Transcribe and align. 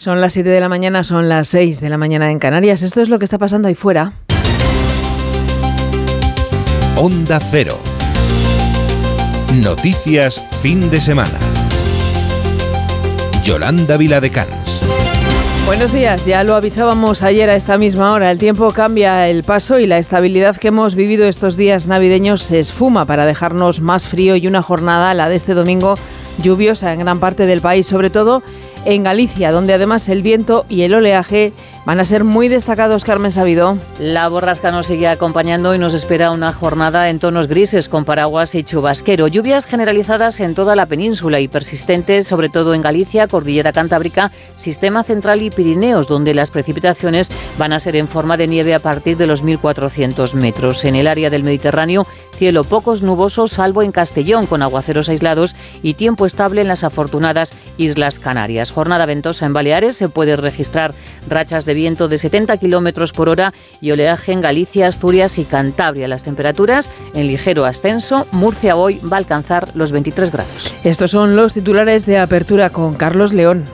Son 0.00 0.20
las 0.20 0.32
7 0.34 0.48
de 0.48 0.60
la 0.60 0.68
mañana, 0.68 1.02
son 1.02 1.28
las 1.28 1.48
6 1.48 1.80
de 1.80 1.88
la 1.88 1.98
mañana 1.98 2.30
en 2.30 2.38
Canarias. 2.38 2.82
Esto 2.82 3.00
es 3.00 3.08
lo 3.08 3.18
que 3.18 3.24
está 3.24 3.36
pasando 3.36 3.66
ahí 3.66 3.74
fuera. 3.74 4.12
Onda 6.94 7.40
Cero. 7.40 7.76
Noticias 9.60 10.40
fin 10.62 10.88
de 10.88 11.00
semana. 11.00 11.36
Yolanda 13.42 13.96
Viladecans. 13.96 14.84
Buenos 15.66 15.92
días, 15.92 16.24
ya 16.24 16.44
lo 16.44 16.54
avisábamos 16.54 17.24
ayer 17.24 17.50
a 17.50 17.56
esta 17.56 17.76
misma 17.76 18.12
hora. 18.12 18.30
El 18.30 18.38
tiempo 18.38 18.70
cambia 18.70 19.28
el 19.28 19.42
paso 19.42 19.80
y 19.80 19.88
la 19.88 19.98
estabilidad 19.98 20.56
que 20.58 20.68
hemos 20.68 20.94
vivido 20.94 21.26
estos 21.26 21.56
días 21.56 21.88
navideños 21.88 22.42
se 22.42 22.60
esfuma 22.60 23.04
para 23.04 23.26
dejarnos 23.26 23.80
más 23.80 24.06
frío 24.06 24.36
y 24.36 24.46
una 24.46 24.62
jornada, 24.62 25.12
la 25.14 25.28
de 25.28 25.34
este 25.34 25.54
domingo, 25.54 25.96
lluviosa 26.40 26.92
en 26.92 27.00
gran 27.00 27.18
parte 27.18 27.46
del 27.46 27.60
país, 27.60 27.88
sobre 27.88 28.10
todo 28.10 28.44
en 28.84 29.04
Galicia, 29.04 29.52
donde 29.52 29.74
además 29.74 30.08
el 30.08 30.22
viento 30.22 30.66
y 30.68 30.82
el 30.82 30.94
oleaje 30.94 31.52
van 31.88 32.00
a 32.00 32.04
ser 32.04 32.22
muy 32.22 32.48
destacados, 32.48 33.02
Carmen 33.02 33.32
Sabido. 33.32 33.78
La 33.98 34.28
borrasca 34.28 34.70
nos 34.70 34.88
sigue 34.88 35.08
acompañando 35.08 35.74
y 35.74 35.78
nos 35.78 35.94
espera 35.94 36.32
una 36.32 36.52
jornada 36.52 37.08
en 37.08 37.18
tonos 37.18 37.48
grises 37.48 37.88
con 37.88 38.04
paraguas 38.04 38.54
y 38.54 38.62
chubasquero. 38.62 39.26
Lluvias 39.26 39.64
generalizadas 39.64 40.40
en 40.40 40.54
toda 40.54 40.76
la 40.76 40.84
península 40.84 41.40
y 41.40 41.48
persistentes, 41.48 42.26
sobre 42.26 42.50
todo 42.50 42.74
en 42.74 42.82
Galicia, 42.82 43.26
Cordillera 43.26 43.72
Cantábrica, 43.72 44.32
Sistema 44.56 45.02
Central 45.02 45.40
y 45.40 45.50
Pirineos, 45.50 46.08
donde 46.08 46.34
las 46.34 46.50
precipitaciones 46.50 47.30
van 47.56 47.72
a 47.72 47.80
ser 47.80 47.96
en 47.96 48.06
forma 48.06 48.36
de 48.36 48.48
nieve 48.48 48.74
a 48.74 48.80
partir 48.80 49.16
de 49.16 49.26
los 49.26 49.42
1.400 49.42 50.34
metros. 50.34 50.84
En 50.84 50.94
el 50.94 51.06
área 51.06 51.30
del 51.30 51.42
Mediterráneo, 51.42 52.06
cielo 52.38 52.64
pocos 52.64 53.02
nubosos, 53.02 53.50
salvo 53.50 53.82
en 53.82 53.92
Castellón, 53.92 54.46
con 54.46 54.62
aguaceros 54.62 55.08
aislados 55.08 55.56
y 55.82 55.94
tiempo 55.94 56.24
estable 56.24 56.60
en 56.60 56.68
las 56.68 56.84
afortunadas 56.84 57.52
Islas 57.76 58.18
Canarias. 58.18 58.70
Jornada 58.70 59.06
ventosa 59.06 59.44
en 59.44 59.52
Baleares, 59.52 59.96
se 59.96 60.08
puede 60.08 60.36
registrar 60.36 60.94
rachas 61.28 61.64
de 61.64 61.74
viento 61.74 62.08
de 62.08 62.18
70 62.18 62.56
kilómetros 62.58 63.12
por 63.12 63.28
hora 63.28 63.52
y 63.80 63.90
oleaje 63.90 64.32
en 64.32 64.40
Galicia, 64.40 64.86
Asturias 64.86 65.36
y 65.38 65.44
Cantabria. 65.44 66.08
Las 66.08 66.24
temperaturas 66.24 66.88
en 67.14 67.26
ligero 67.26 67.64
ascenso. 67.64 68.26
Murcia 68.30 68.76
hoy 68.76 69.00
va 69.00 69.16
a 69.16 69.18
alcanzar 69.18 69.70
los 69.74 69.90
23 69.92 70.32
grados. 70.32 70.74
Estos 70.84 71.10
son 71.10 71.34
los 71.34 71.54
titulares 71.54 72.06
de 72.06 72.18
apertura 72.18 72.70
con 72.70 72.94
Carlos 72.94 73.32
León. 73.32 73.64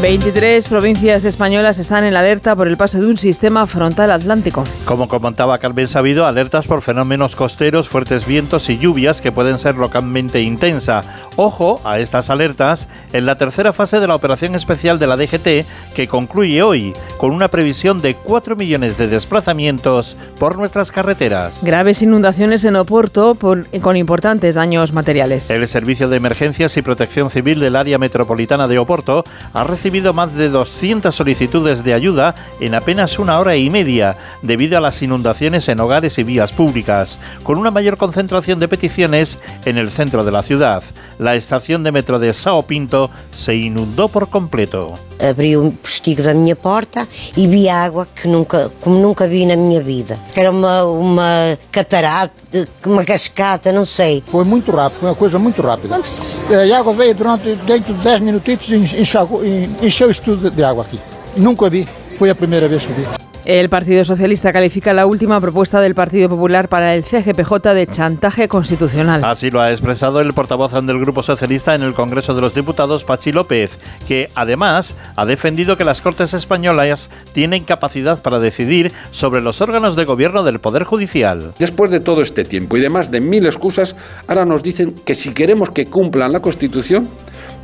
23 0.00 0.68
provincias 0.68 1.24
españolas 1.24 1.80
están 1.80 2.04
en 2.04 2.14
alerta 2.14 2.54
por 2.54 2.68
el 2.68 2.76
paso 2.76 3.00
de 3.00 3.06
un 3.06 3.16
sistema 3.16 3.66
frontal 3.66 4.12
atlántico. 4.12 4.62
Como 4.84 5.08
comentaba 5.08 5.58
Carmen 5.58 5.88
Sabido, 5.88 6.24
alertas 6.24 6.68
por 6.68 6.82
fenómenos 6.82 7.34
costeros, 7.34 7.88
fuertes 7.88 8.24
vientos 8.24 8.70
y 8.70 8.78
lluvias 8.78 9.20
que 9.20 9.32
pueden 9.32 9.58
ser 9.58 9.74
localmente 9.74 10.40
intensa. 10.40 11.02
Ojo 11.34 11.80
a 11.84 11.98
estas 11.98 12.30
alertas 12.30 12.86
en 13.12 13.26
la 13.26 13.38
tercera 13.38 13.72
fase 13.72 13.98
de 13.98 14.06
la 14.06 14.14
operación 14.14 14.54
especial 14.54 15.00
de 15.00 15.08
la 15.08 15.16
DGT 15.16 15.66
que 15.96 16.06
concluye 16.08 16.62
hoy 16.62 16.92
con 17.16 17.32
una 17.32 17.48
previsión 17.48 18.00
de 18.00 18.14
4 18.14 18.54
millones 18.54 18.98
de 18.98 19.08
desplazamientos 19.08 20.16
por 20.38 20.56
nuestras 20.58 20.92
carreteras. 20.92 21.58
Graves 21.62 22.02
inundaciones 22.02 22.64
en 22.64 22.76
Oporto 22.76 23.34
con 23.34 23.96
importantes 23.96 24.54
daños 24.54 24.92
materiales. 24.92 25.50
El 25.50 25.66
Servicio 25.66 26.08
de 26.08 26.18
Emergencias 26.18 26.76
y 26.76 26.82
Protección 26.82 27.30
Civil 27.30 27.58
del 27.58 27.74
área 27.74 27.98
metropolitana 27.98 28.68
de 28.68 28.78
Oporto 28.78 29.24
ha 29.52 29.64
recibido 29.64 29.87
recibido 29.88 30.12
más 30.12 30.34
de 30.34 30.50
200 30.50 31.14
solicitudes 31.14 31.82
de 31.82 31.94
ayuda 31.94 32.34
en 32.60 32.74
apenas 32.74 33.18
una 33.18 33.38
hora 33.38 33.56
y 33.56 33.70
media 33.70 34.18
debido 34.42 34.76
a 34.76 34.82
las 34.82 35.00
inundaciones 35.00 35.66
en 35.70 35.80
hogares 35.80 36.18
y 36.18 36.24
vías 36.24 36.52
públicas, 36.52 37.18
con 37.42 37.56
una 37.56 37.70
mayor 37.70 37.96
concentración 37.96 38.60
de 38.60 38.68
peticiones 38.68 39.38
en 39.64 39.78
el 39.78 39.90
centro 39.90 40.26
de 40.26 40.32
la 40.32 40.42
ciudad. 40.42 40.82
La 41.18 41.36
estación 41.36 41.84
de 41.84 41.92
metro 41.92 42.18
de 42.18 42.34
Sao 42.34 42.64
Pinto 42.64 43.10
se 43.30 43.54
inundó 43.56 44.08
por 44.08 44.28
completo. 44.28 44.92
Abrí 45.20 45.56
un 45.56 45.72
postigo 45.72 46.22
da 46.22 46.32
minha 46.32 46.54
porta 46.54 47.06
e 47.36 47.46
vi 47.46 47.68
água 47.68 48.06
que 48.14 48.28
nunca, 48.28 48.70
como 48.80 48.98
nunca 48.98 49.26
vi 49.26 49.44
na 49.44 49.56
minha 49.56 49.80
vida. 49.80 50.18
Que 50.32 50.40
era 50.40 50.50
uma, 50.50 50.84
uma 50.84 51.58
catarata, 51.72 52.68
uma 52.86 53.04
cascata, 53.04 53.72
não 53.72 53.84
sei. 53.84 54.22
Foi 54.26 54.44
muito 54.44 54.70
rápido, 54.70 55.00
foi 55.00 55.08
uma 55.08 55.14
coisa 55.14 55.38
muito 55.38 55.60
rápida. 55.60 55.96
A 55.96 56.78
água 56.78 56.92
veio 56.92 57.14
durante 57.14 57.54
dentro 57.66 57.94
de 57.94 58.02
10 58.02 58.20
minutitos 58.20 58.68
e 58.68 59.00
enxagou, 59.00 59.42
encheu 59.82 60.10
isto 60.10 60.22
tudo 60.22 60.50
de 60.50 60.62
água 60.62 60.84
aqui. 60.84 61.00
Nunca 61.36 61.68
vi, 61.68 61.86
foi 62.18 62.30
a 62.30 62.34
primeira 62.34 62.66
vez 62.66 62.84
que 62.84 62.92
vi. 62.92 63.06
El 63.44 63.70
Partido 63.70 64.04
Socialista 64.04 64.52
califica 64.52 64.92
la 64.92 65.06
última 65.06 65.40
propuesta 65.40 65.80
del 65.80 65.94
Partido 65.94 66.28
Popular 66.28 66.68
para 66.68 66.94
el 66.94 67.02
CGPJ 67.04 67.72
de 67.72 67.86
chantaje 67.86 68.46
constitucional. 68.46 69.24
Así 69.24 69.50
lo 69.50 69.62
ha 69.62 69.70
expresado 69.70 70.20
el 70.20 70.34
portavoz 70.34 70.72
del 70.72 70.98
Grupo 70.98 71.22
Socialista 71.22 71.74
en 71.74 71.82
el 71.82 71.94
Congreso 71.94 72.34
de 72.34 72.42
los 72.42 72.54
Diputados, 72.54 73.04
Pachi 73.04 73.32
López, 73.32 73.78
que 74.06 74.28
además 74.34 74.96
ha 75.16 75.24
defendido 75.24 75.78
que 75.78 75.84
las 75.84 76.02
Cortes 76.02 76.34
Españolas 76.34 77.08
tienen 77.32 77.64
capacidad 77.64 78.20
para 78.20 78.38
decidir 78.38 78.92
sobre 79.12 79.40
los 79.40 79.62
órganos 79.62 79.96
de 79.96 80.04
gobierno 80.04 80.42
del 80.42 80.58
Poder 80.58 80.84
Judicial. 80.84 81.54
Después 81.58 81.90
de 81.90 82.00
todo 82.00 82.20
este 82.20 82.42
tiempo 82.42 82.76
y 82.76 82.82
de 82.82 82.90
más 82.90 83.10
de 83.10 83.20
mil 83.20 83.46
excusas, 83.46 83.96
ahora 84.26 84.44
nos 84.44 84.62
dicen 84.62 84.94
que 85.06 85.14
si 85.14 85.32
queremos 85.32 85.70
que 85.70 85.86
cumplan 85.86 86.32
la 86.32 86.40
Constitución, 86.40 87.08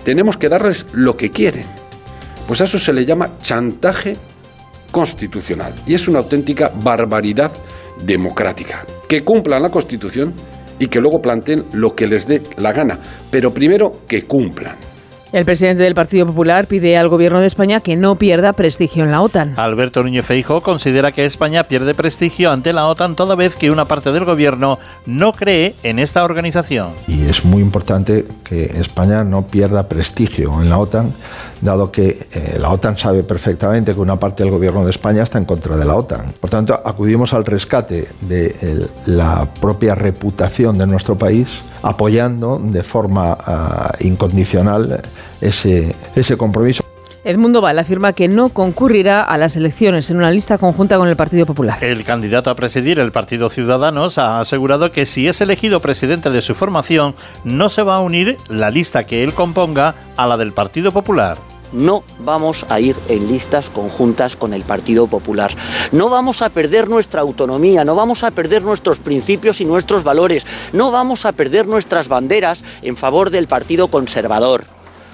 tenemos 0.03 0.39
que 0.39 0.49
darles 0.49 0.87
lo 0.95 1.15
que 1.15 1.29
quieren. 1.29 1.67
Pues 2.47 2.63
a 2.63 2.65
eso 2.65 2.79
se 2.79 2.93
le 2.95 3.05
llama 3.05 3.33
chantaje 3.43 4.15
constitucional 4.15 4.34
y 5.87 5.95
es 5.95 6.07
una 6.07 6.21
auténtica 6.21 6.71
barbaridad 6.83 7.51
democrática. 8.05 8.85
Que 9.09 9.23
cumplan 9.23 9.63
la 9.63 9.71
Constitución 9.71 10.33
y 10.79 10.87
que 10.87 11.01
luego 11.01 11.21
planteen 11.21 11.65
lo 11.73 11.95
que 11.95 12.07
les 12.07 12.27
dé 12.27 12.43
la 12.59 12.73
gana, 12.73 12.99
pero 13.31 13.53
primero 13.53 13.91
que 14.07 14.23
cumplan. 14.23 14.94
El 15.35 15.45
presidente 15.45 15.83
del 15.83 15.97
Partido 15.97 16.27
Popular 16.27 16.69
pide 16.69 16.97
al 16.97 17.09
gobierno 17.09 17.41
de 17.41 17.49
España 17.49 17.81
que 17.81 17.97
no 17.97 18.15
pierda 18.15 18.53
prestigio 18.53 19.03
en 19.03 19.11
la 19.11 19.21
OTAN. 19.21 19.55
Alberto 19.57 20.01
Núñez 20.05 20.25
Feijóo 20.25 20.61
considera 20.61 21.11
que 21.11 21.25
España 21.25 21.65
pierde 21.65 21.93
prestigio 21.93 22.53
ante 22.53 22.73
la 22.73 22.87
OTAN 22.87 23.17
toda 23.17 23.35
vez 23.35 23.57
que 23.57 23.73
una 23.73 23.85
parte 23.85 24.13
del 24.13 24.25
gobierno 24.25 24.79
no 25.07 25.33
cree 25.33 25.75
en 25.83 25.99
esta 25.99 26.23
organización. 26.23 26.91
Y 27.09 27.25
es 27.25 27.45
muy 27.45 27.63
importante 27.63 28.25
que 28.45 28.67
España 28.79 29.25
no 29.25 29.45
pierda 29.45 29.89
prestigio 29.89 30.63
en 30.63 30.71
la 30.71 30.79
OTAN, 30.79 31.13
dado 31.61 31.91
que 31.91 32.29
eh, 32.33 32.57
la 32.61 32.71
OTAN 32.71 32.97
sabe 32.97 33.25
perfectamente 33.25 33.93
que 33.93 33.99
una 33.99 34.21
parte 34.21 34.45
del 34.45 34.53
gobierno 34.53 34.85
de 34.85 34.93
España 34.93 35.25
está 35.25 35.39
en 35.39 35.47
contra 35.47 35.77
de 35.77 35.85
la 35.85 35.97
OTAN. 35.97 36.33
Por 36.39 36.49
tanto, 36.49 36.81
acudimos 36.85 37.35
al 37.35 37.45
rescate 37.45 38.07
de 38.21 38.55
el, 38.61 38.89
la 39.07 39.49
propia 39.61 39.97
reputación 39.97 40.79
de 40.79 40.87
nuestro 40.87 41.19
país 41.19 41.49
apoyando 41.85 42.59
de 42.63 42.83
forma 42.83 43.33
uh, 43.35 44.05
incondicional 44.05 45.03
ese, 45.41 45.95
ese 46.15 46.37
compromiso. 46.37 46.83
Edmundo 47.25 47.63
Val 47.63 47.79
afirma 47.79 48.13
que 48.13 48.29
no 48.29 48.51
concurrirá 48.51 49.23
a 49.23 49.39
las 49.39 49.57
elecciones 49.57 50.11
en 50.11 50.19
una 50.19 50.31
lista 50.31 50.59
conjunta 50.59 50.99
con 50.99 51.09
el 51.09 51.17
Partido 51.17 51.47
Popular. 51.47 51.83
El 51.83 52.05
candidato 52.05 52.51
a 52.51 52.55
presidir 52.55 52.99
el 52.99 53.13
Partido 53.13 53.49
Ciudadanos 53.49 54.19
ha 54.19 54.41
asegurado 54.41 54.93
que 54.93 55.07
si 55.07 55.27
es 55.27 55.41
elegido 55.41 55.81
presidente 55.81 56.29
de 56.29 56.43
su 56.43 56.55
formación, 56.55 57.15
no 57.43 57.71
se 57.71 57.83
va 57.83 57.97
a 57.97 58.01
unir 58.01 58.37
la 58.49 58.71
lista 58.71 59.05
que 59.05 59.25
él 59.25 59.33
componga 59.33 59.95
a 60.19 60.27
la 60.27 60.37
del 60.37 60.53
Partido 60.53 60.93
Popular 60.93 61.39
no 61.75 62.05
vamos 62.21 62.65
a 62.71 62.81
ir 62.81 62.97
en 63.09 63.29
listas 63.29 63.69
conjuntas 63.69 64.37
con 64.37 64.55
el 64.55 64.63
Partido 64.63 65.07
Popular. 65.07 65.55
No 65.93 66.09
vamos 66.09 66.41
a 66.41 66.49
perder 66.49 66.89
nuestra 66.89 67.21
autonomía, 67.21 67.85
no 67.85 67.95
vamos 67.95 68.25
a 68.25 68.31
perder 68.31 68.63
nuestros 68.63 68.99
principios 68.99 69.61
y 69.61 69.65
nuestros 69.65 70.05
valores, 70.05 70.47
no 70.73 70.91
vamos 70.91 71.27
a 71.27 71.33
perder 71.33 71.67
nuestras 71.67 72.09
banderas 72.09 72.65
en 72.83 72.97
favor 72.97 73.31
del 73.31 73.49
Partido 73.49 73.89
Conservador, 73.89 74.65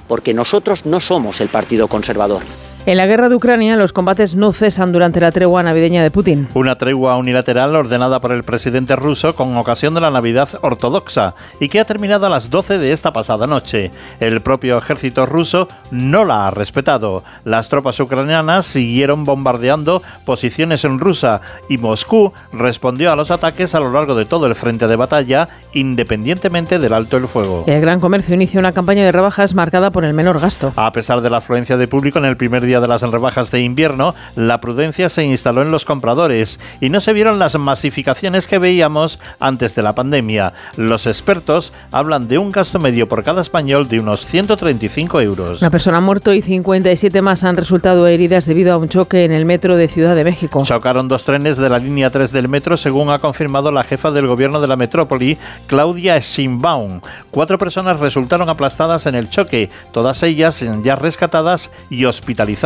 porque 0.07 0.35
nosotros 0.35 0.87
no 0.87 1.01
somos 1.01 1.41
el 1.41 1.49
Partido 1.49 1.89
Conservador. 1.89 2.43
En 2.87 2.97
la 2.97 3.07
guerra 3.07 3.29
de 3.29 3.35
Ucrania, 3.35 3.77
los 3.77 3.93
combates 3.93 4.35
no 4.37 4.53
cesan 4.53 4.91
durante 4.91 5.21
la 5.21 5.31
tregua 5.33 5.63
navideña 5.63 6.03
de 6.03 6.11
Putin. 6.11 6.49
Una 6.55 6.77
tregua 6.77 7.19
unilateral 7.19 7.77
ordenada 7.77 8.23
por 8.23 8.33
el 8.33 8.43
presidente 8.43 8.97
ruso 8.97 9.35
con 9.37 9.55
ocasión 9.59 9.93
de 9.93 10.01
la 10.01 10.11
Navidad 10.11 10.49
ortodoxa 10.63 11.35
y 11.61 11.69
que 11.69 11.79
ha 11.79 11.85
terminado 11.85 12.25
a 12.25 12.31
las 12.31 12.49
12 12.49 12.79
de 12.79 12.93
esta 12.93 13.13
pasada 13.13 13.47
noche. 13.47 13.91
El 14.19 14.41
propio 14.41 14.79
ejército 14.79 15.27
ruso 15.27 15.69
no 15.91 16.25
la 16.25 16.47
ha 16.47 16.51
respetado. 16.51 17.23
Las 17.45 17.69
tropas 17.69 18.01
ucranianas 18.01 18.65
siguieron 18.65 19.25
bombardeando 19.27 20.03
posiciones 20.25 20.83
en 20.87 20.99
Rusia 20.99 21.43
y 21.69 21.77
Moscú 21.77 22.33
respondió 22.51 23.13
a 23.13 23.17
los 23.17 23.31
ataques 23.31 23.75
a 23.75 23.81
lo 23.81 23.93
largo 23.93 24.15
de 24.15 24.25
todo 24.25 24.47
el 24.47 24.55
frente 24.55 24.87
de 24.87 24.97
batalla, 24.97 25.49
independientemente 25.75 26.79
del 26.79 26.95
alto 26.95 27.19
el 27.19 27.29
fuego. 27.29 27.65
El 27.67 27.83
gran 27.83 28.01
comercio 28.01 28.35
inicia 28.35 28.59
una 28.59 28.73
campaña 28.73 29.05
de 29.05 29.13
rebajas 29.13 29.55
marcada 29.55 29.91
por 29.91 30.07
el 30.07 30.15
menor 30.15 30.41
gasto. 30.41 30.73
A 30.77 30.93
pesar 30.95 31.21
de 31.21 31.29
la 31.29 31.37
afluencia 31.37 31.77
de 31.77 31.87
público 31.87 32.19
en 32.19 32.25
el 32.25 32.39
primer 32.39 32.63
día 32.63 32.70
de 32.79 32.87
las 32.87 33.03
rebajas 33.03 33.51
de 33.51 33.63
invierno, 33.63 34.15
la 34.37 34.61
prudencia 34.61 35.09
se 35.09 35.25
instaló 35.25 35.63
en 35.63 35.73
los 35.73 35.85
compradores 35.85 36.61
y 36.81 36.91
no 36.91 37.01
se 37.01 37.13
vieron 37.13 37.41
las 37.41 37.59
masificaciones 37.59 38.47
que 38.47 38.61
veíamos 38.61 39.19
antes 39.41 39.75
de 39.75 39.83
la 39.83 39.97
pandemia. 39.97 40.53
Los 40.77 41.09
expertos 41.09 41.73
hablan 41.91 42.29
de 42.29 42.39
un 42.39 42.53
gasto 42.53 42.79
medio 42.79 43.09
por 43.09 43.25
cada 43.25 43.43
español 43.43 43.89
de 43.89 43.99
unos 43.99 44.25
135 44.27 45.21
euros. 45.21 45.61
Una 45.61 45.71
persona 45.71 45.97
ha 45.97 46.01
muerto 46.01 46.33
y 46.33 46.43
57 46.43 47.23
más 47.23 47.43
han 47.43 47.57
resultado 47.57 48.07
heridas 48.07 48.47
debido 48.47 48.73
a 48.73 48.77
un 48.77 48.89
choque 48.89 49.25
en 49.25 49.33
el 49.33 49.47
metro 49.47 49.77
de 49.77 49.89
Ciudad 49.89 50.15
de 50.15 50.25
México. 50.25 50.63
Chocaron 50.65 51.09
dos 51.09 51.25
trenes 51.25 51.57
de 51.57 51.69
la 51.69 51.79
línea 51.79 52.11
3 52.11 52.31
del 52.31 52.49
metro, 52.49 52.77
según 52.77 53.11
ha 53.11 53.19
confirmado 53.19 53.73
la 53.73 53.83
jefa 53.83 54.11
del 54.11 54.27
gobierno 54.27 54.61
de 54.61 54.69
la 54.69 54.77
metrópoli, 54.77 55.39
Claudia 55.67 56.21
Schimbaum. 56.21 57.01
Cuatro 57.31 57.59
personas 57.59 57.99
resultaron 57.99 58.49
aplastadas 58.49 59.07
en 59.07 59.15
el 59.15 59.31
choque, 59.31 59.71
todas 59.93 60.23
ellas 60.23 60.65
ya 60.83 60.97
rescatadas 60.97 61.71
y 61.89 62.05
hospitalizadas. 62.05 62.60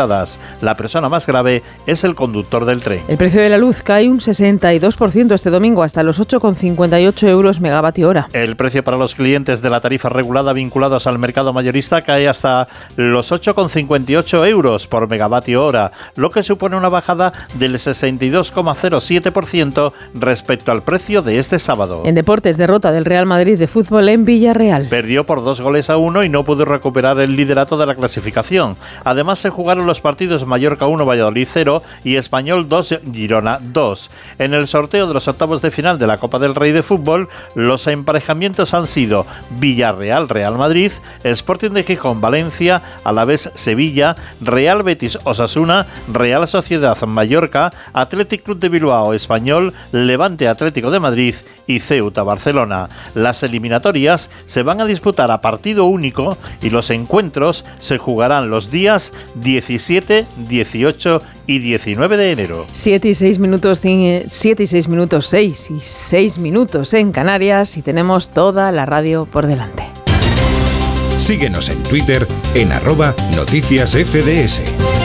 La 0.60 0.74
persona 0.76 1.08
más 1.08 1.26
grave 1.26 1.62
es 1.86 2.02
el 2.02 2.16
conductor 2.16 2.64
del 2.64 2.80
tren. 2.80 3.02
El 3.06 3.16
precio 3.16 3.40
de 3.40 3.48
la 3.48 3.58
luz 3.58 3.82
cae 3.82 4.10
un 4.10 4.18
62% 4.18 5.32
este 5.32 5.50
domingo 5.50 5.84
hasta 5.84 6.02
los 6.02 6.20
8,58 6.20 7.28
euros 7.28 7.60
megavatio 7.60 8.08
hora. 8.08 8.26
El 8.32 8.56
precio 8.56 8.82
para 8.82 8.96
los 8.96 9.14
clientes 9.14 9.62
de 9.62 9.70
la 9.70 9.80
tarifa 9.80 10.08
regulada 10.08 10.52
vinculados 10.52 11.06
al 11.06 11.20
mercado 11.20 11.52
mayorista 11.52 12.02
cae 12.02 12.26
hasta 12.28 12.66
los 12.96 13.30
8,58 13.30 14.48
euros 14.48 14.88
por 14.88 15.08
megavatio 15.08 15.64
hora, 15.64 15.92
lo 16.16 16.30
que 16.30 16.42
supone 16.42 16.76
una 16.76 16.88
bajada 16.88 17.32
del 17.54 17.74
62,07% 17.74 19.92
respecto 20.14 20.72
al 20.72 20.82
precio 20.82 21.22
de 21.22 21.38
este 21.38 21.60
sábado. 21.60 22.02
En 22.04 22.16
deportes, 22.16 22.56
derrota 22.56 22.90
del 22.90 23.04
Real 23.04 23.26
Madrid 23.26 23.56
de 23.58 23.68
fútbol 23.68 24.08
en 24.08 24.24
Villarreal. 24.24 24.88
Perdió 24.88 25.24
por 25.24 25.44
dos 25.44 25.60
goles 25.60 25.90
a 25.90 25.98
uno 25.98 26.24
y 26.24 26.28
no 26.28 26.44
pudo 26.44 26.64
recuperar 26.64 27.20
el 27.20 27.36
liderato 27.36 27.76
de 27.76 27.86
la 27.86 27.94
clasificación. 27.94 28.76
Además, 29.04 29.38
se 29.38 29.50
jugaron 29.50 29.83
los 29.86 30.00
partidos 30.00 30.46
Mallorca 30.46 30.86
1, 30.86 31.04
Valladolid 31.04 31.48
0 31.50 31.82
y 32.04 32.16
Español 32.16 32.68
2, 32.68 33.00
Girona 33.12 33.58
2. 33.60 34.10
En 34.38 34.54
el 34.54 34.66
sorteo 34.68 35.06
de 35.06 35.14
los 35.14 35.28
octavos 35.28 35.62
de 35.62 35.70
final 35.70 35.98
de 35.98 36.06
la 36.06 36.18
Copa 36.18 36.38
del 36.38 36.54
Rey 36.54 36.72
de 36.72 36.82
Fútbol, 36.82 37.28
los 37.54 37.86
emparejamientos 37.86 38.74
han 38.74 38.86
sido 38.86 39.26
Villarreal, 39.58 40.28
Real 40.28 40.56
Madrid, 40.56 40.92
Sporting 41.22 41.70
de 41.70 41.84
Gijón, 41.84 42.20
Valencia, 42.20 42.82
Alavés, 43.04 43.50
Sevilla, 43.54 44.16
Real 44.40 44.82
Betis, 44.82 45.18
Osasuna, 45.24 45.86
Real 46.12 46.46
Sociedad, 46.48 47.00
Mallorca, 47.06 47.72
Athletic 47.92 48.42
Club 48.42 48.58
de 48.58 48.68
Bilbao, 48.68 49.14
Español, 49.14 49.72
Levante 49.92 50.48
Atlético 50.48 50.90
de 50.90 51.00
Madrid 51.00 51.34
y 51.66 51.80
Ceuta, 51.80 52.22
Barcelona. 52.22 52.88
Las 53.14 53.42
eliminatorias 53.42 54.30
se 54.46 54.62
van 54.62 54.80
a 54.80 54.86
disputar 54.86 55.30
a 55.30 55.40
partido 55.40 55.84
único 55.86 56.36
y 56.62 56.70
los 56.70 56.90
encuentros 56.90 57.64
se 57.80 57.98
jugarán 57.98 58.50
los 58.50 58.70
días 58.70 59.12
17, 59.36 60.26
18 60.48 61.22
y 61.46 61.58
19 61.58 62.16
de 62.16 62.32
enero. 62.32 62.66
7 62.72 63.08
y 63.08 63.14
6 63.14 63.38
minutos, 63.38 63.80
7 63.80 64.62
y 64.62 64.66
6 64.66 64.88
minutos, 64.88 65.26
6 65.26 65.70
y 65.70 65.80
6 65.80 66.38
minutos 66.38 66.94
en 66.94 67.12
Canarias 67.12 67.76
y 67.76 67.82
tenemos 67.82 68.30
toda 68.30 68.72
la 68.72 68.86
radio 68.86 69.26
por 69.26 69.46
delante. 69.46 69.84
Síguenos 71.18 71.68
en 71.68 71.82
Twitter 71.84 72.26
en 72.54 72.72
arroba 72.72 73.14
noticias 73.34 73.92
FDS. 73.92 75.03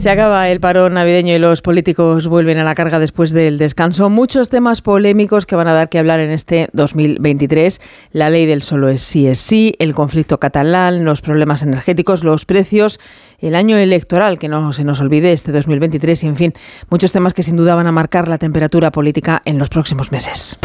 Se 0.00 0.08
acaba 0.08 0.48
el 0.48 0.60
parón 0.60 0.94
navideño 0.94 1.34
y 1.34 1.38
los 1.38 1.60
políticos 1.60 2.26
vuelven 2.26 2.56
a 2.56 2.64
la 2.64 2.74
carga 2.74 2.98
después 2.98 3.32
del 3.32 3.58
descanso. 3.58 4.08
Muchos 4.08 4.48
temas 4.48 4.80
polémicos 4.80 5.44
que 5.44 5.56
van 5.56 5.68
a 5.68 5.74
dar 5.74 5.90
que 5.90 5.98
hablar 5.98 6.20
en 6.20 6.30
este 6.30 6.70
2023. 6.72 7.82
La 8.12 8.30
ley 8.30 8.46
del 8.46 8.62
solo 8.62 8.88
es 8.88 9.02
sí 9.02 9.26
es 9.26 9.40
sí, 9.40 9.74
el 9.78 9.94
conflicto 9.94 10.40
catalán, 10.40 11.04
los 11.04 11.20
problemas 11.20 11.60
energéticos, 11.60 12.24
los 12.24 12.46
precios, 12.46 12.98
el 13.40 13.54
año 13.54 13.76
electoral, 13.76 14.38
que 14.38 14.48
no 14.48 14.72
se 14.72 14.84
nos 14.84 15.02
olvide, 15.02 15.34
este 15.34 15.52
2023 15.52 16.24
y, 16.24 16.26
en 16.28 16.36
fin, 16.36 16.54
muchos 16.88 17.12
temas 17.12 17.34
que 17.34 17.42
sin 17.42 17.56
duda 17.56 17.74
van 17.74 17.86
a 17.86 17.92
marcar 17.92 18.26
la 18.26 18.38
temperatura 18.38 18.90
política 18.90 19.42
en 19.44 19.58
los 19.58 19.68
próximos 19.68 20.12
meses. 20.12 20.58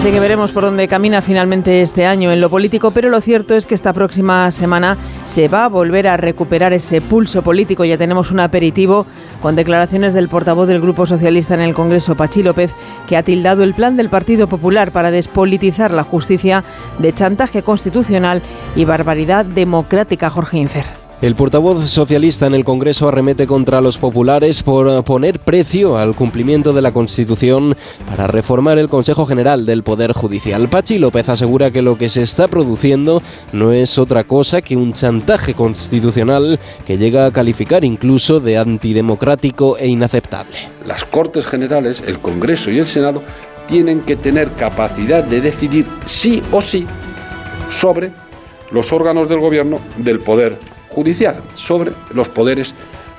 Así 0.00 0.12
que 0.12 0.18
veremos 0.18 0.52
por 0.52 0.62
dónde 0.62 0.88
camina 0.88 1.20
finalmente 1.20 1.82
este 1.82 2.06
año 2.06 2.32
en 2.32 2.40
lo 2.40 2.48
político, 2.48 2.90
pero 2.90 3.10
lo 3.10 3.20
cierto 3.20 3.54
es 3.54 3.66
que 3.66 3.74
esta 3.74 3.92
próxima 3.92 4.50
semana 4.50 4.96
se 5.24 5.46
va 5.46 5.66
a 5.66 5.68
volver 5.68 6.08
a 6.08 6.16
recuperar 6.16 6.72
ese 6.72 7.02
pulso 7.02 7.42
político. 7.42 7.84
Ya 7.84 7.98
tenemos 7.98 8.30
un 8.30 8.40
aperitivo 8.40 9.04
con 9.42 9.56
declaraciones 9.56 10.14
del 10.14 10.30
portavoz 10.30 10.68
del 10.68 10.80
Grupo 10.80 11.04
Socialista 11.04 11.52
en 11.52 11.60
el 11.60 11.74
Congreso, 11.74 12.16
Pachi 12.16 12.42
López, 12.42 12.74
que 13.06 13.18
ha 13.18 13.22
tildado 13.22 13.62
el 13.62 13.74
plan 13.74 13.98
del 13.98 14.08
Partido 14.08 14.48
Popular 14.48 14.90
para 14.90 15.10
despolitizar 15.10 15.90
la 15.90 16.02
justicia 16.02 16.64
de 16.98 17.12
chantaje 17.12 17.62
constitucional 17.62 18.40
y 18.76 18.86
barbaridad 18.86 19.44
democrática, 19.44 20.30
Jorge 20.30 20.56
Infer. 20.56 20.99
El 21.22 21.34
portavoz 21.34 21.90
socialista 21.90 22.46
en 22.46 22.54
el 22.54 22.64
Congreso 22.64 23.06
arremete 23.06 23.46
contra 23.46 23.82
los 23.82 23.98
populares 23.98 24.62
por 24.62 25.04
poner 25.04 25.38
precio 25.38 25.98
al 25.98 26.14
cumplimiento 26.14 26.72
de 26.72 26.80
la 26.80 26.92
Constitución 26.92 27.76
para 28.06 28.26
reformar 28.26 28.78
el 28.78 28.88
Consejo 28.88 29.26
General 29.26 29.66
del 29.66 29.82
Poder 29.82 30.14
Judicial. 30.14 30.70
Pachi 30.70 30.98
López 30.98 31.28
asegura 31.28 31.70
que 31.70 31.82
lo 31.82 31.98
que 31.98 32.08
se 32.08 32.22
está 32.22 32.48
produciendo 32.48 33.20
no 33.52 33.70
es 33.72 33.98
otra 33.98 34.24
cosa 34.24 34.62
que 34.62 34.78
un 34.78 34.94
chantaje 34.94 35.52
constitucional 35.52 36.58
que 36.86 36.96
llega 36.96 37.26
a 37.26 37.32
calificar 37.32 37.84
incluso 37.84 38.40
de 38.40 38.56
antidemocrático 38.56 39.76
e 39.76 39.88
inaceptable. 39.88 40.56
Las 40.86 41.04
Cortes 41.04 41.46
Generales, 41.46 42.02
el 42.06 42.20
Congreso 42.20 42.70
y 42.70 42.78
el 42.78 42.86
Senado 42.86 43.22
tienen 43.66 44.00
que 44.00 44.16
tener 44.16 44.52
capacidad 44.52 45.22
de 45.22 45.42
decidir 45.42 45.86
sí 46.06 46.42
o 46.50 46.62
sí 46.62 46.86
sobre 47.70 48.10
los 48.72 48.90
órganos 48.90 49.28
del 49.28 49.40
gobierno 49.40 49.80
del 49.98 50.20
poder 50.20 50.56
judicial 50.90 51.42
sobre 51.54 51.92
los 52.12 52.28
poderes 52.28 52.74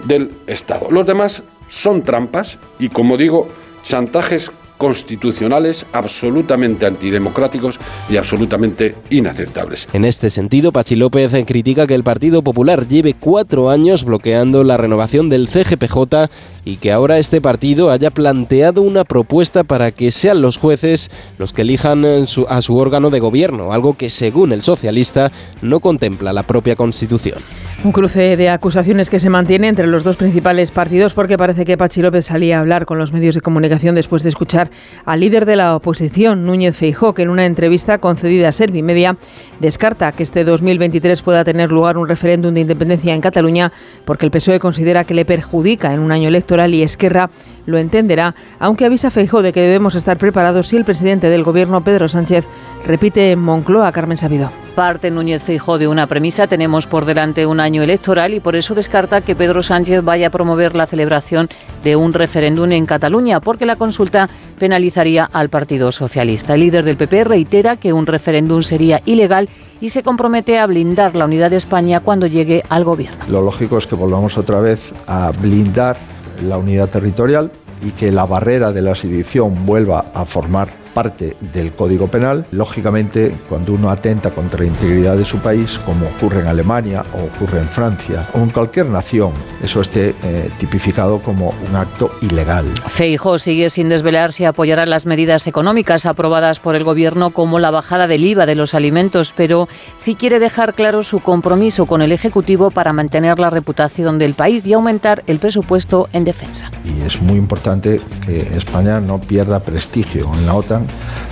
del 0.05 0.31
Estado. 0.47 0.89
Los 0.91 1.05
demás 1.05 1.43
son 1.69 2.03
trampas 2.03 2.59
y, 2.79 2.89
como 2.89 3.17
digo, 3.17 3.49
chantajes 3.83 4.51
constitucionales 4.81 5.85
absolutamente 5.93 6.87
antidemocráticos 6.87 7.79
y 8.09 8.17
absolutamente 8.17 8.95
inaceptables. 9.11 9.87
En 9.93 10.05
este 10.05 10.31
sentido, 10.31 10.71
Pachi 10.71 10.95
López 10.95 11.31
critica 11.45 11.85
que 11.85 11.93
el 11.93 12.03
Partido 12.03 12.41
Popular 12.41 12.87
lleve 12.87 13.13
cuatro 13.13 13.69
años 13.69 14.03
bloqueando 14.03 14.63
la 14.63 14.77
renovación 14.77 15.29
del 15.29 15.49
CGPJ 15.49 16.31
y 16.65 16.77
que 16.77 16.91
ahora 16.91 17.19
este 17.19 17.41
partido 17.41 17.91
haya 17.91 18.09
planteado 18.09 18.81
una 18.81 19.03
propuesta 19.03 19.63
para 19.63 19.91
que 19.91 20.09
sean 20.09 20.41
los 20.41 20.57
jueces 20.57 21.11
los 21.37 21.53
que 21.53 21.61
elijan 21.61 22.03
a 22.05 22.61
su 22.61 22.77
órgano 22.77 23.11
de 23.11 23.19
gobierno, 23.19 23.73
algo 23.73 23.95
que 23.95 24.09
según 24.09 24.51
el 24.51 24.63
socialista 24.63 25.31
no 25.61 25.79
contempla 25.79 26.33
la 26.33 26.43
propia 26.43 26.75
Constitución. 26.75 27.37
Un 27.83 27.91
cruce 27.91 28.37
de 28.37 28.49
acusaciones 28.49 29.09
que 29.09 29.19
se 29.19 29.29
mantiene 29.29 29.67
entre 29.67 29.87
los 29.87 30.03
dos 30.03 30.15
principales 30.15 30.71
partidos 30.71 31.13
porque 31.13 31.37
parece 31.37 31.65
que 31.65 31.77
Pachi 31.77 32.01
López 32.01 32.25
salía 32.25 32.57
a 32.57 32.61
hablar 32.61 32.85
con 32.85 32.97
los 32.97 33.11
medios 33.11 33.35
de 33.35 33.41
comunicación 33.41 33.95
después 33.95 34.23
de 34.23 34.29
escuchar 34.29 34.70
al 35.05 35.19
líder 35.19 35.45
de 35.45 35.55
la 35.55 35.75
oposición, 35.75 36.45
Núñez 36.45 36.75
Feijó, 36.75 37.13
que 37.13 37.21
en 37.21 37.29
una 37.29 37.45
entrevista 37.45 37.97
concedida 37.97 38.49
a 38.49 38.51
Servimedia 38.51 39.17
descarta 39.59 40.11
que 40.11 40.23
este 40.23 40.43
2023 40.43 41.21
pueda 41.21 41.43
tener 41.43 41.71
lugar 41.71 41.97
un 41.97 42.07
referéndum 42.07 42.53
de 42.53 42.61
independencia 42.61 43.13
en 43.13 43.21
Cataluña 43.21 43.71
porque 44.05 44.25
el 44.25 44.31
PSOE 44.31 44.59
considera 44.59 45.03
que 45.03 45.13
le 45.13 45.25
perjudica 45.25 45.93
en 45.93 45.99
un 45.99 46.11
año 46.11 46.27
electoral 46.27 46.73
y 46.73 46.83
Esquerra 46.83 47.29
lo 47.65 47.77
entenderá, 47.77 48.35
aunque 48.59 48.85
avisa 48.85 49.11
Feijó 49.11 49.41
de 49.41 49.51
que 49.51 49.61
debemos 49.61 49.95
estar 49.95 50.17
preparados 50.17 50.67
si 50.67 50.77
el 50.77 50.85
presidente 50.85 51.29
del 51.29 51.43
gobierno, 51.43 51.83
Pedro 51.83 52.07
Sánchez, 52.07 52.45
repite 52.85 53.31
en 53.31 53.39
Moncloa 53.39 53.91
Carmen 53.91 54.17
Sabido. 54.17 54.51
Parte 54.75 55.11
Núñez 55.11 55.43
Feijó 55.43 55.77
de 55.77 55.87
una 55.87 56.07
premisa, 56.07 56.47
tenemos 56.47 56.87
por 56.87 57.05
delante 57.05 57.45
un 57.45 57.59
año 57.59 57.83
electoral 57.83 58.33
y 58.33 58.39
por 58.39 58.55
eso 58.55 58.73
descarta 58.73 59.21
que 59.21 59.35
Pedro 59.35 59.61
Sánchez 59.61 60.01
vaya 60.01 60.27
a 60.27 60.31
promover 60.31 60.75
la 60.75 60.87
celebración 60.87 61.49
de 61.83 61.95
un 61.95 62.13
referéndum 62.13 62.71
en 62.71 62.85
Cataluña, 62.85 63.41
porque 63.41 63.65
la 63.65 63.75
consulta 63.75 64.29
penalizaría 64.61 65.25
al 65.25 65.49
Partido 65.49 65.91
Socialista. 65.91 66.53
El 66.53 66.59
líder 66.59 66.85
del 66.85 66.95
PP 66.95 67.23
reitera 67.23 67.77
que 67.77 67.93
un 67.93 68.05
referéndum 68.05 68.61
sería 68.61 69.01
ilegal 69.05 69.49
y 69.81 69.89
se 69.89 70.03
compromete 70.03 70.59
a 70.59 70.67
blindar 70.67 71.15
la 71.15 71.25
unidad 71.25 71.49
de 71.49 71.57
España 71.57 72.01
cuando 72.01 72.27
llegue 72.27 72.61
al 72.69 72.83
gobierno. 72.83 73.25
Lo 73.27 73.41
lógico 73.41 73.79
es 73.79 73.87
que 73.87 73.95
volvamos 73.95 74.37
otra 74.37 74.59
vez 74.59 74.93
a 75.07 75.31
blindar 75.31 75.97
la 76.43 76.59
unidad 76.59 76.89
territorial 76.89 77.51
y 77.83 77.89
que 77.89 78.11
la 78.11 78.27
barrera 78.27 78.71
de 78.71 78.83
la 78.83 78.93
sedición 78.93 79.65
vuelva 79.65 80.11
a 80.13 80.25
formar 80.25 80.80
parte 80.93 81.35
del 81.53 81.73
Código 81.73 82.07
Penal. 82.07 82.45
Lógicamente, 82.51 83.35
cuando 83.49 83.73
uno 83.73 83.89
atenta 83.89 84.31
contra 84.31 84.61
la 84.61 84.67
integridad 84.67 85.17
de 85.17 85.25
su 85.25 85.39
país, 85.39 85.79
como 85.85 86.07
ocurre 86.07 86.41
en 86.41 86.47
Alemania 86.47 87.05
o 87.13 87.23
ocurre 87.25 87.59
en 87.59 87.67
Francia 87.67 88.29
o 88.33 88.39
en 88.39 88.49
cualquier 88.49 88.87
nación, 88.87 89.31
eso 89.61 89.81
esté 89.81 90.15
eh, 90.23 90.49
tipificado 90.57 91.19
como 91.19 91.53
un 91.67 91.75
acto 91.75 92.11
ilegal. 92.21 92.65
Feijo 92.87 93.39
sigue 93.39 93.69
sin 93.69 93.89
desvelar 93.89 94.33
si 94.33 94.45
apoyará 94.45 94.85
las 94.85 95.05
medidas 95.05 95.47
económicas 95.47 96.05
aprobadas 96.05 96.59
por 96.59 96.75
el 96.75 96.83
Gobierno 96.83 97.31
como 97.31 97.59
la 97.59 97.71
bajada 97.71 98.07
del 98.07 98.23
IVA 98.23 98.45
de 98.45 98.55
los 98.55 98.73
alimentos, 98.73 99.33
pero 99.35 99.67
sí 99.95 100.15
quiere 100.15 100.39
dejar 100.39 100.73
claro 100.73 101.03
su 101.03 101.19
compromiso 101.19 101.85
con 101.85 102.01
el 102.01 102.11
Ejecutivo 102.11 102.71
para 102.71 102.93
mantener 102.93 103.39
la 103.39 103.49
reputación 103.49 104.19
del 104.19 104.33
país 104.33 104.65
y 104.65 104.73
aumentar 104.73 105.23
el 105.27 105.39
presupuesto 105.39 106.09
en 106.13 106.23
defensa. 106.23 106.71
Y 106.85 107.01
es 107.05 107.21
muy 107.21 107.37
importante 107.37 108.01
que 108.25 108.41
España 108.55 108.99
no 108.99 109.19
pierda 109.19 109.59
prestigio 109.59 110.31
en 110.33 110.45
la 110.45 110.55
OTAN 110.55 110.80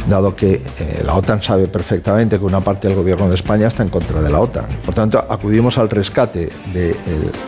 dado 0.07 0.35
que 0.35 0.55
eh, 0.79 1.01
la 1.05 1.15
OTAN 1.15 1.41
sabe 1.41 1.67
perfectamente 1.67 2.37
que 2.37 2.45
una 2.45 2.61
parte 2.61 2.87
del 2.87 2.97
gobierno 2.97 3.27
de 3.29 3.35
España 3.35 3.67
está 3.67 3.83
en 3.83 3.89
contra 3.89 4.21
de 4.21 4.29
la 4.29 4.39
OTAN. 4.39 4.65
Por 4.85 4.93
tanto, 4.93 5.23
acudimos 5.29 5.77
al 5.77 5.89
rescate 5.89 6.49
de 6.73 6.95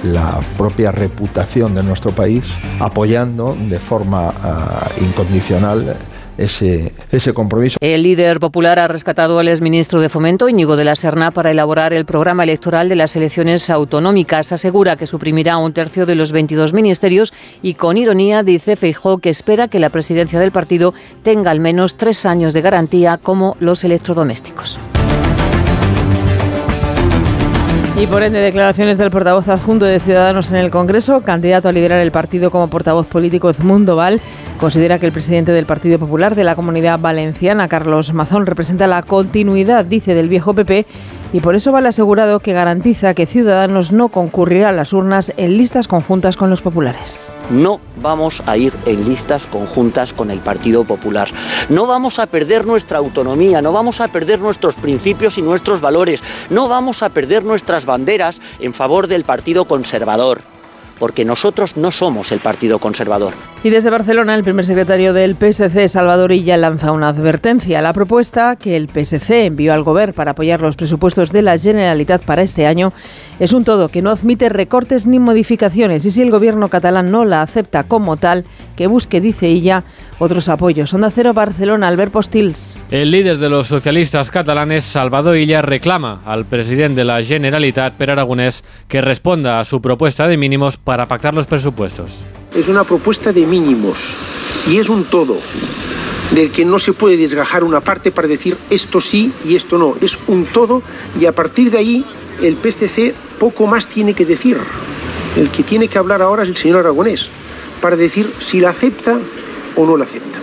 la 0.04 0.40
propia 0.58 0.92
reputación 0.92 1.74
de 1.76 1.84
nuestro 1.84 2.12
país, 2.12 2.44
apoyando 2.80 3.56
de 3.60 3.80
forma 3.80 4.34
ah, 4.44 4.88
incondicional 5.00 5.98
ese, 6.38 7.34
compromiso. 7.34 7.78
El 7.82 8.04
líder 8.04 8.40
popular 8.40 8.80
ha 8.80 8.88
rescatado 8.88 9.40
al 9.40 9.48
exministro 9.48 10.02
de 10.02 10.10
Fomento, 10.10 10.50
Íñigo 10.50 10.76
de 10.76 10.86
la 10.86 10.96
Serna, 10.96 11.32
para 11.32 11.52
elaborar 11.52 11.94
el 11.94 12.06
programa 12.06 12.44
electoral 12.44 12.90
de 12.90 12.96
las 12.96 13.16
elecciones 13.16 13.70
autonómicas. 13.70 14.52
Asegura 14.52 14.96
que 14.96 15.08
suprimirá 15.08 15.58
un 15.58 15.74
tercio 15.74 16.06
de 16.06 16.16
los 16.16 16.32
22 16.32 16.74
ministerios 16.74 17.34
y 17.62 17.76
con 17.76 17.98
ironía 17.98 18.44
dice 18.44 18.76
Feijó 18.76 19.20
que 19.20 19.30
espera 19.30 19.68
que 19.68 19.80
la 19.80 19.90
presidencia 19.90 20.40
del 20.40 20.52
partido 20.52 20.94
tenga 21.24 21.52
al 21.52 21.60
menos 21.60 21.96
tres 21.96 22.26
años 22.26 22.54
de 22.54 22.62
garantía 22.62 23.18
como 23.18 23.56
los 23.60 23.84
electrodomésticos. 23.84 24.80
Y 28.02 28.08
por 28.08 28.24
ende, 28.24 28.40
declaraciones 28.40 28.98
del 28.98 29.12
portavoz 29.12 29.48
adjunto 29.48 29.86
de 29.86 30.00
Ciudadanos 30.00 30.50
en 30.50 30.58
el 30.58 30.72
Congreso, 30.72 31.22
candidato 31.22 31.70
a 31.70 31.72
liderar 31.72 32.00
el 32.00 32.12
partido 32.12 32.50
como 32.50 32.68
portavoz 32.68 33.06
político 33.06 33.52
Edmundo 33.52 33.96
Val, 33.96 34.20
considera 34.60 34.98
que 34.98 35.06
el 35.06 35.12
presidente 35.12 35.52
del 35.52 35.68
Partido 35.68 36.00
Popular 36.00 36.34
de 36.34 36.44
la 36.44 36.56
Comunidad 36.56 36.98
Valenciana, 37.00 37.68
Carlos 37.68 38.12
Mazón, 38.12 38.48
representa 38.48 38.88
la 38.88 39.04
continuidad, 39.04 39.86
dice, 39.86 40.16
del 40.16 40.30
viejo 40.30 40.56
PP 40.56 40.88
y 41.34 41.40
por 41.40 41.56
eso 41.56 41.72
Val 41.72 41.86
ha 41.86 41.90
asegurado 41.90 42.40
que 42.40 42.54
garantiza 42.54 43.14
que 43.14 43.26
Ciudadanos 43.26 43.92
no 43.92 44.10
concurrirá 44.10 44.70
a 44.70 44.74
las 44.74 44.94
urnas 44.94 45.34
en 45.38 45.58
listas 45.58 45.88
conjuntas 45.88 46.38
con 46.38 46.50
los 46.50 46.62
populares. 46.62 47.32
No 47.50 47.80
vamos 48.02 48.44
a 48.46 48.58
ir 48.58 48.74
en 48.86 49.06
listas 49.06 49.46
conjuntas 49.46 50.14
con 50.14 50.32
el 50.32 50.40
Partido 50.40 50.84
Popular. 50.84 51.30
No 51.70 51.88
vamos 51.88 52.20
a 52.20 52.28
perder 52.28 52.66
nuestra 52.66 52.98
autonomía, 52.98 53.62
no 53.62 53.74
vamos 53.74 54.02
a 54.02 54.10
perder 54.10 54.40
nuestros 54.40 54.76
principios 54.76 55.38
y 55.38 55.42
nuestros 55.42 55.82
valores, 55.82 56.24
no 56.50 56.68
vamos 56.68 57.04
a 57.04 57.10
perder 57.10 57.44
nuestras 57.44 57.86
banderas 57.86 58.42
en 58.60 58.74
favor 58.74 59.08
del 59.08 59.24
Partido 59.24 59.66
Conservador 59.66 60.51
porque 61.02 61.26
nosotros 61.26 61.78
no 61.78 61.90
somos 61.90 62.32
el 62.32 62.42
Partido 62.42 62.78
Conservador. 62.78 63.34
Y 63.64 63.72
desde 63.72 63.90
Barcelona, 63.90 64.36
el 64.36 64.44
primer 64.44 64.68
secretario 64.68 65.14
del 65.14 65.36
PSC, 65.36 65.90
Salvador 65.90 66.32
Illa, 66.32 66.58
lanza 66.58 66.92
una 66.92 67.08
advertencia. 67.08 67.82
La 67.82 67.92
propuesta 67.92 68.56
que 68.56 68.78
el 68.78 68.88
PSC 68.88 69.48
envió 69.48 69.74
al 69.74 69.82
Gobierno 69.82 70.14
para 70.14 70.32
apoyar 70.32 70.62
los 70.62 70.76
presupuestos 70.76 71.32
de 71.32 71.42
la 71.42 71.58
Generalitat 71.58 72.24
para 72.24 72.44
este 72.44 72.68
año 72.68 72.94
es 73.40 73.52
un 73.52 73.64
todo 73.64 73.90
que 73.90 74.04
no 74.04 74.12
admite 74.12 74.48
recortes 74.50 75.08
ni 75.08 75.18
modificaciones 75.18 76.06
y 76.06 76.12
si 76.12 76.22
el 76.22 76.30
Gobierno 76.30 76.70
catalán 76.70 77.10
no 77.10 77.26
la 77.26 77.42
acepta 77.42 77.84
como 77.86 78.18
tal, 78.18 78.46
que 78.76 78.86
busque, 78.86 79.22
dice 79.22 79.48
ella, 79.48 79.84
otros 80.22 80.50
apoyos. 80.50 80.94
Onda 80.94 81.10
Cero 81.10 81.34
Barcelona, 81.34 81.88
Albert 81.88 82.12
Postils. 82.12 82.78
El 82.92 83.10
líder 83.10 83.40
de 83.40 83.50
los 83.50 83.68
socialistas 83.68 84.30
catalanes, 84.30 84.84
Salvador 84.84 85.36
Illa, 85.36 85.64
reclama 85.64 86.22
al 86.26 86.46
presidente 86.46 87.02
de 87.02 87.06
la 87.06 87.24
Generalitat, 87.24 87.96
Per 87.96 88.12
Aragonés, 88.12 88.64
que 88.88 89.02
responda 89.02 89.60
a 89.60 89.66
su 89.66 89.82
propuesta 89.82 90.28
de 90.28 90.38
mínimos 90.38 90.78
para 90.78 91.08
pactar 91.08 91.34
los 91.34 91.48
presupuestos. 91.48 92.24
Es 92.56 92.68
una 92.68 92.84
propuesta 92.84 93.34
de 93.34 93.48
mínimos 93.48 94.16
y 94.70 94.78
es 94.78 94.90
un 94.90 95.06
todo 95.06 95.40
del 96.36 96.52
que 96.52 96.66
no 96.66 96.78
se 96.78 96.94
puede 96.94 97.18
desgajar 97.18 97.64
una 97.64 97.82
parte 97.82 98.12
para 98.12 98.28
decir 98.28 98.58
esto 98.70 99.02
sí 99.02 99.34
y 99.44 99.56
esto 99.56 99.80
no. 99.80 99.96
Es 100.02 100.20
un 100.28 100.46
todo 100.46 100.84
y 101.20 101.26
a 101.26 101.32
partir 101.32 101.72
de 101.72 101.80
ahí 101.80 102.06
el 102.42 102.58
PSC 102.58 103.16
poco 103.40 103.66
más 103.66 103.88
tiene 103.88 104.14
que 104.14 104.26
decir. 104.26 104.58
El 105.36 105.50
que 105.50 105.64
tiene 105.64 105.88
que 105.88 105.98
hablar 105.98 106.22
ahora 106.22 106.44
es 106.44 106.50
el 106.50 106.58
señor 106.58 106.80
Aragonés 106.80 107.30
para 107.82 107.96
decir 107.96 108.32
si 108.40 108.60
la 108.60 108.70
acepta 108.70 109.18
o 109.82 109.86
no 109.86 109.98
la 109.98 110.04
acepta. 110.04 110.40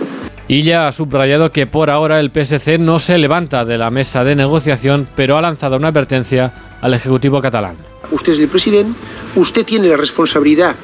Y 0.47 0.63
ya 0.63 0.87
ha 0.87 0.91
subrayado 0.91 1.51
que 1.51 1.67
por 1.67 1.89
ahora 1.89 2.19
el 2.19 2.31
PSC 2.31 2.79
no 2.79 2.99
se 2.99 3.17
levanta 3.17 3.65
de 3.65 3.77
la 3.77 3.91
mesa 3.91 4.23
de 4.23 4.35
negociación, 4.35 5.07
pero 5.15 5.37
ha 5.37 5.41
lanzado 5.41 5.77
una 5.77 5.89
advertencia 5.89 6.51
al 6.81 6.93
Ejecutivo 6.93 7.39
catalán. 7.41 7.75
Usted 8.11 8.33
es 8.33 8.39
el 8.39 8.47
presidente, 8.47 8.99
usted 9.35 9.65
tiene 9.65 9.89
la 9.89 9.97
responsabilidad 9.97 10.75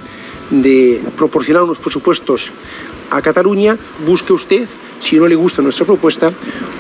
de 0.51 1.01
proporcionar 1.17 1.63
unos 1.63 1.79
presupuestos 1.79 2.51
a 3.09 3.21
Cataluña, 3.21 3.75
busque 4.05 4.33
usted, 4.33 4.67
si 4.99 5.17
no 5.17 5.27
le 5.27 5.35
gusta 5.35 5.63
nuestra 5.63 5.85
propuesta, 5.85 6.31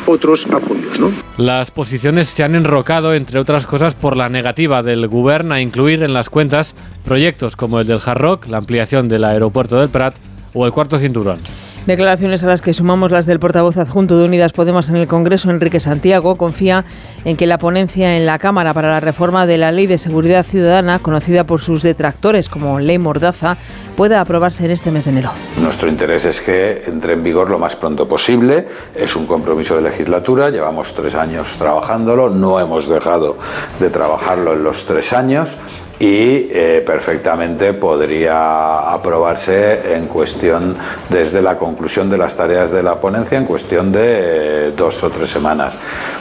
otros 0.05 0.45
apoyos. 0.45 0.99
¿no? 0.99 1.11
Las 1.37 1.71
posiciones 1.71 2.27
se 2.29 2.43
han 2.43 2.53
enrocado, 2.53 3.15
entre 3.15 3.39
otras 3.39 3.65
cosas, 3.65 3.95
por 3.95 4.15
la 4.15 4.29
negativa 4.29 4.83
del 4.83 5.07
Gobierno 5.07 5.55
a 5.55 5.61
incluir 5.61 6.03
en 6.03 6.13
las 6.13 6.29
cuentas 6.29 6.75
proyectos 7.03 7.55
como 7.55 7.79
el 7.79 7.87
del 7.87 7.99
Hard 8.05 8.19
Rock, 8.19 8.47
la 8.47 8.57
ampliación 8.57 9.09
del 9.09 9.23
aeropuerto 9.23 9.79
del 9.79 9.89
Prat 9.89 10.15
o 10.53 10.65
el 10.67 10.71
cuarto 10.71 10.99
cinturón. 10.99 11.39
Declaraciones 11.85 12.43
a 12.43 12.47
las 12.47 12.63
que 12.63 12.73
sumamos 12.73 13.11
las 13.11 13.27
del 13.27 13.39
portavoz 13.39 13.77
adjunto 13.77 14.17
de 14.17 14.25
Unidas 14.25 14.53
Podemos 14.53 14.89
en 14.89 14.95
el 14.95 15.07
Congreso, 15.07 15.51
Enrique 15.51 15.79
Santiago, 15.79 16.35
confía 16.35 16.83
en 17.25 17.37
que 17.37 17.45
la 17.45 17.59
ponencia 17.59 18.17
en 18.17 18.25
la 18.25 18.39
Cámara 18.39 18.73
para 18.73 18.89
la 18.89 18.99
reforma 18.99 19.45
de 19.45 19.59
la 19.59 19.71
Ley 19.71 19.85
de 19.85 19.99
Seguridad 19.99 20.43
Ciudadana, 20.43 20.97
conocida 20.97 21.43
por 21.43 21.61
sus 21.61 21.83
detractores 21.83 22.49
como 22.49 22.79
Ley 22.79 22.97
Mordaza, 22.97 23.57
pueda 23.95 24.19
aprobarse 24.19 24.65
en 24.65 24.71
este 24.71 24.89
mes 24.89 25.05
de 25.05 25.11
enero. 25.11 25.29
Nuestro 25.61 25.87
interés 25.87 26.25
es 26.25 26.41
que 26.41 26.85
entre 26.87 27.13
en 27.13 27.21
vigor 27.21 27.51
lo 27.51 27.59
más 27.59 27.75
pronto 27.75 28.07
posible. 28.07 28.65
Es 28.95 29.15
un 29.15 29.27
compromiso 29.27 29.75
de 29.75 29.83
legislatura, 29.83 30.49
llevamos 30.49 30.91
tres 30.95 31.13
años 31.13 31.55
trabajándolo, 31.55 32.31
no 32.31 32.59
hemos 32.59 32.87
dejado 32.87 33.37
de 33.79 33.91
trabajarlo 33.91 34.53
en 34.53 34.63
los 34.63 34.85
tres 34.85 35.13
años 35.13 35.55
y 35.99 36.47
eh, 36.51 36.83
perfectamente 36.85 37.73
podría 37.73 38.91
aprobarse 38.91 39.95
en 39.95 40.07
cuestión 40.07 40.75
desde 41.09 41.41
la 41.41 41.57
conclusión 41.57 42.09
de 42.09 42.17
las 42.17 42.35
tareas 42.35 42.71
de 42.71 42.83
la 42.83 42.99
ponencia 42.99 43.37
en 43.37 43.45
cuestión 43.45 43.91
de 43.91 44.01
eh, 44.03 44.73
dos 44.75 45.01
o 45.03 45.09
tres 45.09 45.29
semanas. 45.29 45.77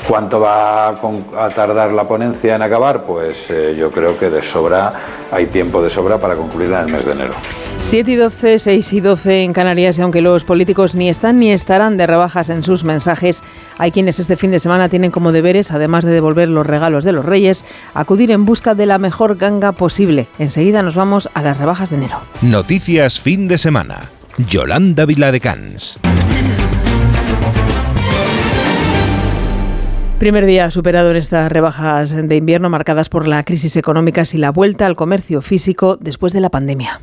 ¿Cuánto 0.07 0.40
va 0.40 0.88
a, 0.88 1.49
tardar 1.54 1.93
la 1.93 2.07
ponencia 2.07 2.54
en 2.54 2.62
acabar? 2.62 3.02
Pues 3.02 3.50
eh, 3.50 3.75
yo 3.76 3.90
creo 3.90 4.19
que 4.19 4.31
de 4.31 4.43
sobra 4.43 4.93
hay 5.33 5.47
tiempo 5.47 5.83
de 5.83 5.90
sobra 5.90 6.19
para 6.19 6.37
concluirla 6.37 6.83
en 6.83 6.88
el 6.88 6.93
mes 6.93 7.04
de 7.04 7.12
enero. 7.12 7.35
7 7.81 8.11
y 8.11 8.16
12, 8.16 8.59
6 8.61 8.93
y 8.95 9.00
12 9.00 9.43
en 9.43 9.52
Canarias 9.52 9.99
y 9.99 10.02
aunque 10.02 10.23
los 10.23 10.45
políticos 10.45 10.95
ni 10.95 11.11
están 11.11 11.38
ni 11.38 11.50
estarán 11.52 11.99
de 11.99 12.07
rebajas 12.07 12.49
en 12.49 12.62
sus 12.62 12.83
mensajes, 12.83 13.43
hay 13.76 13.90
quienes 13.90 14.19
este 14.21 14.37
fin 14.37 14.50
de 14.52 14.59
semana 14.59 14.88
tienen 14.88 15.11
como 15.11 15.33
deberes, 15.33 15.71
además 15.71 16.04
de 16.04 16.12
devolver 16.12 16.49
los 16.49 16.66
regalos 16.66 17.04
de 17.04 17.12
los 17.12 17.25
reyes, 17.25 17.64
acudir 17.93 18.31
en 18.31 18.47
busca 18.47 18.75
de 18.75 18.87
la 18.87 18.99
mejor 18.99 19.37
ganga 19.37 19.63
posible. 19.73 20.28
Enseguida 20.38 20.83
nos 20.83 20.94
vamos 20.94 21.28
a 21.35 21.42
las 21.42 21.59
rebajas 21.59 21.90
de 21.90 21.97
enero. 21.97 22.21
Noticias 22.42 23.21
fin 23.21 23.49
de 23.49 23.59
semana. 23.59 24.11
Yolanda 24.38 25.04
Viladecans. 25.06 25.99
Primer 30.18 30.47
día 30.47 30.71
superado 30.71 31.11
en 31.11 31.16
estas 31.16 31.52
rebajas 31.52 32.16
de 32.16 32.37
invierno 32.37 32.71
marcadas 32.71 33.09
por 33.09 33.26
la 33.26 33.44
crisis 33.44 33.76
económica 33.76 34.23
y 34.33 34.38
la 34.38 34.50
vuelta 34.50 34.87
al 34.87 34.97
comercio 34.97 35.42
físico 35.42 35.97
después 36.00 36.33
de 36.33 36.40
la 36.40 36.50
pandemia. 36.50 37.00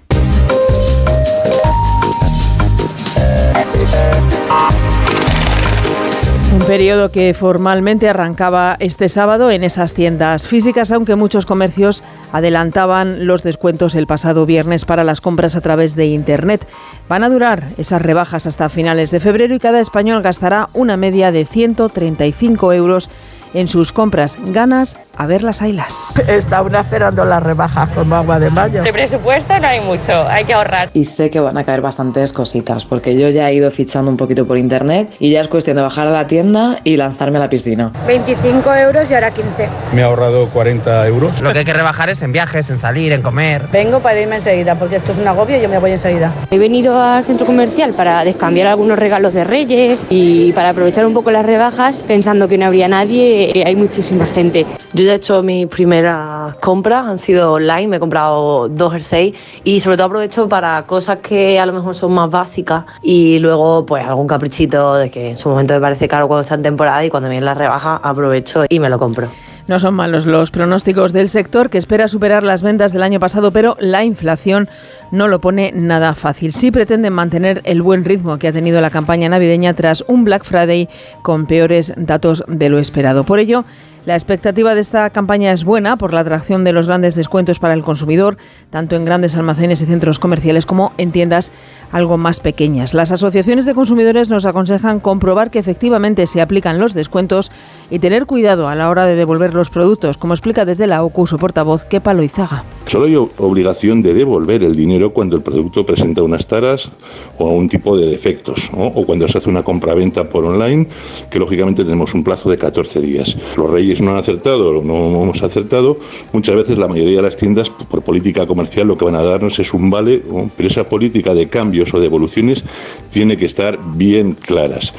Un 6.61 6.67
periodo 6.67 7.11
que 7.11 7.33
formalmente 7.33 8.07
arrancaba 8.07 8.77
este 8.79 9.09
sábado 9.09 9.49
en 9.49 9.63
esas 9.63 9.95
tiendas 9.95 10.45
físicas, 10.45 10.91
aunque 10.91 11.15
muchos 11.15 11.47
comercios 11.47 12.03
adelantaban 12.31 13.25
los 13.25 13.41
descuentos 13.41 13.95
el 13.95 14.05
pasado 14.05 14.45
viernes 14.45 14.85
para 14.85 15.03
las 15.03 15.21
compras 15.21 15.55
a 15.55 15.61
través 15.61 15.95
de 15.95 16.05
Internet. 16.05 16.67
Van 17.09 17.23
a 17.23 17.29
durar 17.29 17.63
esas 17.79 18.03
rebajas 18.03 18.45
hasta 18.45 18.69
finales 18.69 19.09
de 19.09 19.19
febrero 19.19 19.55
y 19.55 19.59
cada 19.59 19.79
español 19.79 20.21
gastará 20.21 20.69
una 20.73 20.97
media 20.97 21.31
de 21.31 21.45
135 21.45 22.73
euros 22.73 23.09
en 23.55 23.67
sus 23.67 23.91
compras. 23.91 24.37
Ganas 24.45 24.97
a 25.17 25.25
ver 25.27 25.43
las 25.43 25.61
ailas. 25.61 26.21
Está 26.27 26.61
una 26.61 26.81
esperando 26.81 27.25
las 27.25 27.43
rebajas 27.43 27.89
como 27.89 28.15
agua 28.15 28.39
de 28.39 28.49
mayo. 28.49 28.83
De 28.83 28.93
presupuesto 28.93 29.59
no 29.59 29.67
hay 29.67 29.81
mucho, 29.81 30.27
hay 30.27 30.45
que 30.45 30.53
ahorrar. 30.53 30.89
Y 30.93 31.03
sé 31.03 31.29
que 31.29 31.39
van 31.39 31.57
a 31.57 31.63
caer 31.63 31.81
bastantes 31.81 32.33
cositas, 32.33 32.85
porque 32.85 33.17
yo 33.17 33.29
ya 33.29 33.49
he 33.49 33.55
ido 33.55 33.71
fichando 33.71 34.09
un 34.09 34.17
poquito 34.17 34.45
por 34.45 34.57
internet 34.57 35.13
y 35.19 35.31
ya 35.31 35.41
es 35.41 35.47
cuestión 35.47 35.77
de 35.77 35.83
bajar 35.83 36.07
a 36.07 36.11
la 36.11 36.27
tienda 36.27 36.79
y 36.83 36.97
lanzarme 36.97 37.37
a 37.37 37.41
la 37.41 37.49
piscina. 37.49 37.91
25 38.07 38.73
euros 38.75 39.09
y 39.11 39.13
ahora 39.13 39.31
15. 39.31 39.69
Me 39.93 40.01
he 40.01 40.03
ahorrado 40.03 40.47
40 40.49 41.07
euros. 41.07 41.41
Lo 41.41 41.51
que 41.53 41.59
hay 41.59 41.65
que 41.65 41.73
rebajar 41.73 42.09
es 42.09 42.21
en 42.21 42.31
viajes, 42.31 42.69
en 42.69 42.79
salir, 42.79 43.13
en 43.13 43.21
comer. 43.21 43.67
Vengo 43.71 43.99
para 43.99 44.19
irme 44.19 44.35
enseguida, 44.35 44.75
porque 44.75 44.95
esto 44.95 45.11
es 45.11 45.17
un 45.17 45.27
agobio 45.27 45.57
y 45.57 45.61
yo 45.61 45.69
me 45.69 45.79
voy 45.79 45.91
enseguida. 45.91 46.31
He 46.49 46.57
venido 46.57 47.01
al 47.01 47.23
centro 47.23 47.45
comercial 47.45 47.93
para 47.93 48.23
descambiar 48.23 48.67
algunos 48.67 48.97
regalos 48.97 49.33
de 49.33 49.43
Reyes 49.43 50.05
y 50.09 50.51
para 50.53 50.69
aprovechar 50.69 51.05
un 51.05 51.13
poco 51.13 51.31
las 51.31 51.45
rebajas, 51.45 52.01
pensando 52.01 52.47
que 52.47 52.57
no 52.57 52.65
habría 52.65 52.87
nadie, 52.87 53.63
hay 53.65 53.75
muchísima 53.75 54.25
gente. 54.25 54.65
Yo 54.93 55.00
ya 55.05 55.13
he 55.13 55.15
hecho 55.15 55.43
mis 55.43 55.67
primeras 55.67 56.55
compras, 56.55 57.05
han 57.05 57.17
sido 57.17 57.53
online, 57.53 57.87
me 57.87 57.95
he 57.97 57.99
comprado 57.99 58.69
dos 58.69 58.91
jerseys 58.93 59.35
y 59.63 59.79
sobre 59.79 59.97
todo 59.97 60.07
aprovecho 60.07 60.47
para 60.47 60.85
cosas 60.85 61.17
que 61.17 61.59
a 61.59 61.65
lo 61.65 61.73
mejor 61.73 61.95
son 61.95 62.13
más 62.13 62.29
básicas 62.29 62.85
y 63.01 63.39
luego 63.39 63.85
pues 63.85 64.05
algún 64.05 64.27
caprichito 64.27 64.95
de 64.95 65.09
que 65.09 65.29
en 65.31 65.37
su 65.37 65.49
momento 65.49 65.73
me 65.73 65.81
parece 65.81 66.07
caro 66.07 66.27
cuando 66.27 66.41
está 66.41 66.55
en 66.55 66.63
temporada 66.63 67.03
y 67.05 67.09
cuando 67.09 67.29
viene 67.29 67.45
la 67.45 67.53
rebaja 67.53 67.97
aprovecho 67.97 68.65
y 68.69 68.79
me 68.79 68.89
lo 68.89 68.99
compro. 68.99 69.29
No 69.67 69.79
son 69.79 69.93
malos 69.93 70.25
los 70.25 70.51
pronósticos 70.51 71.13
del 71.13 71.29
sector 71.29 71.69
que 71.69 71.77
espera 71.77 72.07
superar 72.07 72.43
las 72.43 72.63
ventas 72.63 72.91
del 72.91 73.03
año 73.03 73.19
pasado, 73.19 73.51
pero 73.51 73.77
la 73.79 74.03
inflación 74.03 74.67
no 75.11 75.27
lo 75.27 75.39
pone 75.39 75.71
nada 75.73 76.15
fácil. 76.15 76.51
Sí 76.51 76.71
pretenden 76.71 77.13
mantener 77.13 77.61
el 77.63 77.81
buen 77.81 78.03
ritmo 78.03 78.37
que 78.37 78.47
ha 78.47 78.51
tenido 78.51 78.81
la 78.81 78.89
campaña 78.89 79.29
navideña 79.29 79.73
tras 79.73 80.03
un 80.07 80.23
Black 80.23 80.43
Friday 80.43 80.89
con 81.21 81.45
peores 81.45 81.93
datos 81.95 82.43
de 82.47 82.69
lo 82.69 82.79
esperado. 82.79 83.23
Por 83.23 83.39
ello, 83.39 83.63
la 84.05 84.15
expectativa 84.15 84.73
de 84.73 84.81
esta 84.81 85.09
campaña 85.11 85.51
es 85.51 85.63
buena 85.63 85.95
por 85.95 86.13
la 86.13 86.21
atracción 86.21 86.63
de 86.63 86.73
los 86.73 86.87
grandes 86.87 87.13
descuentos 87.13 87.59
para 87.59 87.75
el 87.75 87.83
consumidor, 87.83 88.37
tanto 88.71 88.95
en 88.95 89.05
grandes 89.05 89.35
almacenes 89.35 89.81
y 89.81 89.85
centros 89.85 90.17
comerciales 90.17 90.65
como 90.65 90.91
en 90.97 91.11
tiendas 91.11 91.51
algo 91.91 92.17
más 92.17 92.39
pequeñas. 92.39 92.95
Las 92.95 93.11
asociaciones 93.11 93.65
de 93.65 93.75
consumidores 93.75 94.29
nos 94.29 94.45
aconsejan 94.45 94.99
comprobar 94.99 95.51
que 95.51 95.59
efectivamente 95.59 96.25
se 96.25 96.41
aplican 96.41 96.79
los 96.79 96.93
descuentos 96.93 97.51
y 97.91 97.99
tener 97.99 98.25
cuidado 98.25 98.69
a 98.69 98.75
la 98.75 98.89
hora 98.89 99.05
de 99.05 99.15
devolver 99.15 99.53
los 99.53 99.69
productos, 99.69 100.17
como 100.17 100.33
explica 100.33 100.65
desde 100.65 100.87
la 100.87 101.03
OCU 101.03 101.27
su 101.27 101.37
portavoz 101.37 101.85
Kepa 101.85 102.13
Loizaga. 102.13 102.63
Solo 102.87 103.05
hay 103.05 103.15
obligación 103.15 104.01
de 104.01 104.13
devolver 104.13 104.63
el 104.63 104.75
dinero 104.75 105.13
cuando 105.13 105.37
el 105.37 105.43
producto 105.43 105.85
presenta 105.85 106.23
unas 106.23 106.45
taras 106.47 106.89
o 107.37 107.49
un 107.49 107.69
tipo 107.69 107.97
de 107.97 108.07
defectos, 108.07 108.69
o 108.75 109.05
cuando 109.05 109.27
se 109.27 109.37
hace 109.37 109.49
una 109.49 109.63
compraventa 109.63 110.29
por 110.29 110.43
online, 110.43 110.87
que 111.29 111.39
lógicamente 111.39 111.83
tenemos 111.83 112.13
un 112.13 112.23
plazo 112.23 112.49
de 112.49 112.57
14 112.57 112.99
días. 112.99 113.37
Los 113.55 113.69
reyes 113.69 114.01
no 114.01 114.11
han 114.11 114.17
acertado 114.17 114.61
no 114.81 115.23
hemos 115.23 115.43
acertado, 115.43 115.97
muchas 116.33 116.55
veces 116.55 116.77
la 116.77 116.87
mayoría 116.87 117.17
de 117.17 117.21
las 117.23 117.37
tiendas, 117.37 117.69
por 117.69 118.01
política 118.01 118.45
comercial, 118.45 118.87
lo 118.87 118.97
que 118.97 119.05
van 119.05 119.15
a 119.15 119.23
darnos 119.23 119.59
es 119.59 119.73
un 119.73 119.89
vale, 119.89 120.21
pero 120.55 120.67
esa 120.67 120.83
política 120.83 121.33
de 121.33 121.47
cambios 121.47 121.93
o 121.93 121.99
de 121.99 122.05
evoluciones 122.05 122.63
tiene 123.11 123.37
que 123.37 123.45
estar 123.45 123.79
bien 123.95 124.33
claras. 124.33 124.93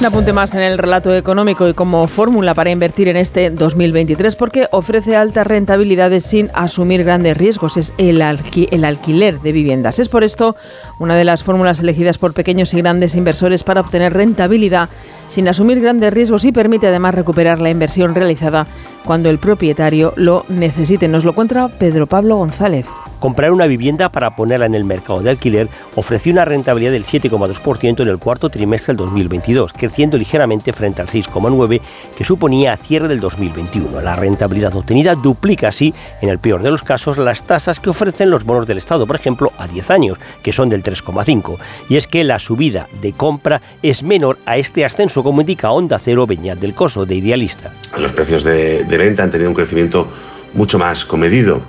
Un 0.00 0.06
apunte 0.06 0.32
más 0.32 0.54
en 0.54 0.62
el 0.62 0.78
relato 0.78 1.14
económico 1.14 1.68
y 1.68 1.74
como 1.74 2.06
fórmula 2.06 2.54
para 2.54 2.70
invertir 2.70 3.08
en 3.08 3.18
este 3.18 3.50
2023 3.50 4.34
porque 4.34 4.66
ofrece 4.72 5.14
altas 5.14 5.46
rentabilidades 5.46 6.24
sin 6.24 6.48
asumir 6.54 7.04
grandes 7.04 7.36
riesgos. 7.36 7.76
Es 7.76 7.92
el, 7.98 8.22
el 8.22 8.84
alquiler 8.86 9.40
de 9.40 9.52
viviendas. 9.52 9.98
Es 9.98 10.08
por 10.08 10.24
esto 10.24 10.56
una 10.98 11.16
de 11.16 11.24
las 11.24 11.44
fórmulas 11.44 11.80
elegidas 11.80 12.16
por 12.16 12.32
pequeños 12.32 12.72
y 12.72 12.78
grandes 12.78 13.14
inversores 13.14 13.62
para 13.62 13.82
obtener 13.82 14.14
rentabilidad 14.14 14.88
sin 15.28 15.48
asumir 15.48 15.82
grandes 15.82 16.14
riesgos 16.14 16.46
y 16.46 16.52
permite 16.52 16.86
además 16.86 17.14
recuperar 17.14 17.60
la 17.60 17.68
inversión 17.68 18.14
realizada 18.14 18.66
cuando 19.04 19.30
el 19.30 19.38
propietario 19.38 20.12
lo 20.16 20.44
necesite. 20.48 21.08
Nos 21.08 21.24
lo 21.24 21.32
cuenta 21.32 21.68
Pedro 21.68 22.06
Pablo 22.06 22.36
González. 22.36 22.86
Comprar 23.20 23.52
una 23.52 23.66
vivienda 23.66 24.08
para 24.08 24.34
ponerla 24.34 24.64
en 24.64 24.74
el 24.74 24.84
mercado 24.84 25.20
de 25.20 25.28
alquiler 25.28 25.68
ofreció 25.94 26.32
una 26.32 26.46
rentabilidad 26.46 26.92
del 26.92 27.04
7,2% 27.04 28.00
en 28.00 28.08
el 28.08 28.18
cuarto 28.18 28.48
trimestre 28.48 28.94
del 28.94 29.04
2022, 29.04 29.74
creciendo 29.74 30.16
ligeramente 30.16 30.72
frente 30.72 31.02
al 31.02 31.08
6,9% 31.08 31.82
que 32.16 32.24
suponía 32.24 32.72
a 32.72 32.76
cierre 32.78 33.08
del 33.08 33.20
2021. 33.20 34.00
La 34.00 34.16
rentabilidad 34.16 34.74
obtenida 34.74 35.14
duplica 35.14 35.68
así, 35.68 35.92
en 36.22 36.30
el 36.30 36.38
peor 36.38 36.62
de 36.62 36.70
los 36.70 36.82
casos, 36.82 37.18
las 37.18 37.42
tasas 37.42 37.78
que 37.78 37.90
ofrecen 37.90 38.30
los 38.30 38.44
bonos 38.44 38.66
del 38.66 38.78
Estado, 38.78 39.06
por 39.06 39.16
ejemplo, 39.16 39.52
a 39.58 39.66
10 39.66 39.90
años, 39.90 40.18
que 40.42 40.54
son 40.54 40.70
del 40.70 40.82
3,5%. 40.82 41.58
Y 41.90 41.96
es 41.96 42.06
que 42.06 42.24
la 42.24 42.38
subida 42.38 42.88
de 43.02 43.12
compra 43.12 43.60
es 43.82 44.02
menor 44.02 44.38
a 44.46 44.56
este 44.56 44.84
ascenso, 44.84 45.22
como 45.22 45.42
indica 45.42 45.70
Onda 45.70 45.98
Cero 45.98 46.26
Beñat 46.26 46.58
del 46.58 46.74
Coso, 46.74 47.04
de 47.04 47.16
Idealista. 47.16 47.70
Los 47.98 48.12
precios 48.12 48.44
de, 48.44 48.84
de 48.90 48.98
venta 48.98 49.22
han 49.22 49.30
tenido 49.30 49.48
un 49.48 49.54
crecimiento 49.54 50.08
mucho 50.54 50.78
más 50.78 51.04
comedido 51.04 51.62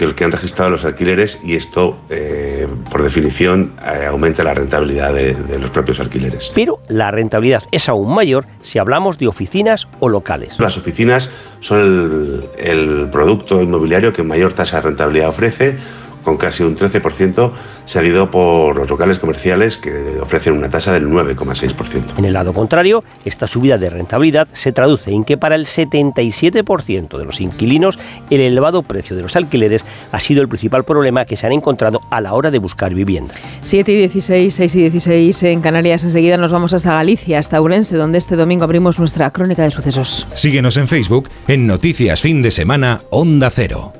que 0.00 0.06
el 0.06 0.14
que 0.14 0.24
han 0.24 0.32
registrado 0.32 0.70
los 0.70 0.86
alquileres 0.86 1.38
y 1.44 1.56
esto, 1.56 1.98
eh, 2.08 2.66
por 2.90 3.02
definición, 3.02 3.74
eh, 3.84 4.06
aumenta 4.06 4.42
la 4.42 4.54
rentabilidad 4.54 5.12
de, 5.12 5.36
los 5.58 5.68
propios 5.68 6.00
alquileres. 6.00 6.50
Pero 6.54 6.80
la 6.88 7.10
rentabilidad 7.10 7.64
es 7.70 7.86
aún 7.86 8.14
mayor 8.14 8.46
si 8.62 8.78
hablamos 8.78 9.18
de 9.18 9.28
oficinas 9.28 9.86
o 9.98 10.08
locales. 10.08 10.58
Las 10.58 10.78
oficinas 10.78 11.28
son 11.60 11.80
el, 11.80 12.44
el 12.56 13.08
producto 13.10 13.60
inmobiliario 13.60 14.10
que 14.14 14.22
mayor 14.22 14.54
tasa 14.54 14.76
de 14.76 14.82
rentabilidad 14.84 15.28
ofrece, 15.28 15.76
con 16.22 16.36
casi 16.36 16.62
un 16.62 16.76
13% 16.76 17.50
seguido 17.86 18.30
por 18.30 18.76
los 18.76 18.88
locales 18.88 19.18
comerciales 19.18 19.76
que 19.76 20.18
ofrecen 20.20 20.52
una 20.52 20.70
tasa 20.70 20.92
del 20.92 21.08
9,6%. 21.08 22.18
En 22.18 22.24
el 22.24 22.32
lado 22.32 22.52
contrario, 22.52 23.02
esta 23.24 23.46
subida 23.46 23.78
de 23.78 23.90
rentabilidad 23.90 24.46
se 24.52 24.72
traduce 24.72 25.10
en 25.10 25.24
que 25.24 25.36
para 25.36 25.56
el 25.56 25.66
77% 25.66 27.18
de 27.18 27.24
los 27.24 27.40
inquilinos 27.40 27.98
el 28.30 28.40
elevado 28.40 28.82
precio 28.82 29.16
de 29.16 29.22
los 29.22 29.34
alquileres 29.34 29.84
ha 30.12 30.20
sido 30.20 30.42
el 30.42 30.48
principal 30.48 30.84
problema 30.84 31.24
que 31.24 31.36
se 31.36 31.46
han 31.46 31.52
encontrado 31.52 32.00
a 32.10 32.20
la 32.20 32.32
hora 32.34 32.50
de 32.50 32.58
buscar 32.58 32.94
vivienda. 32.94 33.34
7 33.62 33.90
y 33.90 33.96
16, 33.96 34.54
6 34.54 34.74
y 34.76 34.82
16 34.82 35.42
en 35.44 35.60
Canarias. 35.60 36.04
Enseguida 36.04 36.36
nos 36.36 36.52
vamos 36.52 36.72
hasta 36.72 36.94
Galicia, 36.94 37.38
hasta 37.38 37.60
Urense, 37.60 37.96
donde 37.96 38.18
este 38.18 38.36
domingo 38.36 38.64
abrimos 38.64 38.98
nuestra 38.98 39.30
crónica 39.30 39.62
de 39.62 39.70
sucesos. 39.70 40.26
Síguenos 40.34 40.76
en 40.76 40.86
Facebook 40.86 41.28
en 41.48 41.66
Noticias 41.66 42.20
Fin 42.20 42.42
de 42.42 42.50
Semana 42.50 43.00
Onda 43.10 43.50
Cero. 43.50 43.92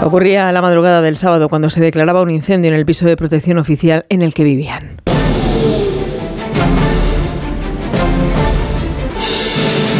Ocurría 0.00 0.50
la 0.52 0.62
madrugada 0.62 1.02
del 1.02 1.16
sábado 1.16 1.48
cuando 1.48 1.70
se 1.70 1.80
declaraba 1.80 2.22
un 2.22 2.30
incendio 2.30 2.70
en 2.70 2.76
el 2.76 2.86
piso 2.86 3.06
de 3.06 3.16
protección 3.16 3.58
oficial 3.58 4.06
en 4.08 4.22
el 4.22 4.32
que 4.32 4.44
vivían. 4.44 4.96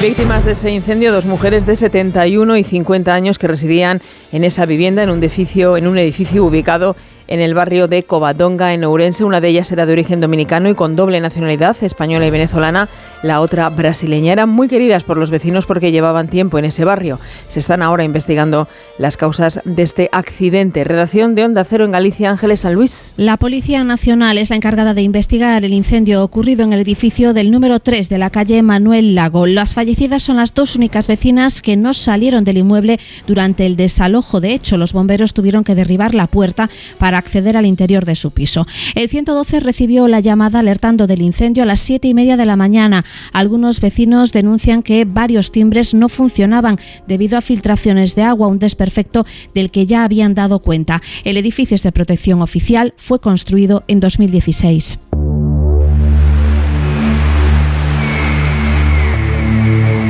Víctimas 0.00 0.44
de 0.44 0.52
ese 0.52 0.70
incendio, 0.70 1.12
dos 1.12 1.26
mujeres 1.26 1.66
de 1.66 1.74
71 1.74 2.57
y 2.57 2.64
50 2.64 3.12
años 3.12 3.37
que 3.37 3.48
residían 3.48 4.00
en 4.31 4.44
esa 4.44 4.64
vivienda 4.64 5.02
en 5.02 5.11
un 5.11 5.18
edificio, 5.18 5.76
en 5.76 5.88
un 5.88 5.98
edificio 5.98 6.44
ubicado 6.44 6.94
en 7.29 7.41
el 7.41 7.55
barrio 7.55 7.87
de 7.87 8.03
Covadonga, 8.03 8.75
en 8.75 8.85
Ourense. 8.85 9.25
Una 9.25 9.41
de 9.41 9.49
ellas 9.49 9.71
era 9.71 9.87
de 9.87 9.93
origen 9.93 10.21
dominicano 10.21 10.69
y 10.69 10.75
con 10.75 10.97
doble 10.97 11.21
nacionalidad, 11.21 11.77
española 11.83 12.27
y 12.27 12.31
venezolana. 12.31 12.88
La 13.23 13.41
otra 13.41 13.69
brasileña. 13.69 14.33
Eran 14.33 14.49
muy 14.49 14.69
queridas 14.69 15.05
por 15.05 15.17
los 15.17 15.31
vecinos 15.31 15.67
porque 15.67 15.93
llevaban 15.93 16.29
tiempo 16.29 16.59
en 16.59 16.64
ese 16.64 16.85
barrio. 16.85 17.21
Se 17.49 17.61
están 17.61 17.83
ahora 17.83 18.05
investigando 18.05 18.69
las 18.99 19.17
causas 19.17 19.61
de 19.64 19.83
este 19.83 20.09
accidente. 20.12 20.85
Redacción 20.85 21.35
de 21.35 21.45
Onda 21.45 21.64
Cero 21.64 21.85
en 21.85 21.93
Galicia, 21.93 22.31
Ángeles 22.31 22.61
San 22.61 22.75
Luis. 22.75 23.12
La 23.17 23.37
Policía 23.37 23.85
Nacional 23.85 24.38
es 24.38 24.51
la 24.51 24.57
encargada 24.57 24.95
de 24.95 25.03
investigar 25.03 25.64
el 25.64 25.75
incendio 25.75 26.25
ocurrido 26.25 26.64
en 26.64 26.73
el 26.73 26.81
edificio 26.81 27.35
del 27.35 27.51
número 27.51 27.81
3 27.81 28.09
de 28.09 28.19
la 28.19 28.31
calle 28.31 28.62
Manuel 28.62 29.14
Lago. 29.14 29.47
Las 29.47 29.75
fallecidas 29.75 30.23
son 30.23 30.37
las 30.37 30.55
dos 30.55 30.77
únicas 30.77 31.07
vecinas 31.07 31.62
que 31.62 31.77
no 31.77 31.93
salieron 31.93 32.45
del 32.45 32.59
inmueble 32.59 32.99
durante 33.27 33.67
el 33.67 33.77
desalojo. 33.77 34.41
De 34.41 34.55
hecho, 34.55 34.77
los 34.77 34.93
bomberos 34.93 35.35
tuvieron 35.35 35.64
que 35.64 35.75
derribar 35.75 36.14
la 36.14 36.27
puerta 36.27 36.71
para 36.99 37.17
acceder 37.18 37.57
al 37.57 37.66
interior 37.66 38.04
de 38.04 38.14
su 38.14 38.31
piso. 38.33 38.66
El 38.94 39.09
112 39.09 39.61
recibió 39.61 40.09
la 40.09 40.20
llamada 40.20 40.59
alertando 40.59 41.07
del 41.07 41.22
incendio 41.22 41.62
a 41.62 41.66
las 41.66 41.81
siete 41.81 42.09
y 42.09 42.14
media 42.14 42.37
de 42.37 42.46
la 42.46 42.57
mañana. 42.57 43.04
Algunos 43.33 43.81
vecinos 43.81 44.33
denuncian 44.33 44.83
que 44.83 45.04
varios 45.04 45.52
timbres 45.52 45.94
no 45.94 46.09
funcionaban 46.09 46.78
debido 47.07 47.38
a 47.38 47.40
filtraciones 47.40 48.14
de 48.14 48.22
agua, 48.22 48.48
un 48.48 48.59
desperfecto 48.59 49.24
del 49.54 49.70
que 49.70 49.87
ya 49.87 50.04
habían 50.04 50.35
dado 50.35 50.59
cuenta. 50.59 51.00
El 51.24 51.37
edificio 51.37 51.68
de 51.76 51.92
protección 51.92 52.40
oficial, 52.40 52.94
fue 52.96 53.20
construido 53.20 53.85
en 53.88 54.00
2016. 54.00 55.08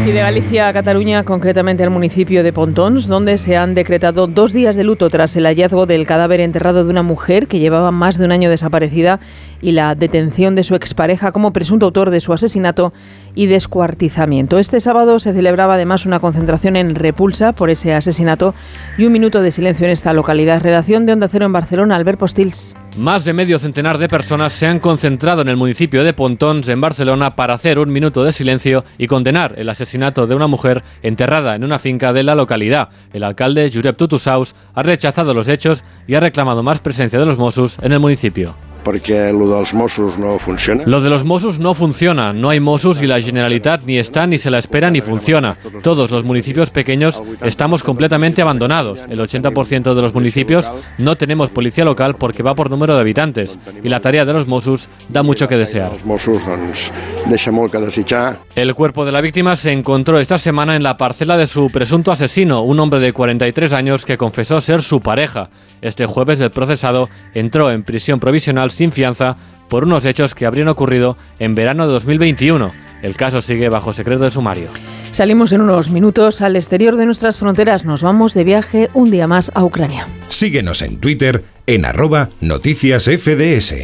Y 0.09 0.11
de 0.11 0.21
Galicia 0.21 0.69
a 0.69 0.73
Cataluña, 0.73 1.23
concretamente 1.23 1.83
al 1.83 1.91
municipio 1.91 2.43
de 2.43 2.51
Pontons, 2.51 3.09
donde 3.09 3.37
se 3.37 3.59
han 3.59 3.75
decretado 3.75 4.27
dos 4.27 4.55
días 4.55 4.75
de 4.75 4.83
luto 4.83 5.11
tras 5.11 5.37
el 5.37 5.45
hallazgo 5.45 5.85
del 5.85 6.07
cadáver 6.07 6.41
enterrado 6.41 6.83
de 6.83 6.89
una 6.89 7.03
mujer 7.03 7.47
que 7.47 7.59
llevaba 7.59 7.91
más 7.91 8.17
de 8.17 8.25
un 8.25 8.33
año 8.33 8.49
desaparecida 8.49 9.21
y 9.61 9.73
la 9.73 9.95
detención 9.95 10.55
de 10.55 10.65
su 10.65 10.75
expareja 10.75 11.33
como 11.33 11.53
presunto 11.53 11.87
autor 11.87 12.11
de 12.11 12.21
su 12.21 12.33
asesinato 12.33 12.93
y 13.35 13.47
descuartizamiento. 13.47 14.59
Este 14.59 14.81
sábado 14.81 15.19
se 15.19 15.33
celebraba 15.33 15.75
además 15.75 16.07
una 16.07 16.21
concentración 16.21 16.77
en 16.77 16.95
repulsa 16.95 17.53
por 17.53 17.71
ese 17.71 17.95
asesinato 17.95 18.55
y 18.97 19.05
un 19.05 19.13
minuto 19.13 19.43
de 19.43 19.51
silencio 19.51 19.87
en 19.87 19.93
esta 19.93 20.13
localidad. 20.13 20.63
Redacción 20.63 21.07
de 21.07 21.13
Onda 21.13 21.29
Cero 21.29 21.47
en 21.47 21.53
Barcelona, 21.53 21.97
Albert 21.97 22.19
Postils. 22.19 22.75
Más 22.97 23.25
de 23.25 23.33
medio 23.33 23.61
centenar 23.61 23.99
de 23.99 24.09
personas 24.09 24.53
se 24.53 24.67
han 24.67 24.81
concentrado 24.81 25.43
en 25.43 25.49
el 25.49 25.57
municipio 25.57 26.03
de 26.03 26.15
Pontons, 26.15 26.67
en 26.69 26.81
Barcelona, 26.81 27.37
para 27.37 27.55
hacer 27.55 27.79
un 27.79 27.93
minuto 27.93 28.25
de 28.25 28.33
silencio 28.33 28.85
y 28.99 29.07
condenar 29.07 29.55
el 29.57 29.69
asesinato 29.69 30.27
de 30.27 30.35
una 30.35 30.49
mujer 30.49 30.83
enterrada 31.03 31.55
en 31.55 31.63
una 31.63 31.79
finca 31.79 32.13
de 32.13 32.25
la 32.25 32.35
localidad. 32.35 32.89
El 33.13 33.23
alcalde, 33.23 33.71
Jurep 33.73 33.97
Tutusaus, 33.97 34.57
ha 34.75 34.83
rechazado 34.83 35.33
los 35.33 35.47
hechos 35.47 35.85
y 36.09 36.17
ha 36.17 36.21
reclamado 36.21 36.65
más 36.65 36.81
presencia 36.81 37.21
de 37.21 37.27
los 37.27 37.39
Mossos 37.39 37.79
en 37.83 37.93
el 37.93 38.01
municipio. 38.01 38.57
Porque 38.83 39.33
lo 39.33 39.49
dels 39.49 39.75
Mossos 39.75 40.19
no 40.19 40.39
funciona. 40.39 40.85
Lo 40.87 41.01
de 41.01 41.11
los 41.11 41.25
Mossos 41.25 41.59
no 41.59 41.75
funciona. 41.75 42.33
No 42.33 42.51
hay 42.51 42.61
Mossos 42.61 43.03
y 43.03 43.07
la 43.07 43.21
Generalitat 43.21 43.83
ni 43.85 43.99
está, 43.99 44.27
ni 44.27 44.39
se 44.39 44.51
la 44.51 44.59
espera, 44.59 44.91
ni 44.91 45.01
funciona. 45.01 45.57
Todos 45.83 46.11
los 46.11 46.25
municipios 46.25 46.71
pequeños 46.71 47.23
estamos 47.43 47.83
completamente 47.83 48.43
abandonados. 48.43 49.01
El 49.09 49.21
80% 49.21 49.95
de 49.95 50.03
los 50.03 50.15
municipios 50.15 50.71
no 50.99 51.17
tenemos 51.17 51.51
policía 51.51 51.85
local 51.85 52.17
porque 52.17 52.43
va 52.43 52.55
por 52.55 52.71
número 52.71 52.95
de 52.95 53.01
habitantes. 53.01 53.59
Y 53.83 53.89
la 53.89 54.01
tarea 54.01 54.25
de 54.25 54.33
los 54.33 54.47
Mossos 54.47 54.89
da 55.09 55.23
mucho 55.23 55.49
que 55.49 55.57
desear. 55.57 55.93
Els 55.93 56.05
Mossos 56.05 56.45
doncs, 56.47 56.93
deixa 57.27 57.53
molt 57.53 57.73
que 57.73 57.81
desitjar. 57.81 58.39
El 58.55 58.75
cuerpo 58.75 59.05
de 59.05 59.13
la 59.13 59.21
víctima 59.21 59.57
se 59.57 59.73
encontró 59.73 60.19
esta 60.19 60.39
semana 60.39 60.77
en 60.77 60.83
la 60.83 60.97
parcela 60.97 61.37
de 61.37 61.47
su 61.47 61.69
presunto 61.71 62.13
asesino, 62.13 62.63
un 62.63 62.81
hombre 62.81 63.01
de 63.01 63.13
43 63.13 63.73
años 63.73 64.05
que 64.05 64.17
confesó 64.17 64.61
ser 64.61 64.83
su 64.83 65.01
pareja. 65.01 65.49
Este 65.81 66.07
jueves 66.07 66.41
el 66.41 66.51
procesado 66.51 67.09
entró 67.35 67.71
en 67.71 67.85
prisión 67.85 68.19
provisional 68.19 68.68
sin 68.73 68.93
fianza 68.93 69.37
por 69.69 69.85
unos 69.85 70.05
hechos 70.05 70.35
que 70.35 70.47
habrían 70.47 70.69
ocurrido 70.69 71.17
en 71.39 71.55
verano 71.55 71.87
de 71.87 71.93
2021. 71.93 72.71
El 73.03 73.17
caso 73.17 73.41
sigue 73.41 73.69
bajo 73.69 73.93
secreto 73.93 74.25
de 74.25 74.31
sumario. 74.31 74.69
Salimos 75.13 75.53
en 75.53 75.61
unos 75.61 75.91
minutos 75.91 76.43
al 76.43 76.57
exterior 76.57 76.97
de 76.97 77.07
nuestras 77.07 77.39
fronteras. 77.39 77.85
Nos 77.85 78.03
vamos 78.03 78.35
de 78.35 78.45
viaje 78.45 78.91
un 78.95 79.11
día 79.11 79.27
más 79.27 79.51
a 79.55 79.65
Ucrania. 79.65 80.07
Síguenos 80.29 80.83
en 80.83 80.99
Twitter 80.99 81.45
en 81.67 81.85
arroba 81.85 82.31
noticias 82.41 83.05
FDS. 83.05 83.75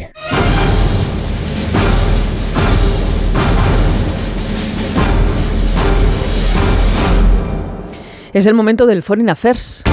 Es 8.33 8.47
el 8.47 8.55
momento 8.55 8.87
del 8.87 9.05
Foreign 9.05 9.31
Affairs. 9.31 9.85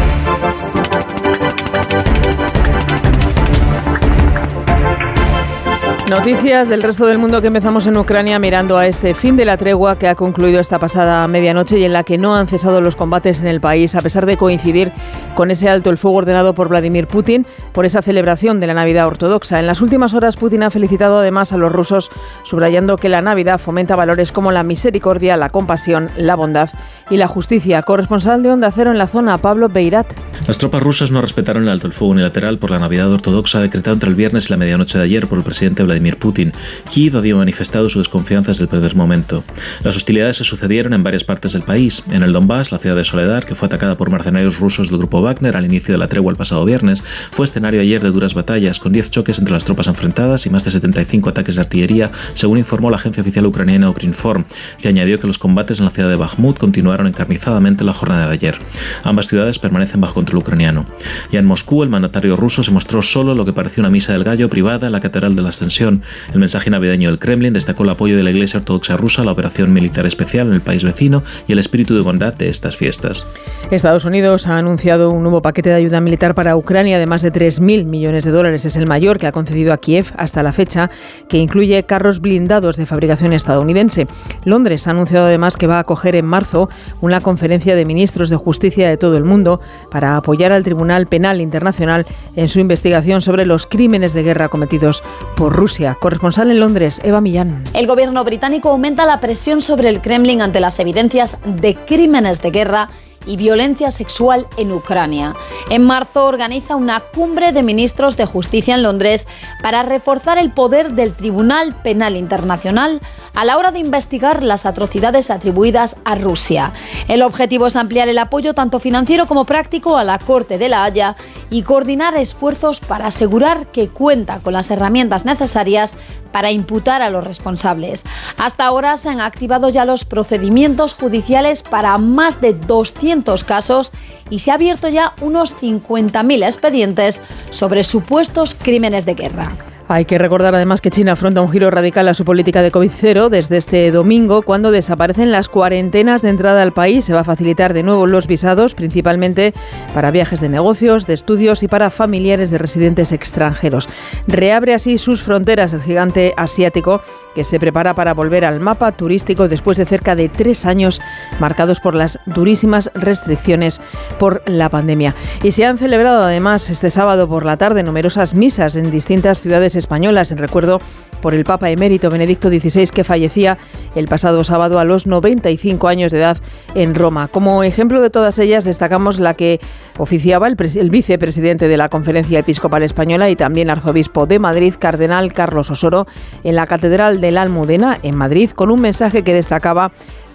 Noticias 6.11 6.67
del 6.67 6.83
resto 6.83 7.05
del 7.05 7.19
mundo 7.19 7.39
que 7.39 7.47
empezamos 7.47 7.87
en 7.87 7.95
Ucrania 7.95 8.37
mirando 8.37 8.77
a 8.77 8.85
ese 8.85 9.13
fin 9.13 9.37
de 9.37 9.45
la 9.45 9.55
tregua 9.55 9.97
que 9.97 10.09
ha 10.09 10.15
concluido 10.15 10.59
esta 10.59 10.77
pasada 10.77 11.25
medianoche 11.29 11.79
y 11.79 11.85
en 11.85 11.93
la 11.93 12.03
que 12.03 12.17
no 12.17 12.35
han 12.35 12.49
cesado 12.49 12.81
los 12.81 12.97
combates 12.97 13.39
en 13.39 13.47
el 13.47 13.61
país 13.61 13.95
a 13.95 14.01
pesar 14.01 14.25
de 14.25 14.35
coincidir 14.35 14.91
con 15.35 15.51
ese 15.51 15.69
alto 15.69 15.89
el 15.89 15.97
fuego 15.97 16.17
ordenado 16.17 16.53
por 16.53 16.67
Vladimir 16.67 17.07
Putin 17.07 17.45
por 17.71 17.85
esa 17.85 18.01
celebración 18.01 18.59
de 18.59 18.67
la 18.67 18.73
Navidad 18.73 19.07
ortodoxa. 19.07 19.61
En 19.61 19.67
las 19.67 19.79
últimas 19.79 20.13
horas 20.13 20.35
Putin 20.35 20.63
ha 20.63 20.69
felicitado 20.69 21.19
además 21.19 21.53
a 21.53 21.57
los 21.57 21.71
rusos 21.71 22.11
subrayando 22.43 22.97
que 22.97 23.07
la 23.07 23.21
Navidad 23.21 23.57
fomenta 23.57 23.95
valores 23.95 24.33
como 24.33 24.51
la 24.51 24.63
misericordia, 24.63 25.37
la 25.37 25.47
compasión, 25.47 26.11
la 26.17 26.35
bondad 26.35 26.71
y 27.09 27.15
la 27.15 27.29
justicia. 27.29 27.83
Corresponsal 27.83 28.43
de 28.43 28.51
Onda 28.51 28.69
Cero 28.71 28.91
en 28.91 28.97
la 28.97 29.07
zona, 29.07 29.37
Pablo 29.37 29.69
Beirat. 29.69 30.07
Las 30.45 30.57
tropas 30.57 30.83
rusas 30.83 31.09
no 31.09 31.21
respetaron 31.21 31.63
el 31.63 31.69
alto 31.69 31.87
el 31.87 31.93
fuego 31.93 32.11
unilateral 32.11 32.57
por 32.57 32.71
la 32.71 32.79
Navidad 32.79 33.09
ortodoxa 33.13 33.61
decretado 33.61 33.93
entre 33.93 34.09
el 34.09 34.15
viernes 34.15 34.49
y 34.49 34.49
la 34.49 34.57
medianoche 34.57 34.97
de 34.97 35.05
ayer 35.05 35.27
por 35.27 35.37
el 35.37 35.43
presidente 35.43 35.83
Vladimir 35.83 36.00
Putin. 36.17 36.51
Kiev 36.89 37.15
había 37.15 37.35
manifestado 37.35 37.89
su 37.89 37.99
desconfianza 37.99 38.51
desde 38.51 38.63
el 38.63 38.69
primer 38.69 38.95
momento. 38.95 39.43
Las 39.83 39.95
hostilidades 39.95 40.37
se 40.37 40.43
sucedieron 40.43 40.93
en 40.93 41.03
varias 41.03 41.23
partes 41.23 41.53
del 41.53 41.61
país. 41.61 42.03
En 42.11 42.23
el 42.23 42.33
Donbass, 42.33 42.71
la 42.71 42.79
ciudad 42.79 42.95
de 42.95 43.03
Soledad, 43.03 43.43
que 43.43 43.55
fue 43.55 43.67
atacada 43.67 43.97
por 43.97 44.09
mercenarios 44.09 44.59
rusos 44.59 44.89
del 44.89 44.97
grupo 44.97 45.21
Wagner 45.21 45.55
al 45.55 45.65
inicio 45.65 45.93
de 45.93 45.97
la 45.97 46.07
tregua 46.07 46.31
el 46.31 46.37
pasado 46.37 46.65
viernes, 46.65 47.03
fue 47.31 47.45
escenario 47.45 47.81
ayer 47.81 48.01
de 48.01 48.11
duras 48.11 48.33
batallas, 48.33 48.79
con 48.79 48.91
10 48.91 49.11
choques 49.11 49.39
entre 49.39 49.53
las 49.53 49.65
tropas 49.65 49.87
enfrentadas 49.87 50.45
y 50.45 50.49
más 50.49 50.65
de 50.65 50.71
75 50.71 51.29
ataques 51.29 51.55
de 51.55 51.61
artillería, 51.61 52.11
según 52.33 52.57
informó 52.57 52.89
la 52.89 52.97
agencia 52.97 53.21
oficial 53.21 53.45
ucraniana 53.45 53.89
Ukrinform, 53.89 54.45
que 54.79 54.87
añadió 54.87 55.19
que 55.19 55.27
los 55.27 55.37
combates 55.37 55.79
en 55.79 55.85
la 55.85 55.91
ciudad 55.91 56.09
de 56.09 56.15
Bakhmut 56.15 56.57
continuaron 56.57 57.07
encarnizadamente 57.07 57.83
la 57.83 57.93
jornada 57.93 58.27
de 58.27 58.33
ayer. 58.33 58.57
Ambas 59.03 59.27
ciudades 59.27 59.59
permanecen 59.59 60.01
bajo 60.01 60.13
control 60.13 60.39
ucraniano. 60.39 60.85
Ya 61.31 61.39
en 61.39 61.45
Moscú, 61.45 61.83
el 61.83 61.89
mandatario 61.89 62.35
ruso 62.35 62.63
se 62.63 62.71
mostró 62.71 63.01
solo 63.01 63.33
lo 63.35 63.45
que 63.45 63.53
parecía 63.53 63.81
una 63.81 63.89
misa 63.89 64.13
del 64.13 64.23
gallo 64.23 64.49
privada 64.49 64.87
en 64.87 64.93
la 64.93 65.01
Catedral 65.01 65.35
de 65.35 65.41
la 65.41 65.49
Ascensión. 65.49 65.90
El 66.33 66.39
mensaje 66.39 66.69
navideño 66.69 67.09
del 67.09 67.19
Kremlin 67.19 67.53
destacó 67.53 67.83
el 67.83 67.89
apoyo 67.89 68.15
de 68.15 68.23
la 68.23 68.29
Iglesia 68.29 68.59
Ortodoxa 68.59 68.97
rusa 68.97 69.21
a 69.21 69.25
la 69.25 69.31
operación 69.31 69.73
militar 69.73 70.05
especial 70.05 70.47
en 70.47 70.53
el 70.53 70.61
país 70.61 70.83
vecino 70.83 71.23
y 71.47 71.53
el 71.53 71.59
espíritu 71.59 71.95
de 71.95 72.01
bondad 72.01 72.33
de 72.33 72.49
estas 72.49 72.77
fiestas. 72.77 73.25
Estados 73.69 74.05
Unidos 74.05 74.47
ha 74.47 74.57
anunciado 74.57 75.09
un 75.09 75.23
nuevo 75.23 75.41
paquete 75.41 75.69
de 75.69 75.75
ayuda 75.75 76.01
militar 76.01 76.35
para 76.35 76.55
Ucrania 76.55 76.99
de 76.99 77.05
más 77.05 77.21
de 77.21 77.31
3.000 77.31 77.85
millones 77.85 78.25
de 78.25 78.31
dólares. 78.31 78.65
Es 78.65 78.75
el 78.75 78.87
mayor 78.87 79.17
que 79.17 79.27
ha 79.27 79.31
concedido 79.31 79.73
a 79.73 79.77
Kiev 79.77 80.13
hasta 80.17 80.43
la 80.43 80.51
fecha, 80.51 80.89
que 81.27 81.37
incluye 81.37 81.83
carros 81.83 82.21
blindados 82.21 82.77
de 82.77 82.85
fabricación 82.85 83.33
estadounidense. 83.33 84.07
Londres 84.45 84.87
ha 84.87 84.91
anunciado 84.91 85.25
además 85.25 85.57
que 85.57 85.67
va 85.67 85.77
a 85.77 85.81
acoger 85.81 86.15
en 86.15 86.25
marzo 86.25 86.69
una 87.01 87.21
conferencia 87.21 87.75
de 87.75 87.85
ministros 87.85 88.29
de 88.29 88.35
justicia 88.35 88.89
de 88.89 88.97
todo 88.97 89.17
el 89.17 89.23
mundo 89.23 89.61
para 89.89 90.17
apoyar 90.17 90.51
al 90.51 90.63
Tribunal 90.63 91.07
Penal 91.07 91.41
Internacional 91.41 92.05
en 92.35 92.47
su 92.47 92.59
investigación 92.59 93.21
sobre 93.21 93.45
los 93.45 93.65
crímenes 93.67 94.13
de 94.13 94.23
guerra 94.23 94.49
cometidos 94.49 95.03
por 95.35 95.55
Rusia. 95.55 95.70
Corresponsal 95.99 96.51
en 96.51 96.59
Londres, 96.59 96.99
Eva 97.03 97.21
Millán. 97.21 97.63
El 97.73 97.87
gobierno 97.87 98.23
británico 98.25 98.69
aumenta 98.69 99.05
la 99.05 99.21
presión 99.21 99.61
sobre 99.61 99.87
el 99.87 100.01
Kremlin 100.01 100.41
ante 100.41 100.59
las 100.59 100.79
evidencias 100.79 101.37
de 101.45 101.75
crímenes 101.75 102.41
de 102.41 102.51
guerra 102.51 102.89
y 103.25 103.37
violencia 103.37 103.89
sexual 103.91 104.47
en 104.57 104.71
Ucrania. 104.71 105.33
En 105.69 105.83
marzo 105.83 106.25
organiza 106.25 106.75
una 106.75 106.99
cumbre 106.99 107.53
de 107.53 107.63
ministros 107.63 108.17
de 108.17 108.25
justicia 108.25 108.75
en 108.75 108.83
Londres 108.83 109.27
para 109.61 109.83
reforzar 109.83 110.37
el 110.37 110.51
poder 110.51 110.91
del 110.93 111.13
Tribunal 111.13 111.73
Penal 111.83 112.17
Internacional 112.17 112.99
a 113.33 113.45
la 113.45 113.57
hora 113.57 113.71
de 113.71 113.79
investigar 113.79 114.43
las 114.43 114.65
atrocidades 114.65 115.29
atribuidas 115.29 115.95
a 116.05 116.15
Rusia. 116.15 116.73
El 117.07 117.21
objetivo 117.21 117.67
es 117.67 117.75
ampliar 117.75 118.09
el 118.09 118.17
apoyo 118.17 118.53
tanto 118.53 118.79
financiero 118.79 119.27
como 119.27 119.45
práctico 119.45 119.97
a 119.97 120.03
la 120.03 120.19
Corte 120.19 120.57
de 120.57 120.69
la 120.69 120.83
Haya 120.83 121.15
y 121.49 121.63
coordinar 121.63 122.15
esfuerzos 122.17 122.79
para 122.79 123.07
asegurar 123.07 123.67
que 123.67 123.89
cuenta 123.89 124.39
con 124.39 124.53
las 124.53 124.71
herramientas 124.71 125.25
necesarias 125.25 125.93
para 126.31 126.51
imputar 126.51 127.01
a 127.01 127.09
los 127.09 127.23
responsables. 127.23 128.03
Hasta 128.37 128.65
ahora 128.65 128.97
se 128.97 129.09
han 129.09 129.21
activado 129.21 129.69
ya 129.69 129.85
los 129.85 130.05
procedimientos 130.05 130.93
judiciales 130.93 131.61
para 131.61 131.97
más 131.97 132.41
de 132.41 132.53
200 132.53 133.43
casos 133.43 133.91
y 134.29 134.39
se 134.39 134.51
ha 134.51 134.55
abierto 134.55 134.87
ya 134.87 135.13
unos 135.21 135.55
50.000 135.55 136.45
expedientes 136.45 137.21
sobre 137.49 137.83
supuestos 137.83 138.55
crímenes 138.55 139.05
de 139.05 139.13
guerra. 139.15 139.51
Hay 139.93 140.05
que 140.05 140.17
recordar 140.17 140.55
además 140.55 140.79
que 140.79 140.89
China 140.89 141.11
afronta 141.11 141.41
un 141.41 141.51
giro 141.51 141.69
radical 141.69 142.07
a 142.07 142.13
su 142.13 142.23
política 142.23 142.61
de 142.61 142.71
COVID-0 142.71 143.27
desde 143.27 143.57
este 143.57 143.91
domingo, 143.91 144.41
cuando 144.41 144.71
desaparecen 144.71 145.31
las 145.31 145.49
cuarentenas 145.49 146.21
de 146.21 146.29
entrada 146.29 146.61
al 146.61 146.71
país. 146.71 147.03
Se 147.03 147.13
va 147.13 147.19
a 147.19 147.23
facilitar 147.25 147.73
de 147.73 147.83
nuevo 147.83 148.07
los 148.07 148.25
visados, 148.25 148.73
principalmente 148.73 149.53
para 149.93 150.09
viajes 150.11 150.39
de 150.39 150.47
negocios, 150.47 151.07
de 151.07 151.13
estudios 151.13 151.61
y 151.61 151.67
para 151.67 151.89
familiares 151.89 152.51
de 152.51 152.57
residentes 152.57 153.11
extranjeros. 153.11 153.89
Reabre 154.27 154.73
así 154.73 154.97
sus 154.97 155.23
fronteras 155.23 155.73
el 155.73 155.81
gigante 155.81 156.33
asiático 156.37 157.01
que 157.35 157.43
se 157.43 157.59
prepara 157.59 157.93
para 157.93 158.13
volver 158.13 158.45
al 158.45 158.59
mapa 158.59 158.91
turístico 158.91 159.47
después 159.47 159.77
de 159.77 159.85
cerca 159.85 160.15
de 160.15 160.29
tres 160.29 160.65
años 160.65 161.01
marcados 161.39 161.79
por 161.79 161.95
las 161.95 162.19
durísimas 162.25 162.91
restricciones 162.93 163.81
por 164.19 164.41
la 164.45 164.69
pandemia. 164.69 165.15
Y 165.43 165.51
se 165.51 165.65
han 165.65 165.77
celebrado 165.77 166.23
además 166.23 166.69
este 166.69 166.89
sábado 166.89 167.27
por 167.27 167.45
la 167.45 167.57
tarde 167.57 167.83
numerosas 167.83 168.35
misas 168.35 168.75
en 168.75 168.91
distintas 168.91 169.41
ciudades 169.41 169.75
españolas 169.75 170.31
en 170.31 170.37
recuerdo 170.37 170.79
por 171.21 171.33
el 171.33 171.45
Papa 171.45 171.69
emérito 171.69 172.09
Benedicto 172.09 172.49
XVI 172.49 172.87
que 172.87 173.03
fallecía 173.03 173.57
el 173.95 174.07
pasado 174.07 174.43
sábado 174.43 174.79
a 174.79 174.83
los 174.83 175.07
95 175.07 175.87
años 175.87 176.11
de 176.11 176.19
edad 176.19 176.37
en 176.75 176.95
Roma. 176.95 177.27
Como 177.27 177.63
ejemplo 177.63 178.01
de 178.01 178.09
todas 178.09 178.39
ellas 178.39 178.63
destacamos 178.63 179.19
la 179.19 179.35
que 179.35 179.59
oficiaba 179.97 180.47
el, 180.47 180.57
el, 180.75 180.89
vicepresidente 180.89 181.67
de 181.67 181.77
la 181.77 181.89
Conferencia 181.89 182.39
Episcopal 182.39 182.83
Española 182.83 183.29
y 183.29 183.35
también 183.35 183.69
arzobispo 183.69 184.25
de 184.25 184.39
Madrid, 184.39 184.73
Cardenal 184.77 185.33
Carlos 185.33 185.69
Osoro, 185.69 186.07
en 186.43 186.55
la 186.55 186.67
Catedral 186.67 187.21
de 187.21 187.31
la 187.31 187.43
Almudena 187.43 187.97
en 188.03 188.15
Madrid 188.15 188.49
con 188.51 188.71
un 188.71 188.81
mensaje 188.81 189.23
que 189.23 189.33
destacaba 189.33 189.91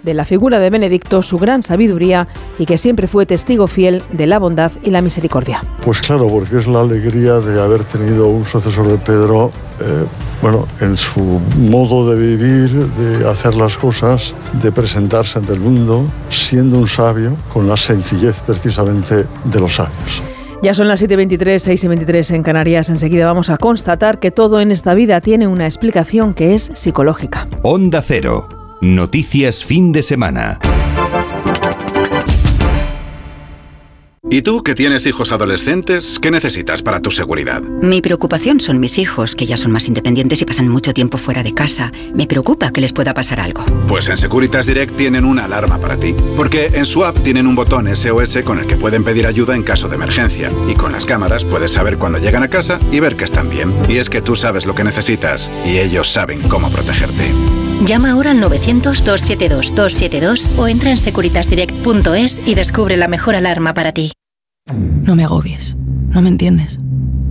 de 0.07 0.13
la 0.13 0.23
figura 0.23 0.57
de 0.59 0.69
Benedicto, 0.69 1.21
su 1.21 1.37
gran 1.37 1.61
sabiduría 1.61 2.29
y 2.57 2.65
que 2.65 2.77
siempre 2.77 3.07
fue 3.07 3.25
testigo 3.25 3.67
fiel 3.67 4.01
de 4.13 4.25
la 4.25 4.39
bondad 4.39 4.71
y 4.81 4.89
la 4.89 5.01
misericordia. 5.01 5.61
Pues 5.83 6.01
claro, 6.01 6.29
porque 6.29 6.57
es 6.57 6.65
la 6.65 6.79
alegría 6.79 7.39
de 7.39 7.61
haber 7.61 7.83
tenido 7.83 8.27
un 8.27 8.45
sucesor 8.45 8.87
de 8.87 8.97
Pedro, 8.97 9.51
eh, 9.81 10.05
bueno, 10.41 10.65
en 10.79 10.95
su 10.95 11.19
modo 11.57 12.09
de 12.09 12.15
vivir, 12.15 12.71
de 12.71 13.29
hacer 13.29 13.53
las 13.55 13.77
cosas, 13.77 14.33
de 14.53 14.71
presentarse 14.71 15.39
ante 15.39 15.51
el 15.51 15.59
mundo, 15.59 16.05
siendo 16.29 16.79
un 16.79 16.87
sabio, 16.87 17.35
con 17.51 17.67
la 17.67 17.75
sencillez 17.75 18.39
precisamente 18.45 19.25
de 19.43 19.59
los 19.59 19.75
sabios. 19.75 20.23
Ya 20.63 20.73
son 20.73 20.87
las 20.87 21.03
7.23, 21.03 21.37
6.23 21.37 22.33
en 22.33 22.43
Canarias. 22.43 22.89
Enseguida 22.89 23.25
vamos 23.25 23.49
a 23.49 23.57
constatar 23.57 24.19
que 24.19 24.31
todo 24.31 24.61
en 24.61 24.71
esta 24.71 24.93
vida 24.93 25.19
tiene 25.19 25.47
una 25.47 25.65
explicación 25.65 26.33
que 26.33 26.55
es 26.55 26.71
psicológica. 26.73 27.47
Onda 27.61 28.01
Cero. 28.01 28.56
Noticias 28.81 29.65
fin 29.65 29.91
de 29.91 30.03
semana. 30.03 30.59
¿Y 34.29 34.41
tú 34.41 34.61
que 34.61 34.75
tienes 34.75 35.07
hijos 35.07 35.31
adolescentes, 35.31 36.19
qué 36.21 36.29
necesitas 36.29 36.83
para 36.83 37.01
tu 37.01 37.09
seguridad? 37.09 37.61
Mi 37.61 38.01
preocupación 38.01 38.59
son 38.59 38.79
mis 38.79 38.99
hijos, 38.99 39.35
que 39.35 39.47
ya 39.47 39.57
son 39.57 39.71
más 39.71 39.87
independientes 39.87 40.41
y 40.41 40.45
pasan 40.45 40.67
mucho 40.67 40.93
tiempo 40.93 41.17
fuera 41.17 41.41
de 41.41 41.53
casa. 41.53 41.91
Me 42.13 42.27
preocupa 42.27 42.71
que 42.71 42.81
les 42.81 42.93
pueda 42.93 43.15
pasar 43.15 43.39
algo. 43.39 43.63
Pues 43.87 44.09
en 44.09 44.17
Securitas 44.17 44.67
Direct 44.67 44.95
tienen 44.95 45.25
una 45.25 45.45
alarma 45.45 45.79
para 45.79 45.97
ti. 45.97 46.13
Porque 46.35 46.71
en 46.73 46.85
su 46.85 47.03
app 47.03 47.17
tienen 47.23 47.47
un 47.47 47.55
botón 47.55 47.87
SOS 47.87 48.39
con 48.43 48.59
el 48.59 48.67
que 48.67 48.77
pueden 48.77 49.03
pedir 49.03 49.25
ayuda 49.25 49.55
en 49.55 49.63
caso 49.63 49.87
de 49.87 49.95
emergencia. 49.95 50.51
Y 50.67 50.75
con 50.75 50.91
las 50.91 51.05
cámaras 51.05 51.45
puedes 51.45 51.71
saber 51.71 51.97
cuando 51.97 52.19
llegan 52.19 52.43
a 52.43 52.49
casa 52.49 52.79
y 52.91 52.99
ver 52.99 53.15
que 53.15 53.23
están 53.23 53.49
bien. 53.49 53.73
Y 53.89 53.97
es 53.97 54.09
que 54.09 54.21
tú 54.21 54.35
sabes 54.35 54.67
lo 54.67 54.75
que 54.75 54.83
necesitas 54.83 55.49
y 55.65 55.79
ellos 55.79 56.11
saben 56.11 56.41
cómo 56.41 56.69
protegerte. 56.69 57.31
Llama 57.85 58.11
ahora 58.11 58.31
al 58.31 58.41
900-272-272 58.41 60.57
o 60.57 60.67
entra 60.67 60.89
en 60.89 60.97
securitasdirect.es 60.97 62.41
y 62.45 62.55
descubre 62.55 62.97
la 62.97 63.07
mejor 63.07 63.35
alarma 63.35 63.75
para 63.75 63.91
ti. 63.91 64.11
No 64.73 65.15
me 65.15 65.23
agobies. 65.23 65.77
No 66.09 66.21
me 66.21 66.27
entiendes. 66.29 66.79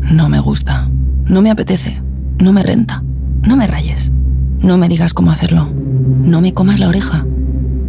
No 0.00 0.28
me 0.28 0.38
gusta. 0.38 0.88
No 1.24 1.42
me 1.42 1.50
apetece. 1.50 2.00
No 2.38 2.52
me 2.52 2.62
renta. 2.62 3.02
No 3.46 3.56
me 3.56 3.66
rayes. 3.66 4.12
No 4.61 4.78
me 4.78 4.88
digas 4.88 5.12
cómo 5.14 5.32
hacerlo. 5.32 5.68
No 5.74 6.40
me 6.40 6.54
comas 6.54 6.78
la 6.78 6.88
oreja. 6.88 7.26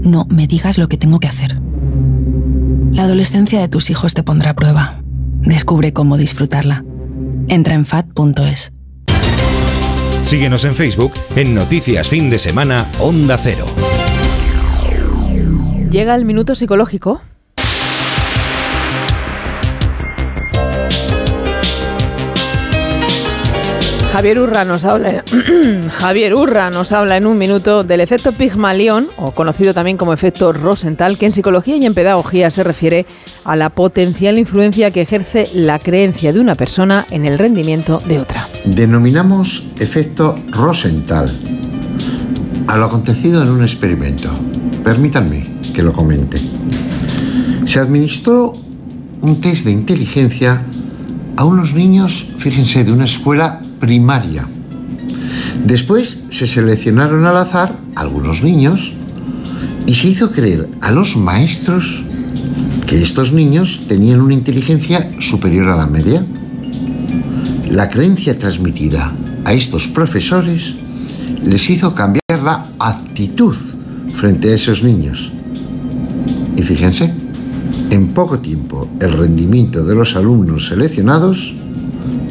No 0.01 0.25
me 0.29 0.47
digas 0.47 0.77
lo 0.77 0.89
que 0.89 0.97
tengo 0.97 1.19
que 1.19 1.27
hacer. 1.27 1.61
La 2.91 3.03
adolescencia 3.03 3.61
de 3.61 3.67
tus 3.67 3.91
hijos 3.91 4.15
te 4.15 4.23
pondrá 4.23 4.51
a 4.51 4.55
prueba. 4.55 5.01
Descubre 5.41 5.93
cómo 5.93 6.17
disfrutarla. 6.17 6.83
Entra 7.47 7.75
en 7.75 7.85
fat.es. 7.85 8.73
Síguenos 10.27 10.65
en 10.65 10.75
Facebook 10.75 11.13
en 11.37 11.55
Noticias 11.55 12.09
Fin 12.09 12.29
de 12.29 12.37
Semana 12.37 12.85
Onda 12.99 13.37
Cero. 13.37 13.65
Llega 15.89 16.15
el 16.15 16.25
minuto 16.25 16.53
psicológico. 16.53 17.21
Javier 24.17 24.39
Urra 24.39 24.65
nos 24.65 24.83
habla 24.83 25.23
Javier 25.99 26.33
Urra 26.33 26.71
nos 26.71 26.91
habla 26.91 27.17
en 27.17 27.27
un 27.27 27.37
minuto 27.37 27.83
del 27.83 28.01
efecto 28.01 28.31
Pigmalión, 28.31 29.09
o 29.15 29.29
conocido 29.29 29.75
también 29.75 29.95
como 29.95 30.11
efecto 30.11 30.53
Rosenthal, 30.53 31.19
que 31.19 31.27
en 31.27 31.31
psicología 31.31 31.75
y 31.75 31.85
en 31.85 31.93
pedagogía 31.93 32.49
se 32.49 32.63
refiere 32.63 33.05
a 33.45 33.55
la 33.55 33.69
potencial 33.69 34.39
influencia 34.39 34.89
que 34.89 35.01
ejerce 35.01 35.51
la 35.53 35.77
creencia 35.77 36.33
de 36.33 36.39
una 36.39 36.55
persona 36.55 37.05
en 37.11 37.27
el 37.27 37.37
rendimiento 37.37 38.01
de 38.07 38.17
otra. 38.17 38.49
Denominamos 38.65 39.67
efecto 39.77 40.33
Rosenthal 40.49 41.37
a 42.65 42.75
lo 42.75 42.85
acontecido 42.85 43.43
en 43.43 43.49
un 43.49 43.61
experimento. 43.61 44.31
Permítanme 44.83 45.59
que 45.75 45.83
lo 45.83 45.93
comente. 45.93 46.41
Se 47.67 47.79
administró 47.79 48.57
un 49.21 49.41
test 49.41 49.65
de 49.65 49.71
inteligencia 49.73 50.63
a 51.35 51.45
unos 51.45 51.75
niños, 51.75 52.27
fíjense, 52.39 52.83
de 52.83 52.91
una 52.91 53.05
escuela 53.05 53.61
primaria. 53.79 54.47
Después 55.65 56.19
se 56.29 56.47
seleccionaron 56.47 57.25
al 57.25 57.37
azar 57.37 57.77
algunos 57.95 58.43
niños 58.43 58.93
y 59.85 59.95
se 59.95 60.07
hizo 60.07 60.31
creer 60.31 60.69
a 60.81 60.91
los 60.91 61.15
maestros 61.17 62.03
que 62.85 63.01
estos 63.01 63.33
niños 63.33 63.81
tenían 63.87 64.21
una 64.21 64.33
inteligencia 64.33 65.11
superior 65.19 65.67
a 65.69 65.75
la 65.75 65.87
media. 65.87 66.25
La 67.69 67.89
creencia 67.89 68.37
transmitida 68.37 69.13
a 69.43 69.53
estos 69.53 69.87
profesores 69.87 70.75
les 71.43 71.69
hizo 71.69 71.93
cambiar 71.93 72.43
la 72.43 72.69
actitud 72.79 73.55
frente 74.15 74.51
a 74.51 74.55
esos 74.55 74.83
niños. 74.83 75.31
Y 76.55 76.63
fíjense, 76.63 77.13
en 77.89 78.09
poco 78.09 78.39
tiempo 78.39 78.87
el 78.99 79.13
rendimiento 79.13 79.85
de 79.85 79.95
los 79.95 80.15
alumnos 80.15 80.67
seleccionados 80.67 81.53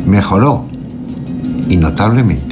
mejoró 0.06 0.66
y 1.68 1.76
notablemente. 1.76 2.45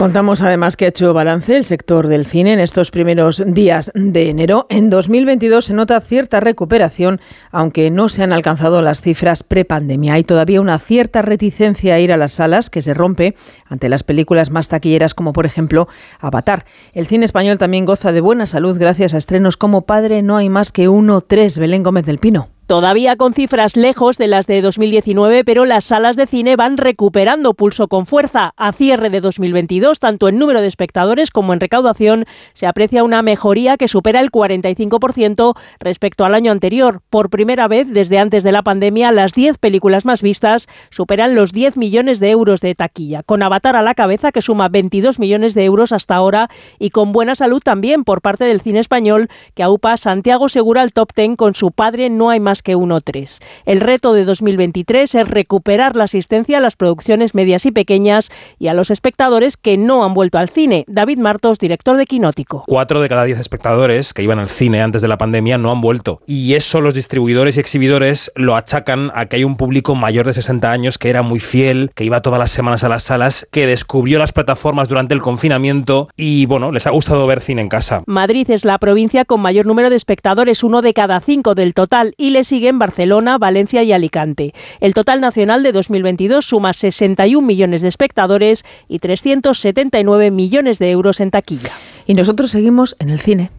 Contamos 0.00 0.40
además 0.40 0.78
que 0.78 0.86
ha 0.86 0.88
hecho 0.88 1.12
balance 1.12 1.54
el 1.54 1.66
sector 1.66 2.08
del 2.08 2.24
cine 2.24 2.54
en 2.54 2.60
estos 2.60 2.90
primeros 2.90 3.42
días 3.46 3.92
de 3.94 4.30
enero. 4.30 4.64
En 4.70 4.88
2022 4.88 5.66
se 5.66 5.74
nota 5.74 6.00
cierta 6.00 6.40
recuperación, 6.40 7.20
aunque 7.50 7.90
no 7.90 8.08
se 8.08 8.22
han 8.22 8.32
alcanzado 8.32 8.80
las 8.80 9.02
cifras 9.02 9.42
prepandemia. 9.42 10.14
Hay 10.14 10.24
todavía 10.24 10.62
una 10.62 10.78
cierta 10.78 11.20
reticencia 11.20 11.96
a 11.96 12.00
ir 12.00 12.14
a 12.14 12.16
las 12.16 12.32
salas 12.32 12.70
que 12.70 12.80
se 12.80 12.94
rompe 12.94 13.36
ante 13.66 13.90
las 13.90 14.02
películas 14.02 14.50
más 14.50 14.70
taquilleras 14.70 15.12
como 15.12 15.34
por 15.34 15.44
ejemplo 15.44 15.86
Avatar. 16.18 16.64
El 16.94 17.06
cine 17.06 17.26
español 17.26 17.58
también 17.58 17.84
goza 17.84 18.10
de 18.10 18.22
buena 18.22 18.46
salud 18.46 18.78
gracias 18.78 19.12
a 19.12 19.18
estrenos 19.18 19.58
como 19.58 19.82
Padre 19.82 20.22
no 20.22 20.38
hay 20.38 20.48
más 20.48 20.72
que 20.72 20.88
uno, 20.88 21.20
tres, 21.20 21.58
Belén 21.58 21.82
Gómez 21.82 22.06
del 22.06 22.16
Pino. 22.16 22.48
Todavía 22.70 23.16
con 23.16 23.34
cifras 23.34 23.76
lejos 23.76 24.16
de 24.16 24.28
las 24.28 24.46
de 24.46 24.62
2019, 24.62 25.44
pero 25.44 25.64
las 25.64 25.86
salas 25.86 26.14
de 26.14 26.28
cine 26.28 26.54
van 26.54 26.76
recuperando 26.76 27.52
pulso 27.52 27.88
con 27.88 28.06
fuerza. 28.06 28.54
A 28.56 28.70
cierre 28.70 29.10
de 29.10 29.20
2022, 29.20 29.98
tanto 29.98 30.28
en 30.28 30.38
número 30.38 30.60
de 30.60 30.68
espectadores 30.68 31.32
como 31.32 31.52
en 31.52 31.58
recaudación, 31.58 32.26
se 32.52 32.68
aprecia 32.68 33.02
una 33.02 33.22
mejoría 33.22 33.76
que 33.76 33.88
supera 33.88 34.20
el 34.20 34.30
45% 34.30 35.56
respecto 35.80 36.24
al 36.24 36.32
año 36.32 36.52
anterior. 36.52 37.00
Por 37.10 37.28
primera 37.28 37.66
vez 37.66 37.88
desde 37.90 38.20
antes 38.20 38.44
de 38.44 38.52
la 38.52 38.62
pandemia, 38.62 39.10
las 39.10 39.32
10 39.32 39.58
películas 39.58 40.04
más 40.04 40.22
vistas 40.22 40.68
superan 40.90 41.34
los 41.34 41.50
10 41.50 41.76
millones 41.76 42.20
de 42.20 42.30
euros 42.30 42.60
de 42.60 42.76
taquilla, 42.76 43.24
con 43.24 43.42
Avatar 43.42 43.74
a 43.74 43.82
la 43.82 43.96
cabeza 43.96 44.30
que 44.30 44.42
suma 44.42 44.68
22 44.68 45.18
millones 45.18 45.54
de 45.54 45.64
euros 45.64 45.90
hasta 45.90 46.14
ahora 46.14 46.48
y 46.78 46.90
con 46.90 47.10
buena 47.10 47.34
salud 47.34 47.62
también 47.64 48.04
por 48.04 48.22
parte 48.22 48.44
del 48.44 48.60
cine 48.60 48.78
español 48.78 49.28
que 49.56 49.64
aupa 49.64 49.96
Santiago 49.96 50.48
Segura 50.48 50.82
al 50.82 50.92
top 50.92 51.10
10 51.16 51.36
con 51.36 51.56
su 51.56 51.72
padre 51.72 52.10
No 52.10 52.30
hay 52.30 52.38
más 52.38 52.59
que 52.62 52.76
1.3. 52.76 53.38
El 53.66 53.80
reto 53.80 54.12
de 54.12 54.24
2023 54.24 55.14
es 55.14 55.28
recuperar 55.28 55.96
la 55.96 56.04
asistencia 56.04 56.58
a 56.58 56.60
las 56.60 56.76
producciones 56.76 57.34
medias 57.34 57.66
y 57.66 57.72
pequeñas 57.72 58.30
y 58.58 58.68
a 58.68 58.74
los 58.74 58.90
espectadores 58.90 59.56
que 59.56 59.76
no 59.76 60.04
han 60.04 60.14
vuelto 60.14 60.38
al 60.38 60.48
cine. 60.48 60.84
David 60.88 61.18
Martos, 61.18 61.58
director 61.58 61.96
de 61.96 62.06
Quinótico. 62.06 62.64
Cuatro 62.66 63.00
de 63.00 63.08
cada 63.08 63.24
diez 63.24 63.38
espectadores 63.38 64.14
que 64.14 64.22
iban 64.22 64.38
al 64.38 64.48
cine 64.48 64.82
antes 64.82 65.02
de 65.02 65.08
la 65.08 65.18
pandemia 65.18 65.58
no 65.58 65.70
han 65.72 65.80
vuelto. 65.80 66.20
Y 66.26 66.54
eso 66.54 66.80
los 66.80 66.94
distribuidores 66.94 67.56
y 67.56 67.60
exhibidores 67.60 68.32
lo 68.34 68.56
achacan 68.56 69.10
a 69.14 69.26
que 69.26 69.36
hay 69.36 69.44
un 69.44 69.56
público 69.56 69.94
mayor 69.94 70.26
de 70.26 70.34
60 70.34 70.70
años 70.70 70.98
que 70.98 71.10
era 71.10 71.22
muy 71.22 71.40
fiel, 71.40 71.90
que 71.94 72.04
iba 72.04 72.22
todas 72.22 72.38
las 72.38 72.50
semanas 72.50 72.84
a 72.84 72.88
las 72.88 73.04
salas, 73.04 73.46
que 73.50 73.66
descubrió 73.66 74.18
las 74.18 74.32
plataformas 74.32 74.88
durante 74.88 75.14
el 75.14 75.22
confinamiento 75.22 76.08
y 76.16 76.46
bueno, 76.46 76.72
les 76.72 76.86
ha 76.86 76.90
gustado 76.90 77.26
ver 77.26 77.40
cine 77.40 77.62
en 77.62 77.68
casa. 77.68 78.02
Madrid 78.06 78.50
es 78.50 78.64
la 78.64 78.78
provincia 78.78 79.24
con 79.24 79.40
mayor 79.40 79.66
número 79.66 79.90
de 79.90 79.96
espectadores, 79.96 80.62
uno 80.62 80.82
de 80.82 80.94
cada 80.94 81.20
cinco 81.20 81.54
del 81.54 81.74
total, 81.74 82.14
y 82.16 82.30
les 82.30 82.49
siguen 82.50 82.78
Barcelona, 82.80 83.38
Valencia 83.38 83.82
y 83.84 83.92
Alicante. 83.92 84.52
El 84.80 84.92
total 84.92 85.20
nacional 85.20 85.62
de 85.62 85.70
2022 85.70 86.44
suma 86.44 86.72
61 86.72 87.46
millones 87.46 87.80
de 87.80 87.88
espectadores 87.88 88.64
y 88.88 88.98
379 88.98 90.30
millones 90.30 90.80
de 90.80 90.90
euros 90.90 91.20
en 91.20 91.30
taquilla. 91.30 91.70
Y 92.06 92.14
nosotros 92.14 92.50
seguimos 92.50 92.96
en 92.98 93.10
el 93.10 93.20
cine. 93.20 93.50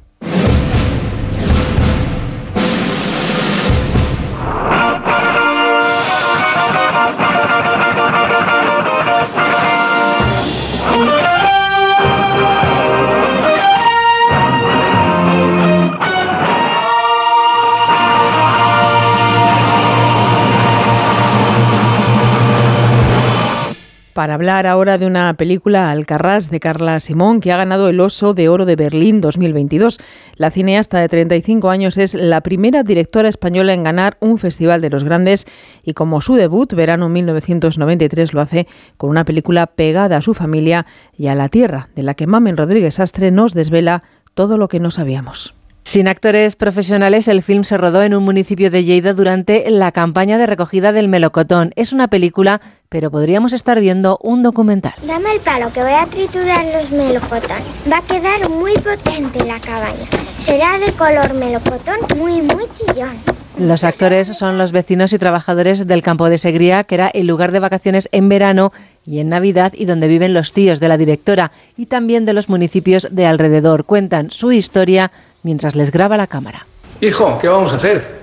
Para 24.21 24.35
hablar 24.35 24.67
ahora 24.67 24.99
de 24.99 25.07
una 25.07 25.33
película 25.33 25.89
Alcarrás 25.89 26.51
de 26.51 26.59
Carla 26.59 26.99
Simón 26.99 27.39
que 27.39 27.51
ha 27.51 27.57
ganado 27.57 27.89
el 27.89 27.99
Oso 27.99 28.35
de 28.35 28.49
Oro 28.49 28.65
de 28.65 28.75
Berlín 28.75 29.19
2022. 29.19 29.97
La 30.35 30.51
cineasta 30.51 30.99
de 30.99 31.09
35 31.09 31.71
años 31.71 31.97
es 31.97 32.13
la 32.13 32.41
primera 32.41 32.83
directora 32.83 33.29
española 33.29 33.73
en 33.73 33.83
ganar 33.83 34.17
un 34.19 34.37
Festival 34.37 34.79
de 34.79 34.91
los 34.91 35.03
Grandes 35.03 35.47
y 35.83 35.95
como 35.95 36.21
su 36.21 36.35
debut, 36.35 36.71
verano 36.75 37.09
1993, 37.09 38.35
lo 38.35 38.41
hace 38.41 38.67
con 38.97 39.09
una 39.09 39.25
película 39.25 39.65
pegada 39.65 40.17
a 40.17 40.21
su 40.21 40.35
familia 40.35 40.85
y 41.17 41.25
a 41.25 41.33
la 41.33 41.49
tierra, 41.49 41.89
de 41.95 42.03
la 42.03 42.13
que 42.13 42.27
Mamen 42.27 42.57
Rodríguez 42.57 42.99
Astre 42.99 43.31
nos 43.31 43.55
desvela 43.55 44.03
todo 44.35 44.59
lo 44.59 44.67
que 44.67 44.79
no 44.79 44.91
sabíamos. 44.91 45.55
Sin 45.83 46.07
actores 46.07 46.55
profesionales, 46.55 47.27
el 47.27 47.41
film 47.41 47.63
se 47.63 47.75
rodó 47.75 48.03
en 48.03 48.13
un 48.13 48.23
municipio 48.23 48.69
de 48.69 48.83
Lleida 48.83 49.13
durante 49.13 49.69
la 49.69 49.91
campaña 49.91 50.37
de 50.37 50.45
recogida 50.45 50.93
del 50.93 51.07
melocotón. 51.07 51.73
Es 51.75 51.91
una 51.91 52.07
película, 52.07 52.61
pero 52.87 53.09
podríamos 53.09 53.51
estar 53.51 53.79
viendo 53.79 54.17
un 54.21 54.43
documental. 54.43 54.93
Dame 55.05 55.33
el 55.33 55.39
palo 55.39 55.71
que 55.73 55.81
voy 55.81 55.93
a 55.93 56.05
triturar 56.05 56.65
los 56.73 56.91
melocotones. 56.91 57.83
Va 57.91 57.97
a 57.97 58.01
quedar 58.03 58.49
muy 58.49 58.73
potente 58.73 59.43
la 59.43 59.59
cabaña. 59.59 60.05
Será 60.37 60.77
de 60.77 60.91
color 60.93 61.33
melocotón 61.33 61.97
muy, 62.17 62.41
muy 62.41 62.65
chillón. 62.75 63.17
Los 63.57 63.83
actores 63.83 64.27
son 64.29 64.57
los 64.57 64.71
vecinos 64.71 65.13
y 65.13 65.19
trabajadores 65.19 65.85
del 65.85 66.01
campo 66.01 66.29
de 66.29 66.37
Segría, 66.37 66.83
que 66.83 66.95
era 66.95 67.07
el 67.09 67.27
lugar 67.27 67.51
de 67.51 67.59
vacaciones 67.59 68.07
en 68.11 68.29
verano 68.29 68.71
y 69.05 69.19
en 69.19 69.29
Navidad 69.29 69.73
y 69.75 69.85
donde 69.85 70.07
viven 70.07 70.33
los 70.33 70.53
tíos 70.53 70.79
de 70.79 70.87
la 70.87 70.97
directora 70.97 71.51
y 71.75 71.87
también 71.87 72.25
de 72.25 72.33
los 72.33 72.49
municipios 72.49 73.07
de 73.11 73.25
alrededor. 73.25 73.83
Cuentan 73.83 74.31
su 74.31 74.51
historia 74.51 75.11
mientras 75.43 75.75
les 75.75 75.91
graba 75.91 76.17
la 76.17 76.27
cámara. 76.27 76.65
Hijo, 76.99 77.37
¿qué 77.39 77.47
vamos 77.47 77.71
a 77.73 77.75
hacer? 77.75 78.21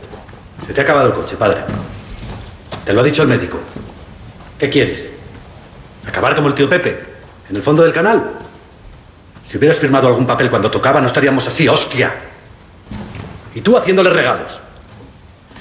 Se 0.65 0.73
te 0.73 0.81
ha 0.81 0.85
acabado 0.85 1.09
el 1.09 1.15
coche, 1.15 1.37
padre. 1.37 1.61
Te 2.85 2.93
lo 2.93 3.01
ha 3.01 3.05
dicho 3.05 3.23
el 3.23 3.29
médico. 3.29 3.59
¿Qué 4.59 4.71
quieres? 4.71 5.11
¿Acabar 6.07 6.35
como 6.35 6.49
el 6.49 6.55
tío 6.55 6.69
Pepe? 6.69 6.99
¿En 7.51 7.57
el 7.57 7.63
fondo 7.63 7.83
del 7.83 7.93
canal? 7.93 8.39
Si 9.45 9.57
hubieras 9.57 9.79
firmado 9.79 10.09
algún 10.09 10.27
papel 10.27 10.51
cuando 10.51 10.71
tocaba, 10.71 11.01
no 11.01 11.07
estaríamos 11.07 11.47
así, 11.47 11.69
hostia. 11.69 12.15
Y 13.55 13.61
tú 13.61 13.77
haciéndole 13.77 14.11
regalos. 14.11 14.61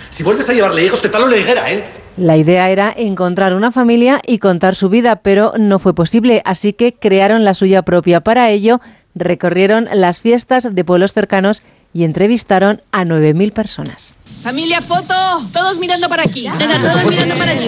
Si 0.09 0.23
vuelves 0.23 0.49
a 0.49 0.53
llevarle 0.53 0.83
hijos, 0.83 0.99
te 0.99 1.09
talo 1.09 1.27
la 1.27 1.37
higuera, 1.37 1.71
¿eh? 1.71 1.85
La 2.17 2.35
idea 2.35 2.69
era 2.71 2.91
encontrar 2.97 3.53
una 3.53 3.71
familia 3.71 4.19
y 4.25 4.39
contar 4.39 4.75
su 4.75 4.89
vida, 4.89 5.17
pero 5.17 5.53
no 5.57 5.77
fue 5.77 5.93
posible, 5.93 6.41
así 6.45 6.73
que 6.73 6.93
crearon 6.95 7.45
la 7.45 7.53
suya 7.53 7.83
propia. 7.83 8.21
Para 8.21 8.49
ello, 8.49 8.81
recorrieron 9.19 9.87
las 9.93 10.19
fiestas 10.19 10.67
de 10.73 10.83
pueblos 10.83 11.13
cercanos 11.13 11.61
y 11.93 12.03
entrevistaron 12.03 12.81
a 12.91 13.03
9.000 13.05 13.51
personas. 13.53 14.13
Familia, 14.41 14.81
foto. 14.81 15.13
Todos 15.51 15.79
mirando 15.79 16.07
para 16.09 16.23
aquí. 16.23 16.47
Venga, 16.57 16.79
todos 16.79 17.05
mirando 17.09 17.35
para 17.35 17.51
allí. 17.51 17.67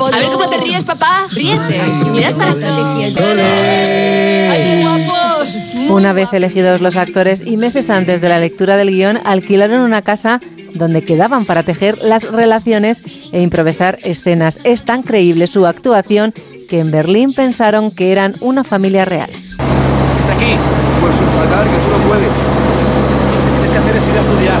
A 0.00 0.18
ver 0.18 0.26
cómo 0.32 0.48
te 0.48 0.58
ríes, 0.58 0.84
papá. 0.84 1.26
Ríete. 1.30 1.80
Mirad 2.10 2.34
para 2.34 2.52
aquí. 2.52 3.14
¡Ay, 4.50 4.62
qué 4.64 4.80
guapos! 4.82 5.56
Una 5.90 6.12
vez 6.12 6.32
elegidos 6.32 6.80
los 6.80 6.96
actores 6.96 7.42
y 7.44 7.56
meses 7.56 7.90
antes 7.90 8.20
de 8.20 8.28
la 8.28 8.38
lectura 8.38 8.76
del 8.76 8.90
guion, 8.90 9.20
alquilaron 9.24 9.80
una 9.80 10.02
casa 10.02 10.40
donde 10.74 11.04
quedaban 11.04 11.44
para 11.44 11.64
tejer 11.64 11.98
las 11.98 12.24
relaciones 12.24 13.02
e 13.32 13.42
improvisar 13.42 13.98
escenas. 14.02 14.58
Es 14.64 14.84
tan 14.84 15.02
creíble 15.02 15.46
su 15.46 15.66
actuación 15.66 16.32
que 16.72 16.78
en 16.78 16.90
Berlín 16.90 17.34
pensaron 17.34 17.90
que 17.90 18.12
eran 18.12 18.36
una 18.40 18.64
familia 18.64 19.04
real. 19.04 19.28
¿Es 19.28 20.30
aquí? 20.30 20.56
Pues 21.02 21.14
sin 21.16 21.26
faltar, 21.26 21.64
que 21.64 21.76
tú 21.76 21.90
no 21.90 22.08
puedes. 22.08 22.26
Lo 22.26 23.44
que 23.44 23.50
tienes 23.52 23.70
que 23.72 23.78
hacer 23.78 23.96
es 23.96 24.08
ir 24.08 24.16
a 24.16 24.20
estudiar. 24.20 24.60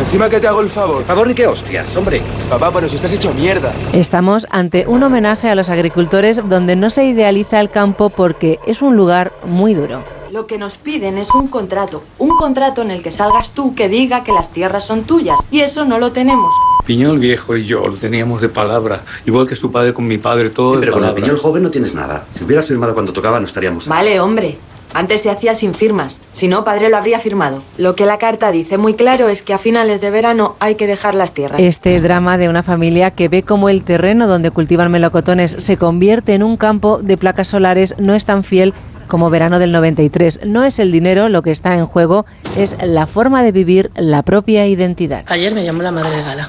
Encima 0.00 0.30
que 0.30 0.40
te 0.40 0.48
hago 0.48 0.62
el 0.62 0.70
favor. 0.70 1.04
Favor 1.04 1.28
ni 1.28 1.34
qué 1.34 1.46
hostias, 1.46 1.94
hombre. 1.94 2.22
Papá, 2.48 2.70
pero 2.72 2.88
si 2.88 2.94
estás 2.96 3.12
hecho 3.12 3.34
mierda. 3.34 3.70
Estamos 3.92 4.46
ante 4.48 4.86
un 4.86 5.02
homenaje 5.02 5.50
a 5.50 5.54
los 5.54 5.68
agricultores 5.68 6.40
donde 6.42 6.74
no 6.74 6.88
se 6.88 7.04
idealiza 7.04 7.60
el 7.60 7.68
campo 7.68 8.08
porque 8.08 8.58
es 8.66 8.80
un 8.80 8.96
lugar 8.96 9.34
muy 9.44 9.74
duro. 9.74 10.02
Lo 10.32 10.46
que 10.46 10.56
nos 10.56 10.78
piden 10.78 11.18
es 11.18 11.34
un 11.34 11.46
contrato, 11.48 12.02
un 12.16 12.30
contrato 12.30 12.80
en 12.80 12.90
el 12.90 13.02
que 13.02 13.10
salgas 13.10 13.50
tú 13.52 13.74
que 13.74 13.90
diga 13.90 14.24
que 14.24 14.32
las 14.32 14.50
tierras 14.50 14.86
son 14.86 15.02
tuyas. 15.02 15.38
Y 15.50 15.60
eso 15.60 15.84
no 15.84 15.98
lo 15.98 16.12
tenemos. 16.12 16.54
Piñol 16.86 17.18
viejo 17.18 17.54
y 17.54 17.66
yo 17.66 17.86
lo 17.86 17.96
teníamos 17.96 18.40
de 18.40 18.48
palabra. 18.48 19.02
Igual 19.26 19.46
que 19.46 19.56
su 19.56 19.70
padre 19.70 19.92
con 19.92 20.06
mi 20.06 20.16
padre, 20.16 20.48
todo 20.48 20.70
Sí, 20.70 20.76
de 20.76 20.80
pero 20.80 20.92
con 20.94 21.02
la 21.02 21.08
palabra. 21.08 21.22
piñol 21.22 21.38
joven 21.38 21.62
no 21.64 21.70
tienes 21.70 21.94
nada. 21.94 22.24
Si 22.34 22.44
hubieras 22.44 22.66
firmado 22.66 22.94
cuando 22.94 23.12
tocaba, 23.12 23.38
no 23.40 23.44
estaríamos 23.44 23.84
aquí. 23.84 23.90
Vale, 23.90 24.20
hombre. 24.20 24.56
Antes 24.94 25.20
se 25.20 25.30
hacía 25.30 25.54
sin 25.54 25.74
firmas. 25.74 26.18
Si 26.32 26.48
no, 26.48 26.64
padre 26.64 26.88
lo 26.88 26.96
habría 26.96 27.20
firmado. 27.20 27.62
Lo 27.76 27.94
que 27.94 28.06
la 28.06 28.18
carta 28.18 28.50
dice 28.52 28.78
muy 28.78 28.94
claro 28.94 29.28
es 29.28 29.42
que 29.42 29.52
a 29.52 29.58
finales 29.58 30.00
de 30.00 30.10
verano 30.10 30.56
hay 30.60 30.76
que 30.76 30.86
dejar 30.86 31.14
las 31.14 31.32
tierras. 31.34 31.60
Este 31.60 32.00
drama 32.00 32.38
de 32.38 32.48
una 32.48 32.62
familia 32.62 33.10
que 33.10 33.28
ve 33.28 33.42
como 33.42 33.68
el 33.68 33.84
terreno 33.84 34.26
donde 34.26 34.50
cultivan 34.50 34.90
melocotones 34.90 35.56
se 35.58 35.76
convierte 35.76 36.32
en 36.32 36.42
un 36.42 36.56
campo 36.56 36.98
de 37.02 37.18
placas 37.18 37.48
solares 37.48 37.94
no 37.98 38.14
es 38.14 38.24
tan 38.24 38.44
fiel 38.44 38.72
como 39.12 39.28
verano 39.28 39.58
del 39.58 39.72
93. 39.72 40.40
No 40.46 40.64
es 40.64 40.78
el 40.78 40.90
dinero 40.90 41.28
lo 41.28 41.42
que 41.42 41.50
está 41.50 41.74
en 41.74 41.84
juego, 41.84 42.24
es 42.56 42.74
la 42.82 43.06
forma 43.06 43.42
de 43.42 43.52
vivir 43.52 43.90
la 43.94 44.22
propia 44.22 44.66
identidad. 44.66 45.26
Ayer 45.28 45.54
me 45.54 45.62
llamó 45.62 45.82
la 45.82 45.90
madre 45.90 46.16
de 46.16 46.22
Gala. 46.22 46.48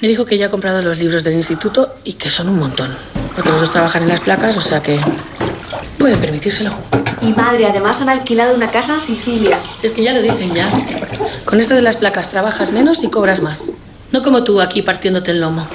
Me 0.00 0.08
dijo 0.08 0.24
que 0.24 0.38
ya 0.38 0.46
ha 0.46 0.50
comprado 0.50 0.80
los 0.80 0.98
libros 0.98 1.24
del 1.24 1.34
instituto 1.34 1.92
y 2.04 2.14
que 2.14 2.30
son 2.30 2.48
un 2.48 2.58
montón. 2.58 2.88
Porque 3.34 3.50
los 3.50 3.60
dos 3.60 3.70
trabajan 3.70 4.04
en 4.04 4.08
las 4.08 4.20
placas, 4.20 4.56
o 4.56 4.62
sea 4.62 4.80
que 4.80 4.98
pueden 5.98 6.18
permitírselo. 6.18 6.72
Y 7.20 7.34
madre, 7.34 7.66
además 7.66 8.00
han 8.00 8.08
alquilado 8.08 8.56
una 8.56 8.68
casa 8.68 8.94
en 8.94 9.00
Sicilia. 9.02 9.58
Es 9.82 9.92
que 9.92 10.02
ya 10.02 10.14
lo 10.14 10.22
dicen 10.22 10.54
ya. 10.54 10.70
Con 11.44 11.60
esto 11.60 11.74
de 11.74 11.82
las 11.82 11.98
placas 11.98 12.30
trabajas 12.30 12.72
menos 12.72 13.02
y 13.02 13.08
cobras 13.08 13.42
más. 13.42 13.72
No 14.10 14.22
como 14.22 14.42
tú 14.42 14.62
aquí 14.62 14.80
partiéndote 14.80 15.32
el 15.32 15.42
lomo. 15.42 15.66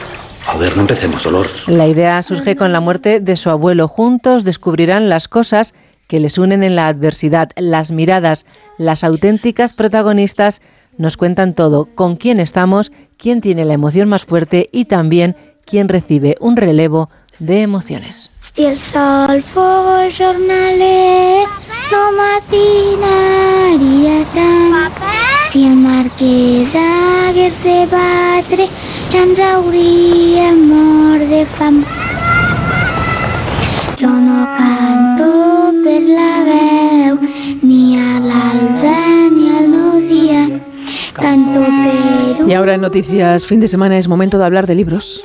Joder, 0.45 0.75
no 0.75 0.81
empecemos, 0.81 1.23
Dolores. 1.23 1.67
La 1.67 1.88
idea 1.88 2.21
surge 2.21 2.55
con 2.55 2.71
la 2.71 2.79
muerte 2.79 3.19
de 3.19 3.35
su 3.35 3.49
abuelo. 3.49 3.88
Juntos 3.88 4.43
descubrirán 4.43 5.09
las 5.09 5.27
cosas 5.27 5.73
que 6.08 6.20
les 6.20 6.38
unen 6.38 6.63
en 6.63 6.76
la 6.76 6.88
adversidad, 6.88 7.50
las 7.56 7.91
miradas, 7.91 8.46
las 8.78 9.04
auténticas 9.04 9.74
protagonistas 9.74 10.62
nos 10.98 11.18
cuentan 11.18 11.54
todo, 11.54 11.89
con 11.96 12.15
quién 12.15 12.39
estamos, 12.39 12.91
quién 13.18 13.41
tiene 13.41 13.65
la 13.65 13.74
emoción 13.74 14.08
más 14.08 14.26
fuerte 14.26 14.70
y 14.72 14.86
también 14.86 15.36
quién 15.65 15.89
recibe 15.89 16.38
un 16.39 16.56
relevo 16.56 17.10
de 17.39 17.62
emociones. 17.62 18.30
Si 18.39 18.65
el 18.65 18.78
sol 18.78 19.41
fos 19.41 20.18
jornaler, 20.18 21.48
no 21.91 22.12
tant. 24.24 24.96
Si 25.52 25.65
el 25.65 25.76
marquès 25.76 26.76
hagués 26.76 27.63
de 27.63 27.86
batre, 27.86 28.68
de 31.30 31.46
fam. 31.46 31.86
La 36.08 36.44
veu, 36.44 37.20
ni 37.62 37.98
a 37.98 38.20
ni 39.30 39.50
al. 39.50 39.65
Canto 41.13 41.65
Y 42.46 42.54
ahora 42.54 42.76
en 42.76 42.82
Noticias 42.82 43.48
Fin 43.48 43.62
de 43.62 43.70
Semana 43.70 43.98
es 43.98 44.10
momento 44.10 44.38
de 44.38 44.46
hablar 44.46 44.68
de 44.68 44.76
libros. 44.76 45.22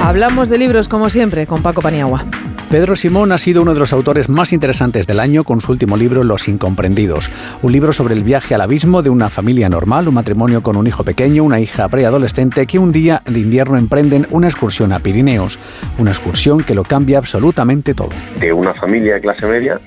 Hablamos 0.00 0.48
de 0.48 0.58
libros 0.58 0.88
como 0.88 1.10
siempre 1.10 1.46
con 1.46 1.60
Paco 1.60 1.82
Paniagua. 1.82 2.24
Pedro 2.70 2.96
Simón 2.96 3.32
ha 3.32 3.38
sido 3.38 3.62
uno 3.62 3.72
de 3.72 3.80
los 3.80 3.94
autores 3.94 4.28
más 4.28 4.52
interesantes 4.52 5.06
del 5.06 5.20
año 5.20 5.42
con 5.42 5.62
su 5.62 5.72
último 5.72 5.96
libro 5.96 6.22
Los 6.22 6.48
Incomprendidos, 6.48 7.30
un 7.62 7.72
libro 7.72 7.94
sobre 7.94 8.14
el 8.14 8.22
viaje 8.22 8.54
al 8.54 8.60
abismo 8.60 9.00
de 9.00 9.08
una 9.08 9.30
familia 9.30 9.70
normal, 9.70 10.06
un 10.06 10.14
matrimonio 10.14 10.62
con 10.62 10.76
un 10.76 10.86
hijo 10.86 11.02
pequeño, 11.02 11.44
una 11.44 11.60
hija 11.60 11.88
preadolescente 11.88 12.66
que 12.66 12.78
un 12.78 12.92
día 12.92 13.22
de 13.24 13.40
invierno 13.40 13.78
emprenden 13.78 14.26
una 14.30 14.48
excursión 14.48 14.92
a 14.92 14.98
Pirineos, 14.98 15.58
una 15.96 16.10
excursión 16.10 16.62
que 16.62 16.74
lo 16.74 16.82
cambia 16.82 17.16
absolutamente 17.16 17.94
todo. 17.94 18.10
de 18.38 18.52
una 18.52 18.74
familia 18.74 19.14
de 19.14 19.22
clase 19.22 19.46
media 19.46 19.80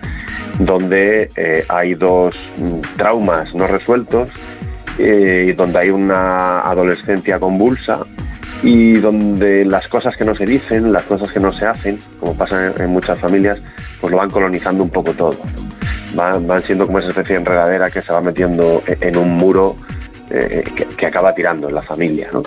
donde 0.58 1.30
eh, 1.36 1.64
hay 1.70 1.94
dos 1.94 2.36
mm, 2.58 2.98
traumas 2.98 3.54
no 3.54 3.68
resueltos, 3.68 4.28
eh, 4.98 5.54
donde 5.56 5.78
hay 5.78 5.90
una 5.92 6.62
adolescencia 6.62 7.38
convulsa 7.38 8.08
y 8.64 8.94
donde 8.94 9.66
las 9.66 9.88
cosas 9.88 10.16
que 10.16 10.24
no 10.24 10.36
se 10.36 10.46
dicen, 10.46 10.92
las 10.92 11.04
cosas 11.04 11.32
que 11.32 11.40
no 11.40 11.52
se 11.52 11.66
hacen, 11.66 11.98
como 12.20 12.36
pasa 12.36 12.74
en, 12.78 12.90
muchas 12.90 13.20
familias, 13.20 13.62
pues 14.00 14.12
lo 14.12 14.18
van 14.18 14.30
colonizando 14.30 14.84
un 14.84 14.90
poco 14.90 15.14
todo. 15.14 15.38
Van, 16.16 16.46
van 16.46 16.62
siendo 16.62 16.86
como 16.86 17.00
esa 17.00 17.10
especie 17.10 17.36
de 17.36 17.42
enredadera 17.42 17.90
que 17.90 18.02
se 18.02 18.12
va 18.12 18.22
metiendo 18.22 18.84
e- 18.86 18.98
en 19.02 19.18
un 19.18 19.34
muro 19.34 19.76
eh, 20.30 20.64
que, 20.76 20.86
que 20.86 21.06
acaba 21.06 21.34
tirando 21.34 21.70
en 21.70 21.76
la 21.76 21.82
familia. 21.82 22.28
¿no? 22.34 22.44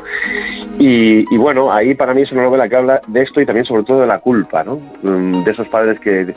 Y, 0.79 1.35
y 1.35 1.37
bueno, 1.37 1.73
ahí 1.73 1.95
para 1.95 2.15
mí 2.15 2.23
es 2.23 2.33
una 2.33 2.43
novela 2.43 2.69
que 2.69 2.77
habla 2.77 3.01
de 3.07 3.23
esto 3.23 3.41
y 3.41 3.47
también 3.47 3.67
sobre 3.67 3.85
todo 3.85 4.01
de 4.01 4.07
la 4.07 4.19
culpa, 4.19 4.63
¿no? 4.65 4.81
Mm, 5.03 5.45
de 5.45 5.51
esos 5.51 5.69
padres 5.69 5.99
que, 6.01 6.35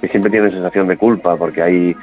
que 0.00 0.08
siempre 0.08 0.30
tienen 0.30 0.50
sensación 0.50 0.86
de 0.86 0.96
culpa 0.96 1.36
porque 1.36 1.62
hay 1.62 1.96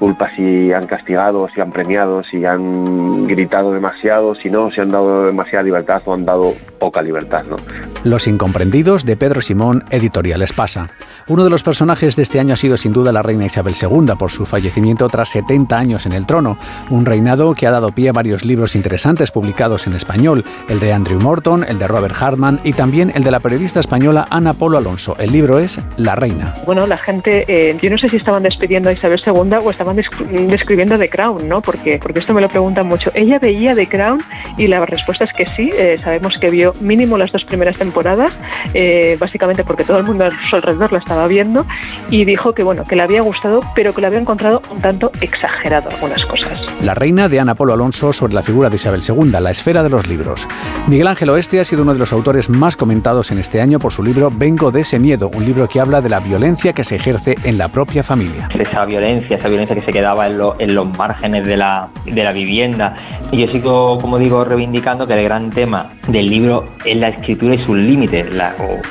culpa 0.00 0.30
si 0.34 0.72
han 0.72 0.86
castigado, 0.86 1.46
si 1.54 1.60
han 1.60 1.70
premiado, 1.70 2.24
si 2.24 2.44
han 2.44 3.26
gritado 3.26 3.72
demasiado, 3.72 4.34
si 4.34 4.48
no, 4.48 4.70
si 4.70 4.80
han 4.80 4.88
dado 4.88 5.26
demasiada 5.26 5.62
libertad 5.62 6.02
o 6.06 6.14
han 6.14 6.24
dado 6.24 6.54
poca 6.78 7.02
libertad, 7.02 7.44
¿no? 7.48 7.56
Los 8.02 8.26
Incomprendidos 8.26 9.04
de 9.04 9.16
Pedro 9.16 9.42
Simón, 9.42 9.84
Editorial 9.90 10.40
Espasa. 10.40 10.88
Uno 11.28 11.44
de 11.44 11.50
los 11.50 11.62
personajes 11.62 12.16
de 12.16 12.22
este 12.22 12.40
año 12.40 12.54
ha 12.54 12.56
sido 12.56 12.78
sin 12.78 12.94
duda 12.94 13.12
la 13.12 13.22
reina 13.22 13.44
Isabel 13.44 13.74
II 13.80 14.14
por 14.18 14.30
su 14.30 14.46
fallecimiento 14.46 15.06
tras 15.08 15.28
70 15.28 15.78
años 15.78 16.06
en 16.06 16.12
el 16.12 16.26
trono, 16.26 16.56
un 16.88 17.04
reinado 17.04 17.54
que 17.54 17.66
ha 17.66 17.70
dado 17.70 17.90
pie 17.90 18.08
a 18.08 18.12
varios 18.12 18.44
libros 18.46 18.74
interesantes 18.74 19.30
publicados 19.30 19.86
en 19.86 19.92
español, 19.92 20.44
el 20.70 20.80
de 20.80 20.94
Andrew 20.94 21.20
Morton, 21.20 21.64
el 21.68 21.78
de 21.78 21.86
Robert 21.86 22.16
Hartman 22.18 22.58
y 22.64 22.72
también 22.72 23.12
el 23.14 23.22
de 23.22 23.30
la 23.30 23.40
periodista 23.40 23.80
española 23.80 24.26
Ana 24.30 24.54
Polo 24.54 24.78
Alonso. 24.78 25.14
El 25.18 25.32
libro 25.32 25.58
es 25.58 25.78
La 25.98 26.14
reina. 26.14 26.54
Bueno, 26.64 26.86
la 26.86 26.96
gente, 26.96 27.44
eh, 27.46 27.76
yo 27.82 27.90
no 27.90 27.98
sé 27.98 28.08
si 28.08 28.16
estaban 28.16 28.42
despidiendo 28.42 28.88
a 28.88 28.92
Isabel 28.94 29.20
II 29.24 29.56
o 29.62 29.70
estaban 29.70 29.89
estaban 29.98 30.48
describiendo 30.48 30.98
The 30.98 31.08
Crown, 31.08 31.48
¿no? 31.48 31.60
Porque, 31.60 31.98
porque 31.98 32.20
esto 32.20 32.34
me 32.34 32.40
lo 32.40 32.48
preguntan 32.48 32.86
mucho. 32.86 33.10
¿Ella 33.14 33.38
veía 33.38 33.74
The 33.74 33.88
Crown? 33.88 34.22
Y 34.56 34.66
la 34.66 34.84
respuesta 34.84 35.24
es 35.24 35.32
que 35.32 35.46
sí. 35.46 35.70
Eh, 35.76 35.98
sabemos 36.02 36.36
que 36.38 36.50
vio 36.50 36.72
mínimo 36.80 37.16
las 37.16 37.32
dos 37.32 37.44
primeras 37.44 37.78
temporadas, 37.78 38.32
eh, 38.74 39.16
básicamente 39.18 39.64
porque 39.64 39.84
todo 39.84 39.98
el 39.98 40.04
mundo 40.04 40.24
a 40.24 40.30
su 40.48 40.56
alrededor 40.56 40.92
la 40.92 40.98
estaba 40.98 41.26
viendo, 41.26 41.66
y 42.10 42.24
dijo 42.24 42.52
que, 42.52 42.62
bueno, 42.62 42.84
que 42.84 42.96
le 42.96 43.02
había 43.02 43.22
gustado, 43.22 43.60
pero 43.74 43.94
que 43.94 44.00
le 44.00 44.06
había 44.06 44.20
encontrado 44.20 44.60
un 44.70 44.80
tanto 44.80 45.10
exagerado 45.20 45.90
algunas 45.90 46.24
cosas. 46.26 46.60
La 46.82 46.94
reina 46.94 47.28
de 47.28 47.40
Ana 47.40 47.54
Polo 47.54 47.72
Alonso 47.72 48.12
sobre 48.12 48.34
la 48.34 48.42
figura 48.42 48.70
de 48.70 48.76
Isabel 48.76 49.00
II, 49.06 49.30
la 49.40 49.50
esfera 49.50 49.82
de 49.82 49.90
los 49.90 50.06
libros. 50.06 50.46
Miguel 50.86 51.06
Ángel 51.06 51.30
Oeste 51.30 51.60
ha 51.60 51.64
sido 51.64 51.82
uno 51.82 51.92
de 51.92 51.98
los 51.98 52.12
autores 52.12 52.48
más 52.48 52.76
comentados 52.76 53.30
en 53.30 53.38
este 53.38 53.60
año 53.60 53.78
por 53.78 53.92
su 53.92 54.02
libro 54.02 54.30
Vengo 54.32 54.70
de 54.70 54.80
ese 54.80 54.98
miedo, 54.98 55.30
un 55.34 55.44
libro 55.44 55.68
que 55.68 55.80
habla 55.80 56.00
de 56.00 56.08
la 56.08 56.20
violencia 56.20 56.72
que 56.72 56.84
se 56.84 56.96
ejerce 56.96 57.36
en 57.44 57.58
la 57.58 57.68
propia 57.68 58.02
familia. 58.02 58.48
Esa 58.58 58.84
violencia, 58.84 59.36
esa 59.36 59.48
violencia 59.48 59.74
que 59.74 59.79
se 59.82 59.92
quedaba 59.92 60.26
en, 60.26 60.40
en 60.58 60.74
los 60.74 60.96
márgenes 60.96 61.46
de 61.46 61.56
la, 61.56 61.88
de 62.04 62.22
la 62.22 62.32
vivienda. 62.32 62.94
Y 63.30 63.38
yo 63.38 63.48
sigo, 63.48 63.98
como 63.98 64.18
digo, 64.18 64.44
reivindicando 64.44 65.06
que 65.06 65.14
el 65.14 65.24
gran 65.24 65.50
tema 65.50 65.90
del 66.08 66.26
libro 66.26 66.64
es 66.84 66.96
la 66.96 67.08
escritura 67.08 67.54
y 67.54 67.58
sus 67.64 67.76
límites, 67.76 68.26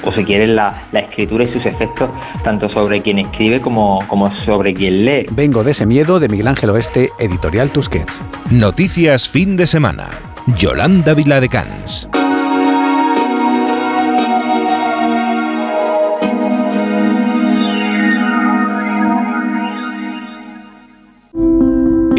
o, 0.03 0.11
si 0.13 0.23
quieren, 0.23 0.55
la, 0.55 0.83
la, 0.91 1.01
escritura 1.01 1.43
y 1.43 1.47
sus 1.47 1.65
efectos, 1.65 2.09
tanto 2.43 2.69
sobre 2.69 3.01
quien 3.01 3.19
escribe 3.19 3.61
como, 3.61 3.99
como 4.07 4.33
sobre 4.45 4.73
quien 4.73 5.05
lee. 5.05 5.25
Vengo 5.31 5.63
de 5.63 5.71
ese 5.71 5.85
miedo 5.85 6.19
de 6.19 6.29
Miguel 6.29 6.47
Ángel 6.47 6.69
Oeste, 6.69 7.09
editorial 7.19 7.69
Tusquets. 7.71 8.19
Noticias 8.49 9.27
fin 9.27 9.57
de 9.57 9.67
semana. 9.67 10.07
Yolanda 10.57 11.13
Viladecans. 11.13 12.09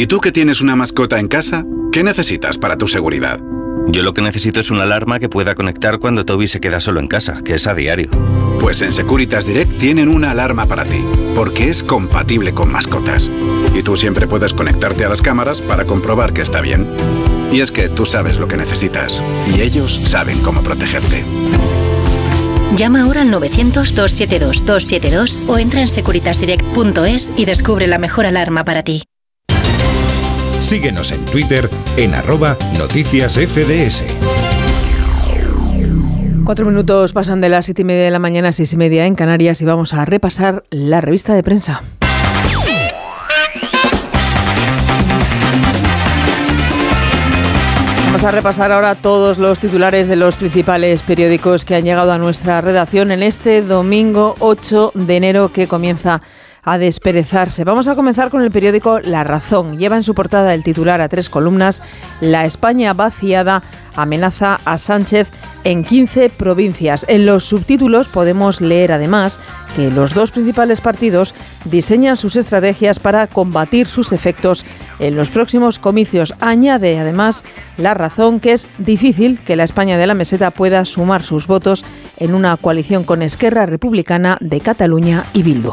¿Y 0.00 0.06
tú 0.06 0.18
que 0.18 0.32
tienes 0.32 0.62
una 0.62 0.76
mascota 0.76 1.20
en 1.20 1.28
casa? 1.28 1.66
¿Qué 1.92 2.02
necesitas 2.02 2.56
para 2.56 2.78
tu 2.78 2.88
seguridad? 2.88 3.38
Yo 3.88 4.02
lo 4.02 4.14
que 4.14 4.22
necesito 4.22 4.58
es 4.58 4.70
una 4.70 4.84
alarma 4.84 5.18
que 5.18 5.28
pueda 5.28 5.54
conectar 5.54 5.98
cuando 5.98 6.24
Toby 6.24 6.46
se 6.46 6.58
queda 6.58 6.80
solo 6.80 7.00
en 7.00 7.06
casa, 7.06 7.42
que 7.44 7.52
es 7.52 7.66
a 7.66 7.74
diario. 7.74 8.08
Pues 8.58 8.80
en 8.80 8.94
Securitas 8.94 9.44
Direct 9.44 9.76
tienen 9.76 10.08
una 10.08 10.30
alarma 10.30 10.64
para 10.64 10.86
ti, 10.86 11.04
porque 11.34 11.68
es 11.68 11.84
compatible 11.84 12.54
con 12.54 12.72
mascotas. 12.72 13.30
Y 13.74 13.82
tú 13.82 13.98
siempre 13.98 14.26
puedes 14.26 14.54
conectarte 14.54 15.04
a 15.04 15.10
las 15.10 15.20
cámaras 15.20 15.60
para 15.60 15.84
comprobar 15.84 16.32
que 16.32 16.40
está 16.40 16.62
bien. 16.62 16.88
Y 17.52 17.60
es 17.60 17.70
que 17.70 17.90
tú 17.90 18.06
sabes 18.06 18.38
lo 18.38 18.48
que 18.48 18.56
necesitas, 18.56 19.22
y 19.54 19.60
ellos 19.60 20.00
saben 20.06 20.40
cómo 20.40 20.62
protegerte. 20.62 21.26
Llama 22.74 23.02
ahora 23.02 23.20
al 23.20 23.30
900-272-272 23.32 25.46
o 25.46 25.58
entra 25.58 25.82
en 25.82 25.88
securitasdirect.es 25.88 27.34
y 27.36 27.44
descubre 27.44 27.86
la 27.86 27.98
mejor 27.98 28.24
alarma 28.24 28.64
para 28.64 28.82
ti. 28.82 29.02
Síguenos 30.60 31.10
en 31.10 31.24
Twitter 31.24 31.68
en 31.96 32.14
arroba 32.14 32.56
noticias 32.78 33.34
FDS. 33.38 34.04
Cuatro 36.44 36.66
minutos 36.66 37.12
pasan 37.12 37.40
de 37.40 37.48
las 37.48 37.64
siete 37.64 37.82
y 37.82 37.84
media 37.84 38.04
de 38.04 38.10
la 38.10 38.18
mañana 38.18 38.48
a 38.48 38.52
seis 38.52 38.72
y 38.72 38.76
media 38.76 39.06
en 39.06 39.14
Canarias 39.14 39.60
y 39.62 39.64
vamos 39.64 39.94
a 39.94 40.04
repasar 40.04 40.64
la 40.70 41.00
revista 41.00 41.34
de 41.34 41.42
prensa. 41.42 41.82
Vamos 48.06 48.24
a 48.24 48.30
repasar 48.32 48.70
ahora 48.70 48.96
todos 48.96 49.38
los 49.38 49.60
titulares 49.60 50.08
de 50.08 50.16
los 50.16 50.36
principales 50.36 51.02
periódicos 51.02 51.64
que 51.64 51.76
han 51.76 51.84
llegado 51.84 52.12
a 52.12 52.18
nuestra 52.18 52.60
redacción 52.60 53.12
en 53.12 53.22
este 53.22 53.62
domingo 53.62 54.36
8 54.40 54.92
de 54.94 55.16
enero 55.16 55.50
que 55.52 55.66
comienza 55.66 56.20
a 56.62 56.78
desperezarse. 56.78 57.64
Vamos 57.64 57.88
a 57.88 57.94
comenzar 57.94 58.30
con 58.30 58.42
el 58.42 58.50
periódico 58.50 59.00
La 59.00 59.24
Razón. 59.24 59.78
Lleva 59.78 59.96
en 59.96 60.02
su 60.02 60.14
portada 60.14 60.54
el 60.54 60.62
titular 60.62 61.00
a 61.00 61.08
tres 61.08 61.28
columnas 61.28 61.82
La 62.20 62.44
España 62.44 62.92
vaciada 62.92 63.62
amenaza 63.96 64.60
a 64.64 64.78
Sánchez 64.78 65.28
en 65.64 65.84
15 65.84 66.30
provincias. 66.30 67.04
En 67.08 67.26
los 67.26 67.44
subtítulos 67.44 68.08
podemos 68.08 68.60
leer 68.60 68.92
además 68.92 69.40
que 69.76 69.90
los 69.90 70.14
dos 70.14 70.30
principales 70.30 70.80
partidos 70.80 71.34
diseñan 71.64 72.16
sus 72.16 72.36
estrategias 72.36 72.98
para 72.98 73.26
combatir 73.26 73.86
sus 73.86 74.12
efectos 74.12 74.64
en 74.98 75.16
los 75.16 75.30
próximos 75.30 75.78
comicios. 75.78 76.34
Añade 76.40 76.98
además 76.98 77.44
la 77.76 77.94
razón 77.94 78.40
que 78.40 78.52
es 78.52 78.66
difícil 78.78 79.38
que 79.38 79.56
la 79.56 79.64
España 79.64 79.98
de 79.98 80.06
la 80.06 80.14
meseta 80.14 80.50
pueda 80.50 80.84
sumar 80.84 81.22
sus 81.22 81.46
votos 81.46 81.84
en 82.20 82.34
una 82.34 82.56
coalición 82.56 83.02
con 83.02 83.22
Esquerra 83.22 83.66
Republicana 83.66 84.38
de 84.40 84.60
Cataluña 84.60 85.24
y 85.32 85.42
Bildu. 85.42 85.72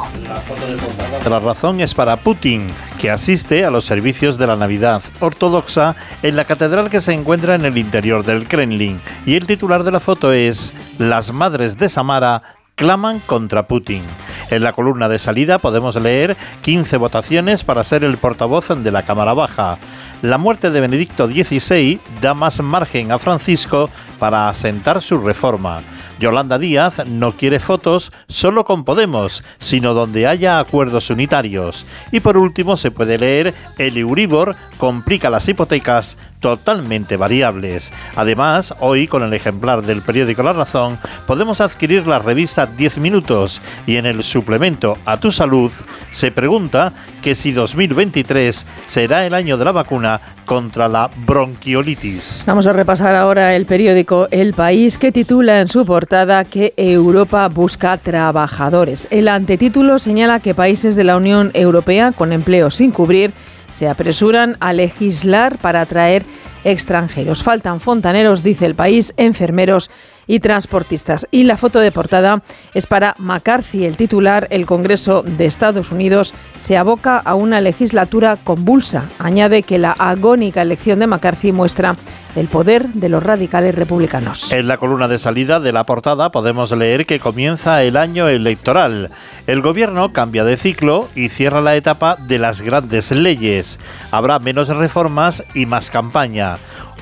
La 1.29 1.39
razón 1.39 1.81
es 1.81 1.93
para 1.93 2.15
Putin, 2.15 2.67
que 2.99 3.11
asiste 3.11 3.65
a 3.65 3.69
los 3.69 3.85
servicios 3.85 4.37
de 4.37 4.47
la 4.47 4.55
Navidad 4.55 5.03
ortodoxa 5.19 5.95
en 6.23 6.35
la 6.35 6.45
catedral 6.45 6.89
que 6.89 7.01
se 7.01 7.13
encuentra 7.13 7.55
en 7.55 7.65
el 7.65 7.77
interior 7.77 8.25
del 8.25 8.47
Kremlin. 8.47 8.99
Y 9.25 9.35
el 9.35 9.45
titular 9.45 9.83
de 9.83 9.91
la 9.91 9.99
foto 9.99 10.31
es 10.31 10.73
Las 10.97 11.31
madres 11.33 11.77
de 11.77 11.89
Samara 11.89 12.41
claman 12.75 13.19
contra 13.19 13.67
Putin. 13.67 14.01
En 14.49 14.63
la 14.63 14.71
columna 14.71 15.09
de 15.09 15.19
salida 15.19 15.59
podemos 15.59 15.95
leer 15.97 16.37
15 16.61 16.97
votaciones 16.97 17.63
para 17.63 17.83
ser 17.83 18.03
el 18.03 18.17
portavoz 18.17 18.69
de 18.69 18.91
la 18.91 19.01
Cámara 19.03 19.33
Baja. 19.33 19.77
La 20.21 20.37
muerte 20.37 20.71
de 20.71 20.79
Benedicto 20.79 21.27
XVI 21.27 21.99
da 22.21 22.33
más 22.33 22.61
margen 22.61 23.11
a 23.11 23.19
Francisco 23.19 23.89
para 24.19 24.47
asentar 24.47 25.01
su 25.01 25.19
reforma. 25.19 25.81
Yolanda 26.19 26.57
Díaz 26.57 27.05
no 27.07 27.31
quiere 27.33 27.59
fotos 27.59 28.11
solo 28.27 28.65
con 28.65 28.83
Podemos, 28.83 29.43
sino 29.59 29.93
donde 29.93 30.27
haya 30.27 30.59
acuerdos 30.59 31.09
unitarios. 31.09 31.85
Y 32.11 32.19
por 32.19 32.37
último 32.37 32.77
se 32.77 32.91
puede 32.91 33.17
leer 33.17 33.53
el 33.77 33.97
Euribor 33.97 34.55
complica 34.77 35.29
las 35.29 35.47
hipotecas 35.47 36.17
totalmente 36.39 37.17
variables. 37.17 37.91
Además, 38.15 38.73
hoy 38.79 39.07
con 39.07 39.23
el 39.23 39.33
ejemplar 39.33 39.81
del 39.81 40.01
periódico 40.01 40.43
La 40.43 40.53
Razón 40.53 40.97
podemos 41.25 41.61
adquirir 41.61 42.07
la 42.07 42.19
revista 42.19 42.65
10 42.65 42.99
minutos 42.99 43.61
y 43.85 43.97
en 43.97 44.05
el 44.05 44.23
suplemento 44.23 44.97
A 45.05 45.17
tu 45.17 45.31
salud 45.31 45.71
se 46.11 46.31
pregunta 46.31 46.93
que 47.21 47.35
si 47.35 47.51
2023 47.51 48.65
será 48.87 49.25
el 49.25 49.33
año 49.33 49.57
de 49.57 49.65
la 49.65 49.71
vacuna 49.71 50.21
contra 50.45 50.87
la 50.87 51.09
bronquiolitis. 51.25 52.43
Vamos 52.45 52.67
a 52.67 52.73
repasar 52.73 53.15
ahora 53.15 53.55
el 53.55 53.65
periódico 53.65 54.27
El 54.31 54.53
País 54.53 54.97
que 54.97 55.11
titula 55.11 55.61
en 55.61 55.67
su 55.67 55.85
portada 55.85 56.45
que 56.45 56.73
Europa 56.77 57.47
busca 57.49 57.97
trabajadores. 57.97 59.07
El 59.11 59.27
antetítulo 59.27 59.99
señala 59.99 60.39
que 60.39 60.55
países 60.55 60.95
de 60.95 61.03
la 61.03 61.17
Unión 61.17 61.51
Europea 61.53 62.11
con 62.11 62.31
empleo 62.31 62.69
sin 62.71 62.91
cubrir 62.91 63.33
se 63.69 63.87
apresuran 63.87 64.57
a 64.59 64.73
legislar 64.73 65.57
para 65.57 65.81
atraer 65.81 66.23
extranjeros. 66.63 67.43
Faltan 67.43 67.81
fontaneros, 67.81 68.43
dice 68.43 68.65
el 68.65 68.75
país, 68.75 69.13
enfermeros 69.17 69.89
y 70.27 70.39
transportistas. 70.39 71.27
Y 71.31 71.43
la 71.43 71.57
foto 71.57 71.79
de 71.79 71.91
portada 71.91 72.43
es 72.73 72.85
para 72.85 73.15
McCarthy, 73.17 73.85
el 73.85 73.97
titular. 73.97 74.47
El 74.51 74.65
Congreso 74.65 75.23
de 75.23 75.45
Estados 75.45 75.91
Unidos 75.91 76.33
se 76.57 76.77
aboca 76.77 77.17
a 77.17 77.35
una 77.35 77.61
legislatura 77.61 78.37
convulsa. 78.43 79.09
Añade 79.19 79.63
que 79.63 79.77
la 79.77 79.93
agónica 79.93 80.61
elección 80.61 80.99
de 80.99 81.07
McCarthy 81.07 81.51
muestra 81.51 81.95
el 82.35 82.47
poder 82.47 82.89
de 82.89 83.09
los 83.09 83.23
radicales 83.23 83.73
republicanos. 83.73 84.51
En 84.51 84.67
la 84.67 84.77
columna 84.77 85.07
de 85.07 85.17
salida 85.17 85.59
de 85.59 85.71
la 85.71 85.85
portada 85.85 86.31
podemos 86.31 86.71
leer 86.71 87.07
que 87.07 87.19
comienza 87.19 87.81
el 87.83 87.97
año 87.97 88.27
electoral. 88.27 89.09
El 89.47 89.61
gobierno 89.61 90.13
cambia 90.13 90.43
de 90.43 90.57
ciclo 90.57 91.07
y 91.15 91.29
cierra 91.29 91.61
la 91.61 91.75
etapa 91.75 92.15
de 92.15 92.37
las 92.37 92.61
grandes 92.61 93.11
leyes. 93.11 93.79
Habrá 94.11 94.39
menos 94.39 94.67
reformas 94.67 95.43
y 95.55 95.65
más 95.65 95.89
campaña. 95.89 96.57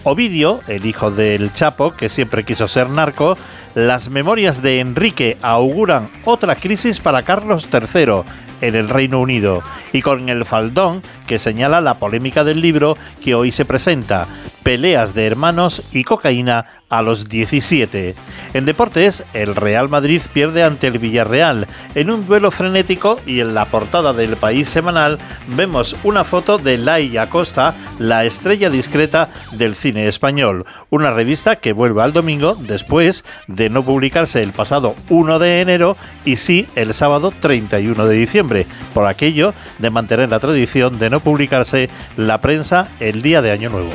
Ovidio, 0.08 0.60
el 0.68 0.86
hijo 0.86 1.10
del 1.10 1.52
Chapo, 1.52 1.96
que 1.96 2.10
siempre 2.10 2.44
quiso 2.44 2.68
ser 2.68 2.92
narco, 2.92 3.40
las 3.74 4.10
memorias 4.10 4.62
de 4.62 4.80
Enrique 4.80 5.36
auguran 5.42 6.10
otra 6.26 6.56
crisis 6.56 7.00
para 7.00 7.24
Carlos 7.24 7.68
III 7.74 8.22
en 8.62 8.76
el 8.76 8.88
Reino 8.88 9.20
Unido. 9.20 9.64
Y 9.94 10.04
con 10.04 10.30
el 10.30 10.46
faldón 10.46 11.02
que 11.26 11.40
señala 11.40 11.82
la 11.82 11.96
polémica 11.96 12.44
del 12.44 12.62
libro 12.62 12.96
que 13.24 13.34
hoy 13.34 13.52
se 13.52 13.66
presenta, 13.66 14.28
peleas 14.66 15.14
de 15.14 15.28
hermanos 15.28 15.84
y 15.94 16.04
cocaína 16.04 16.66
a 16.90 17.04
los 17.04 17.30
17. 17.30 18.16
En 18.56 18.66
deportes, 18.66 19.24
el 19.36 19.56
Real 19.56 19.90
Madrid 19.90 20.24
pierde 20.34 20.64
ante 20.64 20.88
el 20.88 20.98
Villarreal 20.98 21.68
en 21.94 22.10
un 22.10 22.26
duelo 22.26 22.50
frenético 22.50 23.20
y 23.28 23.42
en 23.42 23.54
la 23.54 23.66
portada 23.66 24.12
del 24.12 24.38
País 24.38 24.68
Semanal 24.68 25.20
vemos 25.56 25.96
una 26.04 26.24
foto 26.24 26.58
de 26.58 26.80
Laia 26.80 27.24
Acosta, 27.24 27.76
la 28.00 28.26
estrella 28.26 28.72
discreta 28.72 29.30
del 29.52 29.76
cine 29.76 30.08
español, 30.08 30.66
una 30.90 31.12
revista 31.12 31.58
que 31.58 31.74
vuelve 31.74 32.02
al 32.02 32.14
domingo 32.14 32.56
después 32.60 33.24
de 33.48 33.70
no 33.70 33.84
publicarse 33.84 34.42
el 34.42 34.52
pasado 34.52 34.96
1 35.10 35.38
de 35.38 35.62
enero 35.62 35.96
y 36.26 36.38
sí 36.38 36.66
el 36.76 36.96
sábado 36.96 37.32
31 37.40 38.08
de 38.08 38.16
diciembre, 38.16 38.66
por 38.96 39.06
aquello 39.06 39.54
de 39.78 39.92
mantener 39.92 40.30
la 40.30 40.40
tradición 40.40 40.98
de 40.98 41.12
no 41.12 41.20
publicarse 41.20 41.88
la 42.18 42.42
prensa 42.42 42.88
el 43.00 43.22
día 43.22 43.44
de 43.44 43.52
Año 43.52 43.70
Nuevo. 43.70 43.92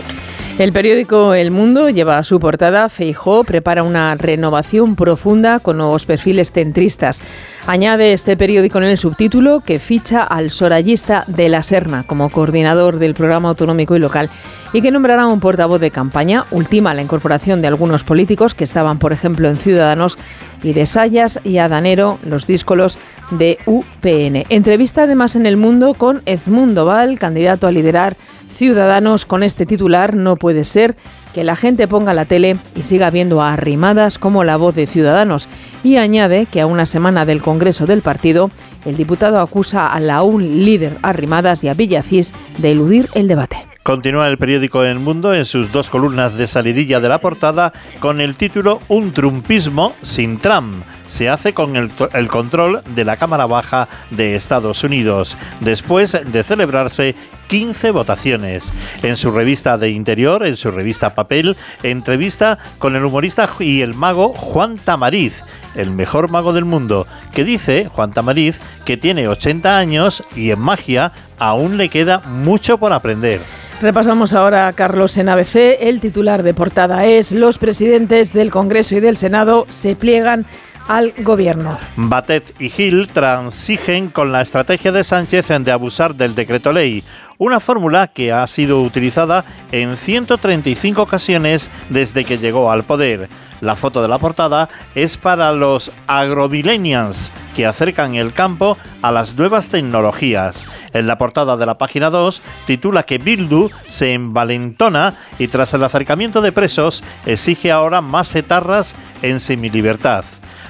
El 0.60 0.74
periódico 0.74 1.32
El 1.32 1.50
Mundo 1.50 1.88
lleva 1.88 2.18
a 2.18 2.22
su 2.22 2.38
portada 2.38 2.90
Feijó 2.90 3.44
prepara 3.44 3.82
una 3.82 4.14
renovación 4.14 4.94
profunda 4.94 5.58
con 5.58 5.78
nuevos 5.78 6.04
perfiles 6.04 6.52
centristas. 6.52 7.22
Añade 7.66 8.12
este 8.12 8.36
periódico 8.36 8.76
en 8.76 8.84
el 8.84 8.98
subtítulo 8.98 9.60
que 9.60 9.78
ficha 9.78 10.22
al 10.22 10.50
sorayista 10.50 11.24
de 11.28 11.48
la 11.48 11.62
Serna 11.62 12.04
como 12.06 12.28
coordinador 12.28 12.98
del 12.98 13.14
programa 13.14 13.48
autonómico 13.48 13.96
y 13.96 14.00
local 14.00 14.28
y 14.74 14.82
que 14.82 14.90
nombrará 14.90 15.26
un 15.28 15.40
portavoz 15.40 15.80
de 15.80 15.90
campaña. 15.90 16.44
Ultima 16.50 16.92
la 16.92 17.00
incorporación 17.00 17.62
de 17.62 17.68
algunos 17.68 18.04
políticos 18.04 18.54
que 18.54 18.64
estaban, 18.64 18.98
por 18.98 19.14
ejemplo, 19.14 19.48
en 19.48 19.56
Ciudadanos 19.56 20.18
y 20.62 20.74
de 20.74 20.84
Sayas 20.84 21.40
y 21.42 21.56
Adanero, 21.56 22.18
los 22.22 22.46
díscolos 22.46 22.98
de 23.30 23.56
UPN. 23.64 24.44
Entrevista 24.50 25.04
además 25.04 25.36
en 25.36 25.46
El 25.46 25.56
Mundo 25.56 25.94
con 25.94 26.20
Edmundo 26.26 26.84
Val, 26.84 27.18
candidato 27.18 27.66
a 27.66 27.72
liderar 27.72 28.18
Ciudadanos 28.60 29.24
con 29.24 29.42
este 29.42 29.64
titular 29.64 30.14
no 30.14 30.36
puede 30.36 30.64
ser 30.64 30.94
que 31.32 31.44
la 31.44 31.56
gente 31.56 31.88
ponga 31.88 32.12
la 32.12 32.26
tele 32.26 32.58
y 32.76 32.82
siga 32.82 33.08
viendo 33.08 33.40
a 33.40 33.54
Arrimadas 33.54 34.18
como 34.18 34.44
la 34.44 34.58
voz 34.58 34.74
de 34.74 34.86
Ciudadanos 34.86 35.48
y 35.82 35.96
añade 35.96 36.44
que 36.44 36.60
a 36.60 36.66
una 36.66 36.84
semana 36.84 37.24
del 37.24 37.40
Congreso 37.40 37.86
del 37.86 38.02
partido, 38.02 38.50
el 38.84 38.98
diputado 38.98 39.40
acusa 39.40 39.90
a 39.90 39.98
la 39.98 40.22
un 40.22 40.62
líder 40.62 40.98
Arrimadas 41.00 41.64
y 41.64 41.68
a 41.68 41.74
Villacís 41.74 42.34
de 42.58 42.72
eludir 42.72 43.08
el 43.14 43.28
debate. 43.28 43.66
Continúa 43.82 44.28
el 44.28 44.36
periódico 44.36 44.84
El 44.84 44.98
Mundo 44.98 45.32
en 45.32 45.46
sus 45.46 45.72
dos 45.72 45.88
columnas 45.88 46.36
de 46.36 46.46
salidilla 46.46 47.00
de 47.00 47.08
la 47.08 47.18
portada 47.18 47.72
con 47.98 48.20
el 48.20 48.36
título 48.36 48.80
Un 48.88 49.12
trumpismo 49.12 49.94
sin 50.02 50.38
Trump. 50.38 50.84
Se 51.08 51.30
hace 51.30 51.54
con 51.54 51.76
el, 51.76 51.90
control 52.28 52.82
de 52.94 53.06
la 53.06 53.16
Cámara 53.16 53.46
Baja 53.46 53.88
de 54.10 54.36
Estados 54.36 54.84
Unidos, 54.84 55.38
después 55.60 56.12
de 56.12 56.42
celebrarse 56.44 57.14
15 57.50 57.90
votaciones. 57.90 58.72
En 59.02 59.16
su 59.16 59.32
revista 59.32 59.76
de 59.76 59.90
interior, 59.90 60.46
en 60.46 60.56
su 60.56 60.70
revista 60.70 61.14
Papel, 61.16 61.56
entrevista 61.82 62.58
con 62.78 62.94
el 62.94 63.04
humorista 63.04 63.50
y 63.58 63.82
el 63.82 63.94
mago 63.94 64.28
Juan 64.28 64.78
Tamariz, 64.78 65.42
el 65.74 65.90
mejor 65.90 66.30
mago 66.30 66.52
del 66.52 66.64
mundo, 66.64 67.08
que 67.32 67.44
dice, 67.44 67.88
Juan 67.92 68.12
Tamariz, 68.12 68.60
que 68.84 68.96
tiene 68.96 69.26
80 69.26 69.76
años 69.76 70.22
y 70.36 70.52
en 70.52 70.60
magia 70.60 71.12
aún 71.38 71.76
le 71.76 71.88
queda 71.88 72.20
mucho 72.20 72.78
por 72.78 72.92
aprender. 72.92 73.40
Repasamos 73.82 74.32
ahora 74.32 74.68
a 74.68 74.72
Carlos 74.72 75.16
en 75.16 75.28
ABC. 75.28 75.78
El 75.80 76.00
titular 76.00 76.42
de 76.42 76.54
portada 76.54 77.06
es 77.06 77.32
Los 77.32 77.58
presidentes 77.58 78.32
del 78.32 78.50
Congreso 78.50 78.94
y 78.94 79.00
del 79.00 79.16
Senado 79.16 79.66
se 79.70 79.96
pliegan 79.96 80.44
al 80.86 81.14
gobierno. 81.18 81.78
Batet 81.96 82.52
y 82.58 82.68
Gil 82.68 83.08
transigen 83.08 84.08
con 84.10 84.32
la 84.32 84.42
estrategia 84.42 84.92
de 84.92 85.04
Sánchez 85.04 85.46
de 85.60 85.70
abusar 85.70 86.14
del 86.14 86.34
decreto 86.34 86.72
ley, 86.72 87.04
una 87.40 87.58
fórmula 87.58 88.06
que 88.06 88.32
ha 88.32 88.46
sido 88.46 88.82
utilizada 88.82 89.44
en 89.72 89.96
135 89.96 91.00
ocasiones 91.00 91.70
desde 91.88 92.24
que 92.24 92.36
llegó 92.38 92.70
al 92.70 92.84
poder. 92.84 93.30
La 93.62 93.76
foto 93.76 94.02
de 94.02 94.08
la 94.08 94.18
portada 94.18 94.68
es 94.94 95.16
para 95.16 95.52
los 95.52 95.90
agromillennials 96.06 97.32
que 97.56 97.66
acercan 97.66 98.14
el 98.14 98.34
campo 98.34 98.76
a 99.00 99.10
las 99.10 99.36
nuevas 99.36 99.70
tecnologías. 99.70 100.66
En 100.92 101.06
la 101.06 101.16
portada 101.16 101.56
de 101.56 101.66
la 101.66 101.78
página 101.78 102.10
2 102.10 102.42
titula 102.66 103.04
que 103.04 103.18
Bildu 103.18 103.70
se 103.88 104.12
envalentona 104.12 105.14
y 105.38 105.48
tras 105.48 105.72
el 105.72 105.82
acercamiento 105.82 106.42
de 106.42 106.52
presos 106.52 107.02
exige 107.24 107.72
ahora 107.72 108.02
más 108.02 108.34
etarras 108.34 108.94
en 109.22 109.40
semilibertad. 109.40 110.24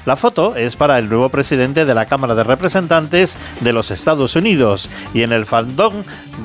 La 0.07 0.17
foto 0.17 0.57
es 0.57 0.77
para 0.77 0.99
el 0.99 1.09
nuevo 1.09 1.29
presidente 1.29 1.85
de 1.85 1.95
la 1.95 2.07
Cámara 2.07 2.35
de 2.35 2.43
Representantes 2.43 3.37
de 3.61 3.73
los 3.73 3.91
Estados 3.91 4.35
Unidos 4.35 4.89
y 5.13 5.23
en 5.23 5.33
el 5.33 5.47
fandom 5.47 5.93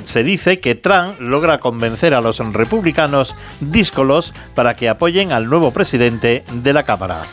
se 0.04 0.24
dice 0.24 0.58
que 0.58 0.76
Trump 0.76 1.20
logra 1.20 1.60
convencer 1.60 2.14
a 2.14 2.22
los 2.22 2.40
republicanos 2.54 3.34
díscolos 3.62 4.34
para 4.56 4.76
que 4.76 4.90
apoyen 4.90 5.32
al 5.32 5.50
nuevo 5.50 5.72
presidente 5.72 6.44
de 6.52 6.74
la 6.74 6.84
Cámara. 6.84 7.24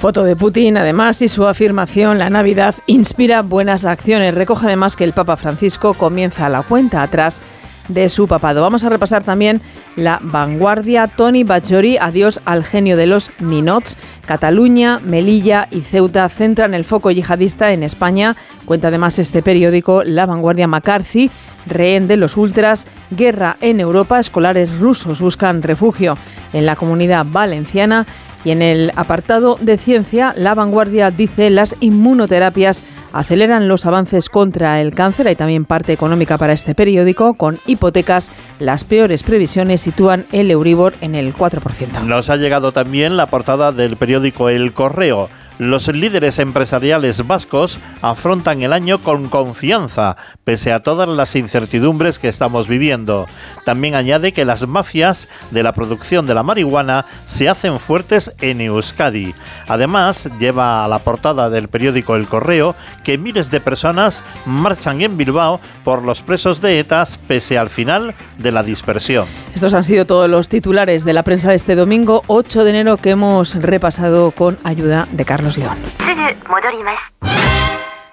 Foto 0.00 0.24
de 0.24 0.36
Putin, 0.36 0.76
además, 0.76 1.22
y 1.22 1.28
su 1.28 1.46
afirmación, 1.46 2.18
la 2.18 2.28
Navidad 2.28 2.74
inspira 2.86 3.40
buenas 3.40 3.84
acciones. 3.84 4.34
Recoge 4.34 4.66
además 4.66 4.94
que 4.94 5.04
el 5.04 5.12
Papa 5.12 5.38
Francisco 5.38 5.94
comienza 5.94 6.50
la 6.50 6.62
cuenta 6.62 7.02
atrás 7.02 7.40
de 7.88 8.10
su 8.10 8.28
papado. 8.28 8.60
Vamos 8.60 8.84
a 8.84 8.90
repasar 8.90 9.24
también 9.24 9.60
la 9.96 10.20
vanguardia. 10.22 11.08
Tony 11.08 11.42
Bachori, 11.42 11.96
adiós 11.98 12.40
al 12.44 12.64
genio 12.64 12.96
de 12.96 13.06
los 13.06 13.30
ninots. 13.40 13.96
Cataluña, 14.26 15.00
Melilla 15.00 15.68
y 15.70 15.80
Ceuta 15.80 16.28
centran 16.28 16.74
el 16.74 16.84
foco 16.84 17.10
yihadista 17.10 17.72
en 17.72 17.82
España. 17.82 18.36
Cuenta 18.64 18.88
además 18.88 19.18
este 19.18 19.42
periódico 19.42 20.04
La 20.04 20.26
Vanguardia 20.26 20.66
McCarthy, 20.66 21.30
rehén 21.66 22.08
de 22.08 22.16
los 22.16 22.36
ultras, 22.36 22.86
guerra 23.10 23.56
en 23.60 23.80
Europa, 23.80 24.20
escolares 24.20 24.78
rusos 24.78 25.20
buscan 25.20 25.62
refugio 25.62 26.18
en 26.52 26.66
la 26.66 26.76
comunidad 26.76 27.26
valenciana. 27.28 28.06
Y 28.44 28.52
en 28.52 28.62
el 28.62 28.92
apartado 28.94 29.58
de 29.60 29.76
ciencia, 29.76 30.32
La 30.36 30.54
Vanguardia 30.54 31.10
dice 31.10 31.50
las 31.50 31.74
inmunoterapias 31.80 32.84
aceleran 33.18 33.68
los 33.68 33.86
avances 33.86 34.28
contra 34.28 34.80
el 34.80 34.94
cáncer. 34.94 35.28
Hay 35.28 35.36
también 35.36 35.64
parte 35.64 35.92
económica 35.92 36.38
para 36.38 36.52
este 36.52 36.74
periódico. 36.74 37.34
Con 37.34 37.58
hipotecas, 37.66 38.30
las 38.60 38.84
peores 38.84 39.22
previsiones 39.22 39.80
sitúan 39.80 40.26
el 40.32 40.50
Euribor 40.50 40.94
en 41.00 41.14
el 41.14 41.34
4%. 41.34 42.02
Nos 42.04 42.30
ha 42.30 42.36
llegado 42.36 42.72
también 42.72 43.16
la 43.16 43.26
portada 43.26 43.72
del 43.72 43.96
periódico 43.96 44.48
El 44.48 44.72
Correo. 44.72 45.28
Los 45.58 45.88
líderes 45.88 46.38
empresariales 46.38 47.26
vascos 47.26 47.78
afrontan 48.02 48.60
el 48.60 48.74
año 48.74 49.02
con 49.02 49.28
confianza, 49.28 50.18
pese 50.44 50.70
a 50.70 50.80
todas 50.80 51.08
las 51.08 51.34
incertidumbres 51.34 52.18
que 52.18 52.28
estamos 52.28 52.68
viviendo. 52.68 53.26
También 53.64 53.94
añade 53.94 54.32
que 54.32 54.44
las 54.44 54.66
mafias 54.66 55.28
de 55.52 55.62
la 55.62 55.72
producción 55.72 56.26
de 56.26 56.34
la 56.34 56.42
marihuana 56.42 57.06
se 57.24 57.48
hacen 57.48 57.78
fuertes 57.78 58.34
en 58.42 58.60
Euskadi. 58.60 59.34
Además, 59.66 60.28
lleva 60.38 60.84
a 60.84 60.88
la 60.88 60.98
portada 60.98 61.48
del 61.48 61.68
periódico 61.68 62.16
El 62.16 62.26
Correo 62.26 62.74
que 63.02 63.16
miles 63.16 63.50
de 63.50 63.60
personas 63.60 64.22
marchan 64.44 65.00
en 65.00 65.16
Bilbao 65.16 65.58
por 65.84 66.02
los 66.02 66.20
presos 66.20 66.60
de 66.60 66.80
ETAs 66.80 67.16
pese 67.16 67.56
al 67.56 67.70
final 67.70 68.14
de 68.36 68.52
la 68.52 68.62
dispersión. 68.62 69.24
Estos 69.54 69.72
han 69.72 69.84
sido 69.84 70.04
todos 70.04 70.28
los 70.28 70.50
titulares 70.50 71.04
de 71.04 71.14
la 71.14 71.22
prensa 71.22 71.48
de 71.48 71.56
este 71.56 71.76
domingo 71.76 72.22
8 72.26 72.62
de 72.62 72.70
enero 72.70 72.96
que 72.98 73.10
hemos 73.10 73.54
repasado 73.54 74.32
con 74.32 74.58
ayuda 74.62 75.08
de 75.12 75.24
Carlos 75.24 75.45
León. 75.56 75.76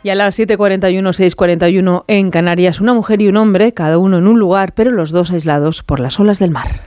Y 0.04 0.10
a 0.10 0.16
las 0.16 0.38
7.41, 0.38 1.02
6.41 1.02 2.04
en 2.08 2.30
Canarias, 2.30 2.82
una 2.82 2.94
mujer 2.94 3.22
y 3.22 3.30
un 3.30 3.38
hombre, 3.38 3.74
cada 3.74 3.98
uno 3.98 4.18
en 4.18 4.28
un 4.28 4.38
lugar, 4.38 4.74
pero 4.74 4.92
los 4.92 5.12
dos 5.12 5.32
aislados 5.32 5.82
por 5.82 6.00
las 6.00 6.20
olas 6.20 6.40
del 6.40 6.52
mar. 6.52 6.82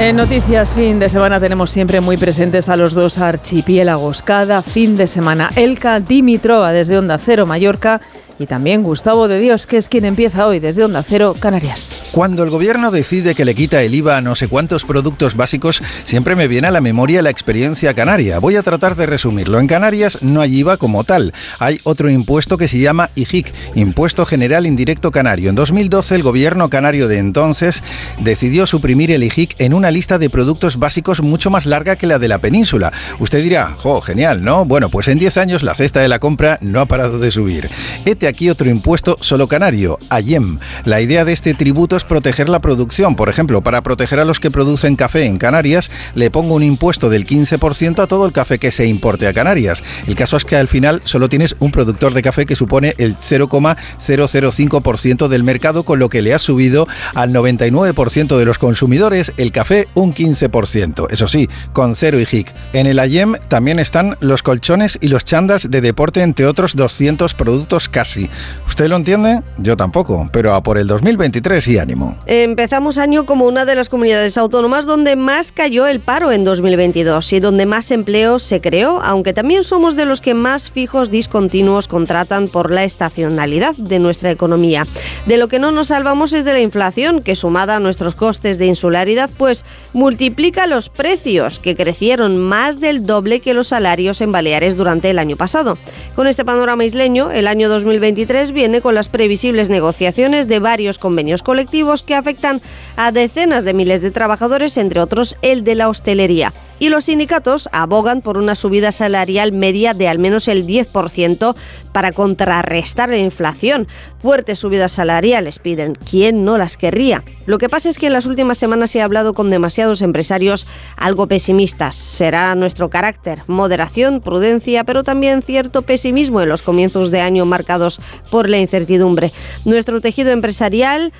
En 0.00 0.16
Noticias 0.16 0.72
Fin 0.72 0.98
de 0.98 1.10
Semana 1.10 1.38
tenemos 1.38 1.70
siempre 1.70 2.00
muy 2.00 2.16
presentes 2.16 2.70
a 2.70 2.76
los 2.76 2.94
dos 2.94 3.18
archipiélagos. 3.18 4.22
Cada 4.22 4.62
fin 4.62 4.96
de 4.96 5.06
semana, 5.06 5.50
Elka 5.56 6.00
Dimitrova 6.00 6.72
desde 6.72 6.96
Onda 6.96 7.18
Cero, 7.18 7.44
Mallorca, 7.44 8.00
y 8.40 8.46
también 8.46 8.82
Gustavo 8.82 9.28
de 9.28 9.38
Dios, 9.38 9.66
que 9.66 9.76
es 9.76 9.90
quien 9.90 10.06
empieza 10.06 10.46
hoy 10.46 10.60
desde 10.60 10.82
Onda 10.82 11.02
Cero, 11.06 11.34
Canarias. 11.38 11.98
Cuando 12.10 12.42
el 12.42 12.48
gobierno 12.48 12.90
decide 12.90 13.34
que 13.34 13.44
le 13.44 13.54
quita 13.54 13.82
el 13.82 13.94
IVA 13.94 14.16
a 14.16 14.20
no 14.22 14.34
sé 14.34 14.48
cuántos 14.48 14.84
productos 14.84 15.36
básicos, 15.36 15.82
siempre 16.04 16.34
me 16.36 16.48
viene 16.48 16.68
a 16.68 16.70
la 16.70 16.80
memoria 16.80 17.20
la 17.20 17.28
experiencia 17.28 17.92
canaria. 17.92 18.38
Voy 18.38 18.56
a 18.56 18.62
tratar 18.62 18.96
de 18.96 19.04
resumirlo. 19.04 19.60
En 19.60 19.66
Canarias 19.66 20.22
no 20.22 20.40
hay 20.40 20.60
IVA 20.60 20.78
como 20.78 21.04
tal. 21.04 21.34
Hay 21.58 21.80
otro 21.84 22.08
impuesto 22.08 22.56
que 22.56 22.66
se 22.66 22.78
llama 22.78 23.10
IGIC, 23.14 23.52
Impuesto 23.74 24.24
General 24.24 24.64
Indirecto 24.64 25.10
Canario. 25.10 25.50
En 25.50 25.54
2012 25.54 26.14
el 26.14 26.22
gobierno 26.22 26.70
canario 26.70 27.08
de 27.08 27.18
entonces 27.18 27.82
decidió 28.20 28.66
suprimir 28.66 29.10
el 29.10 29.22
IGIC 29.22 29.60
en 29.60 29.74
una 29.74 29.90
lista 29.90 30.18
de 30.18 30.30
productos 30.30 30.78
básicos 30.78 31.20
mucho 31.20 31.50
más 31.50 31.66
larga 31.66 31.96
que 31.96 32.06
la 32.06 32.18
de 32.18 32.28
la 32.28 32.38
península. 32.38 32.90
Usted 33.18 33.42
dirá, 33.42 33.74
jo, 33.76 34.00
genial, 34.00 34.42
¿no? 34.42 34.64
Bueno, 34.64 34.88
pues 34.88 35.08
en 35.08 35.18
10 35.18 35.36
años 35.36 35.62
la 35.62 35.74
cesta 35.74 36.00
de 36.00 36.08
la 36.08 36.18
compra 36.18 36.58
no 36.62 36.80
ha 36.80 36.86
parado 36.86 37.18
de 37.18 37.30
subir. 37.30 37.68
Este 38.06 38.29
aquí 38.30 38.48
otro 38.48 38.70
impuesto 38.70 39.18
solo 39.20 39.46
canario, 39.46 39.98
AYEM. 40.08 40.58
La 40.84 41.02
idea 41.02 41.26
de 41.26 41.32
este 41.32 41.52
tributo 41.52 41.96
es 41.96 42.04
proteger 42.04 42.48
la 42.48 42.60
producción. 42.60 43.16
Por 43.16 43.28
ejemplo, 43.28 43.60
para 43.60 43.82
proteger 43.82 44.20
a 44.20 44.24
los 44.24 44.40
que 44.40 44.50
producen 44.50 44.96
café 44.96 45.26
en 45.26 45.36
Canarias, 45.36 45.90
le 46.14 46.30
pongo 46.30 46.54
un 46.54 46.62
impuesto 46.62 47.10
del 47.10 47.26
15% 47.26 48.02
a 48.02 48.06
todo 48.06 48.24
el 48.24 48.32
café 48.32 48.58
que 48.58 48.70
se 48.70 48.86
importe 48.86 49.26
a 49.26 49.34
Canarias. 49.34 49.82
El 50.06 50.14
caso 50.14 50.36
es 50.36 50.44
que 50.44 50.54
al 50.56 50.68
final 50.68 51.02
solo 51.04 51.28
tienes 51.28 51.56
un 51.58 51.72
productor 51.72 52.14
de 52.14 52.22
café 52.22 52.46
que 52.46 52.56
supone 52.56 52.94
el 52.98 53.16
0,005% 53.16 55.28
del 55.28 55.44
mercado, 55.44 55.84
con 55.84 55.98
lo 55.98 56.08
que 56.08 56.22
le 56.22 56.32
ha 56.32 56.38
subido 56.38 56.86
al 57.14 57.32
99% 57.32 58.38
de 58.38 58.44
los 58.44 58.58
consumidores 58.58 59.32
el 59.36 59.52
café 59.52 59.88
un 59.94 60.14
15%. 60.14 61.08
Eso 61.10 61.26
sí, 61.26 61.48
con 61.72 61.94
cero 61.94 62.18
y 62.20 62.26
hic. 62.30 62.52
En 62.72 62.86
el 62.86 62.98
AYEM 62.98 63.34
también 63.48 63.78
están 63.78 64.16
los 64.20 64.42
colchones 64.42 64.98
y 65.00 65.08
los 65.08 65.24
chandas 65.24 65.70
de 65.70 65.80
deporte, 65.80 66.22
entre 66.22 66.46
otros 66.46 66.76
200 66.76 67.34
productos 67.34 67.88
casi 67.88 68.19
así. 68.20 68.30
¿Usted 68.66 68.88
lo 68.88 68.96
entiende? 68.96 69.42
Yo 69.58 69.76
tampoco, 69.76 70.28
pero 70.32 70.54
a 70.54 70.62
por 70.62 70.78
el 70.78 70.86
2023 70.86 71.66
y 71.68 71.78
ánimo. 71.78 72.16
Empezamos 72.26 72.98
año 72.98 73.26
como 73.26 73.46
una 73.46 73.64
de 73.64 73.74
las 73.74 73.88
comunidades 73.88 74.38
autónomas 74.38 74.86
donde 74.86 75.16
más 75.16 75.52
cayó 75.52 75.86
el 75.86 76.00
paro 76.00 76.32
en 76.32 76.44
2022 76.44 77.32
y 77.32 77.40
donde 77.40 77.66
más 77.66 77.90
empleo 77.90 78.38
se 78.38 78.60
creó, 78.60 79.02
aunque 79.02 79.32
también 79.32 79.64
somos 79.64 79.96
de 79.96 80.06
los 80.06 80.20
que 80.20 80.34
más 80.34 80.70
fijos 80.70 81.10
discontinuos 81.10 81.88
contratan 81.88 82.48
por 82.48 82.70
la 82.70 82.84
estacionalidad 82.84 83.74
de 83.74 83.98
nuestra 83.98 84.30
economía. 84.30 84.86
De 85.26 85.36
lo 85.36 85.48
que 85.48 85.58
no 85.58 85.72
nos 85.72 85.88
salvamos 85.88 86.32
es 86.32 86.44
de 86.44 86.52
la 86.52 86.60
inflación, 86.60 87.22
que 87.22 87.36
sumada 87.36 87.76
a 87.76 87.80
nuestros 87.80 88.14
costes 88.14 88.56
de 88.58 88.66
insularidad, 88.66 89.30
pues 89.36 89.64
multiplica 89.92 90.66
los 90.66 90.88
precios, 90.88 91.58
que 91.58 91.76
crecieron 91.76 92.38
más 92.38 92.80
del 92.80 93.04
doble 93.04 93.40
que 93.40 93.52
los 93.52 93.68
salarios 93.68 94.20
en 94.20 94.32
Baleares 94.32 94.76
durante 94.76 95.10
el 95.10 95.18
año 95.18 95.36
pasado. 95.36 95.76
Con 96.14 96.26
este 96.26 96.44
panorama 96.44 96.84
isleño, 96.84 97.30
el 97.30 97.46
año 97.46 97.68
2023 98.10 98.52
viene 98.52 98.80
con 98.80 98.94
las 98.94 99.08
previsibles 99.08 99.68
negociaciones 99.68 100.48
de 100.48 100.58
varios 100.58 100.98
convenios 100.98 101.42
colectivos 101.42 102.02
que 102.02 102.16
afectan 102.16 102.60
a 102.96 103.12
decenas 103.12 103.64
de 103.64 103.72
miles 103.72 104.02
de 104.02 104.10
trabajadores, 104.10 104.76
entre 104.76 105.00
otros 105.00 105.36
el 105.42 105.62
de 105.62 105.76
la 105.76 105.88
hostelería 105.88 106.52
y 106.80 106.88
los 106.88 107.04
sindicatos 107.04 107.68
abogan 107.70 108.22
por 108.22 108.36
una 108.36 108.56
subida 108.56 108.90
salarial 108.90 109.52
media 109.52 109.94
de 109.94 110.08
al 110.08 110.18
menos 110.18 110.48
el 110.48 110.66
10% 110.66 111.54
para 111.92 112.10
contrarrestar 112.10 113.10
la 113.10 113.18
inflación. 113.18 113.86
Fuertes 114.18 114.58
subidas 114.58 114.92
salariales 114.92 115.58
piden. 115.58 115.94
¿Quién 115.94 116.44
no 116.44 116.58
las 116.58 116.76
querría? 116.76 117.22
Lo 117.46 117.58
que 117.58 117.68
pasa 117.68 117.88
es 117.88 117.98
que 117.98 118.06
en 118.06 118.14
las 118.14 118.26
últimas 118.26 118.58
semanas 118.58 118.90
se 118.90 119.00
ha 119.00 119.04
hablado 119.04 119.34
con 119.34 119.50
demasiados 119.50 120.02
empresarios 120.02 120.66
algo 120.96 121.28
pesimistas. 121.28 121.94
Será 121.94 122.54
nuestro 122.54 122.88
carácter, 122.88 123.42
moderación, 123.46 124.20
prudencia, 124.20 124.84
pero 124.84 125.04
también 125.04 125.42
cierto 125.42 125.82
pesimismo 125.82 126.40
en 126.40 126.48
los 126.48 126.62
comienzos 126.62 127.10
de 127.10 127.20
año 127.20 127.44
marcados 127.44 128.00
por 128.30 128.48
la 128.48 128.58
incertidumbre. 128.58 129.32
Nuestro 129.66 130.00
tejido 130.00 130.30
empresarial 130.30 131.12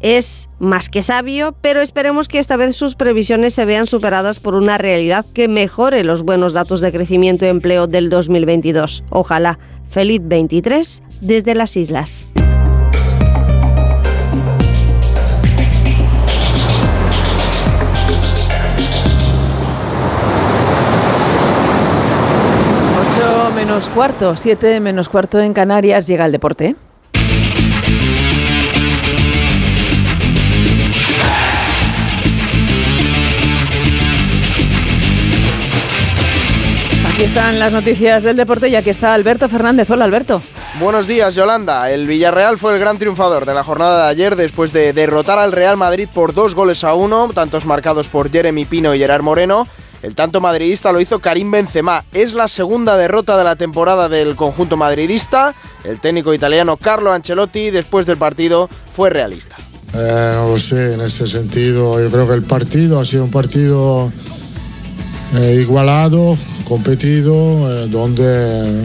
es 0.00 0.48
más 0.58 0.88
que 0.88 1.02
sabio, 1.02 1.54
pero 1.60 1.80
esperemos 1.80 2.28
que 2.28 2.38
esta 2.38 2.56
vez 2.56 2.76
sus 2.76 2.94
previsiones 2.94 3.54
se 3.54 3.64
vean 3.64 3.86
superadas 3.86 4.40
por 4.40 4.54
una 4.54 4.78
realidad 4.78 5.26
que 5.34 5.48
mejore 5.48 6.04
los 6.04 6.22
buenos 6.22 6.52
datos 6.52 6.80
de 6.80 6.92
crecimiento 6.92 7.44
y 7.44 7.48
empleo 7.48 7.86
del 7.86 8.10
2022. 8.10 9.04
Ojalá. 9.10 9.58
Feliz 9.90 10.20
23 10.22 11.02
desde 11.20 11.54
las 11.54 11.76
islas. 11.76 12.28
Menos 23.54 23.88
cuarto, 23.88 24.36
7 24.36 24.80
menos 24.80 25.08
cuarto 25.08 25.40
en 25.40 25.52
Canarias, 25.52 26.06
llega 26.06 26.24
el 26.24 26.32
deporte. 26.32 26.76
Aquí 37.16 37.24
están 37.24 37.58
las 37.58 37.72
noticias 37.72 38.22
del 38.22 38.36
deporte 38.36 38.68
y 38.68 38.76
aquí 38.76 38.90
está 38.90 39.14
Alberto 39.14 39.48
Fernández. 39.48 39.88
Hola 39.88 40.04
Alberto. 40.04 40.42
Buenos 40.78 41.06
días 41.06 41.34
Yolanda. 41.34 41.90
El 41.90 42.06
Villarreal 42.06 42.58
fue 42.58 42.74
el 42.74 42.78
gran 42.78 42.98
triunfador 42.98 43.46
de 43.46 43.54
la 43.54 43.64
jornada 43.64 44.04
de 44.04 44.10
ayer 44.10 44.36
después 44.36 44.70
de 44.74 44.92
derrotar 44.92 45.38
al 45.38 45.52
Real 45.52 45.78
Madrid 45.78 46.10
por 46.12 46.34
dos 46.34 46.54
goles 46.54 46.84
a 46.84 46.92
uno, 46.92 47.30
tantos 47.34 47.64
marcados 47.64 48.08
por 48.08 48.30
Jeremy 48.30 48.66
Pino 48.66 48.94
y 48.94 48.98
Gerard 48.98 49.22
Moreno. 49.22 49.66
El 50.02 50.14
tanto 50.14 50.42
madridista 50.42 50.92
lo 50.92 51.00
hizo 51.00 51.18
Karim 51.20 51.50
Benzema. 51.50 52.04
Es 52.12 52.34
la 52.34 52.48
segunda 52.48 52.98
derrota 52.98 53.38
de 53.38 53.44
la 53.44 53.56
temporada 53.56 54.10
del 54.10 54.36
conjunto 54.36 54.76
madridista. 54.76 55.54
El 55.84 55.98
técnico 56.00 56.34
italiano 56.34 56.76
Carlo 56.76 57.12
Ancelotti 57.12 57.70
después 57.70 58.04
del 58.04 58.18
partido 58.18 58.68
fue 58.94 59.08
realista. 59.08 59.56
Eh, 59.94 60.32
no 60.34 60.50
lo 60.50 60.58
sé, 60.58 60.92
en 60.92 61.00
este 61.00 61.26
sentido 61.26 61.98
yo 61.98 62.10
creo 62.10 62.28
que 62.28 62.34
el 62.34 62.42
partido 62.42 63.00
ha 63.00 63.06
sido 63.06 63.24
un 63.24 63.30
partido 63.30 64.12
eh, 65.38 65.58
igualado, 65.60 66.36
competido, 66.64 67.34
eh, 67.70 67.88
donde 67.88 68.84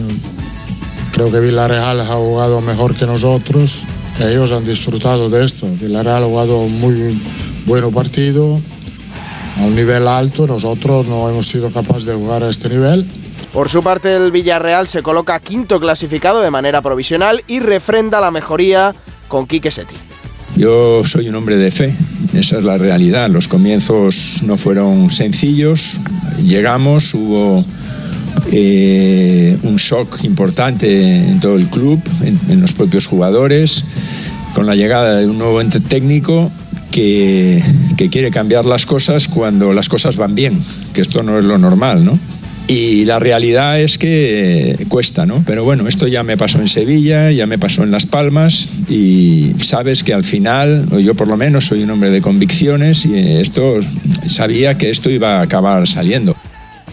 creo 1.12 1.30
que 1.30 1.40
Villarreal 1.40 2.00
ha 2.00 2.06
jugado 2.06 2.60
mejor 2.60 2.94
que 2.94 3.06
nosotros. 3.06 3.86
Ellos 4.20 4.52
han 4.52 4.64
disfrutado 4.64 5.30
de 5.30 5.44
esto. 5.44 5.66
Villarreal 5.80 6.22
ha 6.22 6.26
jugado 6.26 6.60
un 6.60 6.80
muy 6.80 7.18
buen 7.66 7.90
partido, 7.92 8.60
a 9.58 9.62
un 9.62 9.74
nivel 9.74 10.06
alto. 10.06 10.46
Nosotros 10.46 11.06
no 11.06 11.28
hemos 11.28 11.46
sido 11.46 11.70
capaces 11.70 12.04
de 12.04 12.14
jugar 12.14 12.42
a 12.42 12.50
este 12.50 12.68
nivel. 12.68 13.06
Por 13.52 13.68
su 13.68 13.82
parte, 13.82 14.14
el 14.16 14.30
Villarreal 14.30 14.88
se 14.88 15.02
coloca 15.02 15.38
quinto 15.40 15.78
clasificado 15.78 16.40
de 16.40 16.50
manera 16.50 16.80
provisional 16.80 17.44
y 17.46 17.60
refrenda 17.60 18.20
la 18.20 18.30
mejoría 18.30 18.94
con 19.28 19.46
Quique 19.46 19.70
Seti. 19.70 19.94
Yo 20.56 21.02
soy 21.04 21.28
un 21.28 21.34
hombre 21.34 21.56
de 21.56 21.70
fe, 21.70 21.94
esa 22.34 22.58
es 22.58 22.64
la 22.64 22.76
realidad. 22.76 23.30
Los 23.30 23.48
comienzos 23.48 24.42
no 24.42 24.56
fueron 24.56 25.10
sencillos, 25.10 25.98
llegamos, 26.38 27.14
hubo 27.14 27.64
eh, 28.50 29.56
un 29.62 29.76
shock 29.76 30.24
importante 30.24 31.28
en 31.30 31.40
todo 31.40 31.56
el 31.56 31.68
club, 31.68 32.00
en, 32.22 32.60
los 32.60 32.72
propios 32.74 33.06
jugadores, 33.06 33.84
con 34.54 34.66
la 34.66 34.74
llegada 34.74 35.18
de 35.18 35.26
un 35.26 35.38
nuevo 35.38 35.60
ente 35.60 35.80
técnico 35.80 36.50
que, 36.90 37.62
que 37.96 38.10
quiere 38.10 38.30
cambiar 38.30 38.64
las 38.64 38.86
cosas 38.86 39.28
cuando 39.28 39.72
las 39.72 39.88
cosas 39.88 40.16
van 40.16 40.34
bien, 40.34 40.62
que 40.92 41.00
esto 41.00 41.22
no 41.22 41.38
es 41.38 41.44
lo 41.44 41.58
normal, 41.58 42.04
¿no? 42.04 42.18
Y 42.68 43.04
la 43.04 43.18
realidad 43.18 43.80
es 43.80 43.98
que 43.98 44.86
cuesta, 44.88 45.26
¿no? 45.26 45.42
Pero 45.46 45.64
bueno, 45.64 45.88
esto 45.88 46.06
ya 46.06 46.22
me 46.22 46.36
pasó 46.36 46.58
en 46.58 46.68
Sevilla, 46.68 47.30
ya 47.30 47.46
me 47.46 47.58
pasó 47.58 47.82
en 47.82 47.90
Las 47.90 48.06
Palmas 48.06 48.68
y 48.88 49.52
sabes 49.58 50.02
que 50.02 50.14
al 50.14 50.24
final, 50.24 50.88
yo 51.02 51.14
por 51.14 51.28
lo 51.28 51.36
menos 51.36 51.66
soy 51.66 51.82
un 51.82 51.90
hombre 51.90 52.10
de 52.10 52.22
convicciones 52.22 53.04
y 53.04 53.38
esto 53.38 53.80
sabía 54.26 54.78
que 54.78 54.90
esto 54.90 55.10
iba 55.10 55.38
a 55.38 55.42
acabar 55.42 55.86
saliendo. 55.86 56.34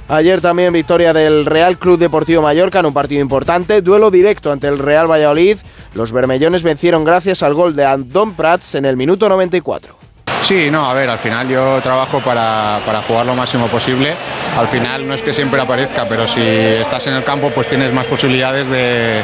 Ayer 0.10 0.42
también 0.42 0.74
victoria 0.74 1.14
del 1.14 1.46
Real 1.46 1.78
Club 1.78 2.00
Deportivo 2.00 2.42
Mallorca 2.42 2.80
en 2.80 2.88
un 2.88 2.94
partido 2.94 3.22
importante, 3.22 3.84
duelo 3.84 4.10
directo 4.10 4.52
ante 4.52 4.68
el 4.68 4.80
Real 4.80 5.10
Valladolid. 5.10 5.58
Los 5.94 6.12
bermellones 6.12 6.64
vencieron 6.64 7.04
gracias 7.04 7.44
al 7.44 7.54
gol 7.54 7.76
de 7.76 7.86
Andón 7.86 8.34
Prats 8.34 8.74
en 8.74 8.86
el 8.86 8.98
minuto 8.98 9.30
94. 9.30 9.99
Sí, 10.42 10.72
no, 10.72 10.90
a 10.90 10.94
ver, 10.94 11.10
al 11.10 11.20
final 11.20 11.48
yo 11.48 11.80
trabajo 11.82 12.22
para, 12.22 12.80
para, 12.86 13.02
jugar 13.02 13.26
lo 13.26 13.36
máximo 13.36 13.68
posible. 13.68 14.16
Al 14.58 14.68
final 14.68 15.08
no 15.08 15.14
es 15.14 15.22
que 15.22 15.34
siempre 15.34 15.62
aparezca, 15.62 16.06
pero 16.08 16.28
si 16.28 16.42
estás 16.42 17.06
en 17.08 17.14
el 17.14 17.24
campo 17.24 17.52
pues 17.52 17.68
tienes 17.68 17.94
más 17.94 18.08
posibilidades 18.08 18.70
de, 18.70 19.24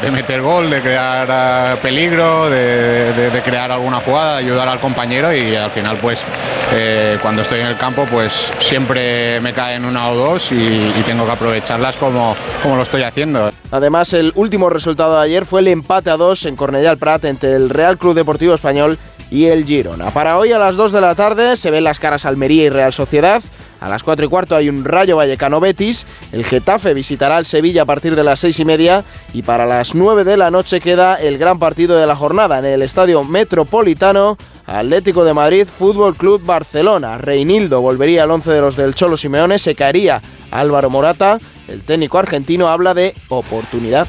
de, 0.00 0.10
meter 0.10 0.42
gol, 0.42 0.70
de 0.70 0.80
crear 0.80 1.74
uh, 1.74 1.78
peligro, 1.80 2.48
de, 2.48 3.12
de, 3.30 3.42
crear 3.42 3.72
alguna 3.72 4.00
jugada, 4.00 4.36
ayudar 4.36 4.68
al 4.68 4.78
compañero 4.78 5.34
y 5.34 5.56
al 5.56 5.70
final 5.70 5.96
pues 5.96 6.24
eh, 6.72 7.18
cuando 7.22 7.42
estoy 7.42 7.60
en 7.60 7.66
el 7.66 7.76
campo 7.76 8.06
pues 8.10 8.50
siempre 8.60 9.40
me 9.40 9.52
caen 9.52 9.84
una 9.84 10.10
o 10.10 10.14
dos 10.14 10.52
y, 10.52 10.92
tengo 11.06 11.24
que 11.24 11.32
aprovecharlas 11.32 11.96
como, 11.96 12.34
como 12.62 12.74
lo 12.76 12.82
estoy 12.82 13.02
haciendo. 13.02 13.52
Además, 13.70 14.12
el 14.12 14.32
último 14.34 14.70
resultado 14.70 15.16
de 15.16 15.24
ayer 15.24 15.46
fue 15.46 15.60
el 15.60 15.68
empate 15.68 16.10
a 16.10 16.16
dos 16.16 16.44
en 16.46 16.56
Cornellà 16.56 16.96
Prat 16.96 17.24
entre 17.26 17.54
el 17.54 17.70
Real 17.70 17.96
Club 17.96 18.14
Deportivo 18.14 18.54
Español 18.54 18.98
y 19.30 19.46
el 19.46 19.64
Girona. 19.64 20.10
Para 20.10 20.38
hoy 20.38 20.52
a 20.52 20.58
las 20.58 20.76
2 20.76 20.92
de 20.92 21.00
la 21.00 21.14
tarde 21.14 21.56
se 21.56 21.70
ven 21.70 21.84
las 21.84 21.98
caras 21.98 22.24
Almería 22.24 22.64
y 22.64 22.70
Real 22.70 22.92
Sociedad. 22.92 23.42
A 23.80 23.88
las 23.88 24.02
4 24.02 24.24
y 24.24 24.28
cuarto 24.28 24.56
hay 24.56 24.68
un 24.68 24.84
Rayo 24.84 25.16
Vallecano 25.16 25.60
Betis. 25.60 26.06
El 26.32 26.44
Getafe 26.44 26.94
visitará 26.94 27.38
el 27.38 27.44
Sevilla 27.44 27.82
a 27.82 27.84
partir 27.84 28.16
de 28.16 28.24
las 28.24 28.40
6 28.40 28.60
y 28.60 28.64
media. 28.64 29.04
Y 29.34 29.42
para 29.42 29.66
las 29.66 29.94
9 29.94 30.24
de 30.24 30.36
la 30.36 30.50
noche 30.50 30.80
queda 30.80 31.16
el 31.16 31.36
gran 31.36 31.58
partido 31.58 31.98
de 31.98 32.06
la 32.06 32.16
jornada 32.16 32.58
en 32.58 32.64
el 32.64 32.82
Estadio 32.82 33.22
Metropolitano. 33.22 34.38
Atlético 34.66 35.24
de 35.24 35.34
Madrid, 35.34 35.66
Fútbol 35.66 36.16
Club 36.16 36.42
Barcelona. 36.44 37.18
Reinildo 37.18 37.80
volvería 37.82 38.22
al 38.22 38.30
11 38.30 38.50
de 38.50 38.60
los 38.60 38.76
del 38.76 38.94
Cholo 38.94 39.16
Simeone. 39.16 39.58
Se 39.58 39.74
caería 39.74 40.22
Álvaro 40.50 40.88
Morata. 40.88 41.38
El 41.68 41.82
técnico 41.82 42.18
argentino 42.18 42.68
habla 42.68 42.94
de 42.94 43.14
oportunidad 43.28 44.06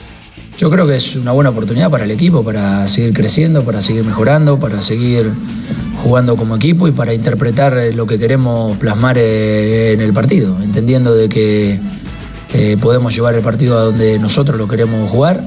yo 0.57 0.71
creo 0.71 0.87
que 0.87 0.95
es 0.95 1.15
una 1.15 1.31
buena 1.31 1.51
oportunidad 1.51 1.91
para 1.91 2.05
el 2.05 2.11
equipo, 2.11 2.43
para 2.43 2.87
seguir 2.87 3.13
creciendo, 3.13 3.63
para 3.63 3.79
seguir 3.79 4.03
mejorando, 4.03 4.59
para 4.59 4.81
seguir 4.81 5.31
jugando 6.03 6.35
como 6.35 6.55
equipo 6.55 6.87
y 6.87 6.91
para 6.91 7.13
interpretar 7.13 7.77
lo 7.93 8.07
que 8.07 8.17
queremos 8.17 8.75
plasmar 8.77 9.17
en 9.19 10.01
el 10.01 10.13
partido, 10.13 10.57
entendiendo 10.61 11.13
de 11.13 11.29
que 11.29 11.79
eh, 12.53 12.77
podemos 12.81 13.13
llevar 13.13 13.35
el 13.35 13.41
partido 13.41 13.77
a 13.77 13.83
donde 13.83 14.17
nosotros 14.17 14.57
lo 14.57 14.67
queremos 14.67 15.09
jugar 15.11 15.43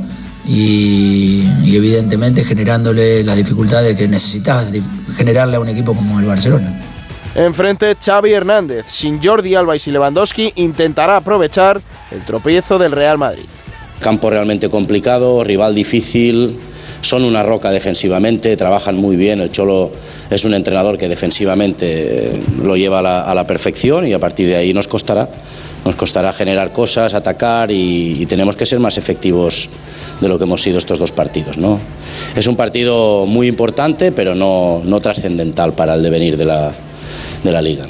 y, 0.47 1.45
y 1.65 1.77
evidentemente 1.77 2.45
generándole 2.45 3.25
las 3.25 3.37
dificultades 3.37 3.97
que 3.97 4.07
necesitas 4.07 4.69
generarle 5.17 5.57
a 5.57 5.61
un 5.61 5.69
equipo 5.69 5.95
como 5.95 6.21
el 6.21 6.27
Barcelona. 6.27 6.81
Enfrente 7.35 7.97
Xavi 7.97 8.33
Hernández, 8.33 8.87
sin 8.89 9.23
Jordi 9.23 9.55
Alba 9.55 9.75
y 9.75 9.79
sin 9.79 9.93
Lewandowski, 9.93 10.53
intentará 10.57 11.17
aprovechar 11.17 11.81
el 12.11 12.25
tropiezo 12.25 12.79
del 12.79 12.93
Real 12.93 13.19
Madrid. 13.19 13.47
Campo 14.01 14.31
realmente 14.31 14.69
complicado, 14.69 15.45
rival 15.45 15.75
difícil, 15.75 16.57
son 17.03 17.25
una 17.25 17.43
roca 17.43 17.71
defensivamente, 17.71 18.57
trabajan 18.57 18.97
muy 18.97 19.17
bien, 19.17 19.41
el 19.41 19.51
Cholo 19.51 19.91
es 20.31 20.45
un 20.45 20.55
entrenador 20.55 20.99
que 20.99 21.09
defensivamente 21.09 22.31
lo 22.63 22.77
lleva 22.77 22.99
a 22.99 23.35
la, 23.35 23.47
perfección 23.47 24.07
y 24.07 24.13
a 24.13 24.19
partir 24.19 24.49
de 24.49 24.57
ahí 24.57 24.73
nos 24.73 24.87
costará, 24.87 25.29
nos 25.85 25.97
costará 25.97 26.33
generar 26.33 26.73
cosas, 26.73 27.15
atacar 27.15 27.71
y, 27.71 28.27
tenemos 28.27 28.57
que 28.57 28.67
ser 28.67 28.81
más 28.81 28.99
efectivos 28.99 29.69
de 30.21 30.29
lo 30.29 30.39
que 30.39 30.45
hemos 30.45 30.63
sido 30.63 30.79
estos 30.79 30.99
dos 30.99 31.13
partidos. 31.13 31.57
¿no? 31.57 31.79
Es 32.37 32.47
un 32.47 32.57
partido 32.57 33.27
muy 33.27 33.49
importante, 33.49 34.13
pero 34.13 34.35
no, 34.35 34.83
no 34.85 35.01
trascendental 35.01 35.73
para 35.73 35.95
el 35.95 36.03
devenir 36.03 36.37
de 36.37 36.45
la, 36.45 36.73
de 37.43 37.53
la 37.53 37.63
liga. 37.63 37.87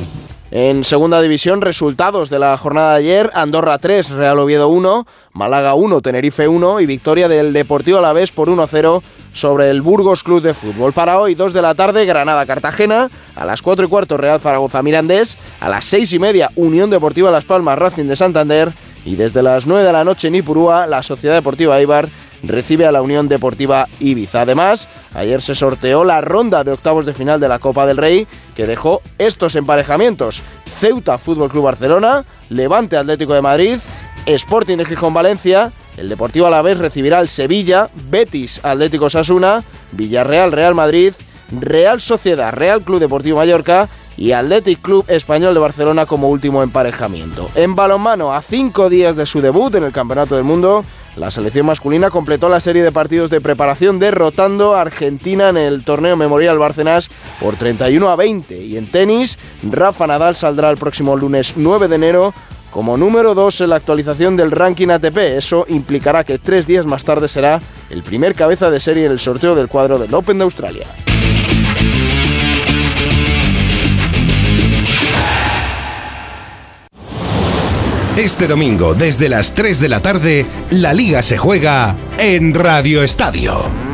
En 0.52 0.82
segunda 0.82 1.22
división, 1.22 1.60
resultados 1.60 2.28
de 2.28 2.40
la 2.40 2.56
jornada 2.56 2.94
de 2.94 2.98
ayer, 2.98 3.30
Andorra 3.34 3.78
3, 3.78 4.10
Real 4.10 4.36
Oviedo 4.40 4.66
1, 4.66 5.06
Málaga 5.32 5.74
1, 5.74 6.00
Tenerife 6.00 6.48
1 6.48 6.80
y 6.80 6.86
victoria 6.86 7.28
del 7.28 7.52
Deportivo 7.52 7.98
Alavés 7.98 8.32
por 8.32 8.48
1-0 8.48 9.00
sobre 9.32 9.70
el 9.70 9.80
Burgos 9.80 10.24
Club 10.24 10.42
de 10.42 10.52
Fútbol. 10.52 10.92
Para 10.92 11.20
hoy, 11.20 11.36
2 11.36 11.52
de 11.52 11.62
la 11.62 11.76
tarde, 11.76 12.04
Granada-Cartagena, 12.04 13.12
a 13.36 13.44
las 13.44 13.62
4 13.62 13.86
y 13.86 13.88
cuarto, 13.88 14.16
Real 14.16 14.40
Zaragoza-Mirandés, 14.40 15.38
a 15.60 15.68
las 15.68 15.84
6 15.84 16.14
y 16.14 16.18
media, 16.18 16.50
Unión 16.56 16.90
Deportiva 16.90 17.30
Las 17.30 17.44
Palmas, 17.44 17.78
Racing 17.78 18.06
de 18.06 18.16
Santander 18.16 18.72
y 19.04 19.14
desde 19.14 19.44
las 19.44 19.68
9 19.68 19.84
de 19.84 19.92
la 19.92 20.02
noche 20.02 20.26
en 20.26 20.34
la 20.88 21.02
Sociedad 21.04 21.36
Deportiva 21.36 21.78
Eibar 21.78 22.08
recibe 22.42 22.86
a 22.86 22.92
la 22.92 23.02
Unión 23.02 23.28
Deportiva 23.28 23.86
Ibiza. 24.00 24.42
Además, 24.42 24.88
ayer 25.14 25.42
se 25.42 25.54
sorteó 25.54 26.04
la 26.04 26.20
ronda 26.20 26.64
de 26.64 26.72
octavos 26.72 27.06
de 27.06 27.14
final 27.14 27.40
de 27.40 27.48
la 27.48 27.58
Copa 27.58 27.86
del 27.86 27.96
Rey 27.96 28.26
que 28.54 28.66
dejó 28.66 29.02
estos 29.18 29.56
emparejamientos. 29.56 30.42
Ceuta 30.66 31.18
Fútbol 31.18 31.50
Club 31.50 31.64
Barcelona, 31.64 32.24
Levante 32.48 32.96
Atlético 32.96 33.34
de 33.34 33.42
Madrid, 33.42 33.78
Sporting 34.26 34.76
de 34.76 34.84
Gijón 34.84 35.14
Valencia, 35.14 35.72
el 35.96 36.08
Deportivo 36.08 36.46
Alavés 36.46 36.78
recibirá 36.78 37.18
al 37.18 37.28
Sevilla, 37.28 37.88
Betis 38.08 38.60
Atlético 38.62 39.10
Sasuna, 39.10 39.62
Villarreal 39.92 40.52
Real 40.52 40.74
Madrid, 40.74 41.12
Real 41.52 42.00
Sociedad 42.00 42.52
Real 42.52 42.82
Club 42.82 43.00
Deportivo 43.00 43.38
Mallorca 43.38 43.88
y 44.16 44.32
Athletic 44.32 44.80
Club 44.82 45.04
Español 45.08 45.54
de 45.54 45.60
Barcelona 45.60 46.06
como 46.06 46.28
último 46.28 46.62
emparejamiento. 46.62 47.48
En 47.54 47.74
balonmano, 47.74 48.32
a 48.34 48.42
cinco 48.42 48.88
días 48.88 49.16
de 49.16 49.26
su 49.26 49.40
debut 49.40 49.74
en 49.74 49.84
el 49.84 49.92
Campeonato 49.92 50.36
del 50.36 50.44
Mundo, 50.44 50.84
la 51.16 51.30
selección 51.30 51.66
masculina 51.66 52.10
completó 52.10 52.48
la 52.48 52.60
serie 52.60 52.82
de 52.82 52.92
partidos 52.92 53.30
de 53.30 53.40
preparación 53.40 53.98
derrotando 53.98 54.74
a 54.74 54.82
Argentina 54.82 55.48
en 55.48 55.56
el 55.56 55.84
torneo 55.84 56.16
Memorial 56.16 56.58
Bárcenas 56.58 57.10
por 57.40 57.56
31 57.56 58.08
a 58.08 58.16
20. 58.16 58.62
Y 58.62 58.76
en 58.76 58.86
tenis, 58.86 59.38
Rafa 59.62 60.06
Nadal 60.06 60.36
saldrá 60.36 60.70
el 60.70 60.76
próximo 60.76 61.16
lunes 61.16 61.54
9 61.56 61.88
de 61.88 61.96
enero 61.96 62.34
como 62.70 62.96
número 62.96 63.34
2 63.34 63.62
en 63.62 63.70
la 63.70 63.76
actualización 63.76 64.36
del 64.36 64.52
ranking 64.52 64.88
ATP. 64.88 65.18
Eso 65.36 65.66
implicará 65.68 66.24
que 66.24 66.38
tres 66.38 66.66
días 66.66 66.86
más 66.86 67.04
tarde 67.04 67.28
será 67.28 67.60
el 67.90 68.02
primer 68.02 68.34
cabeza 68.34 68.70
de 68.70 68.80
serie 68.80 69.06
en 69.06 69.12
el 69.12 69.18
sorteo 69.18 69.54
del 69.54 69.68
cuadro 69.68 69.98
del 69.98 70.14
Open 70.14 70.38
de 70.38 70.44
Australia. 70.44 70.86
Este 78.16 78.48
domingo, 78.48 78.94
desde 78.94 79.28
las 79.28 79.54
3 79.54 79.78
de 79.78 79.88
la 79.88 80.02
tarde, 80.02 80.46
la 80.70 80.92
liga 80.92 81.22
se 81.22 81.38
juega 81.38 81.96
en 82.18 82.54
Radio 82.54 83.04
Estadio. 83.04 83.89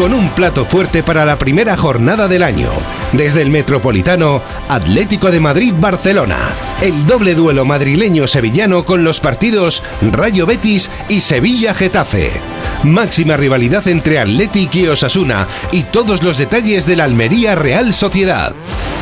Con 0.00 0.14
un 0.14 0.30
plato 0.30 0.64
fuerte 0.64 1.02
para 1.02 1.26
la 1.26 1.36
primera 1.36 1.76
jornada 1.76 2.26
del 2.26 2.42
año. 2.42 2.70
Desde 3.12 3.42
el 3.42 3.50
Metropolitano, 3.50 4.40
Atlético 4.66 5.30
de 5.30 5.40
Madrid-Barcelona. 5.40 6.38
El 6.80 7.04
doble 7.04 7.34
duelo 7.34 7.66
madrileño-sevillano 7.66 8.86
con 8.86 9.04
los 9.04 9.20
partidos 9.20 9.82
Rayo 10.00 10.46
Betis 10.46 10.88
y 11.10 11.20
Sevilla-Getafe. 11.20 12.32
Máxima 12.82 13.36
rivalidad 13.36 13.86
entre 13.88 14.18
Atlético 14.18 14.78
y 14.78 14.86
Osasuna 14.86 15.46
y 15.70 15.82
todos 15.82 16.22
los 16.22 16.38
detalles 16.38 16.86
de 16.86 16.96
la 16.96 17.04
Almería 17.04 17.54
Real 17.54 17.92
Sociedad. 17.92 18.54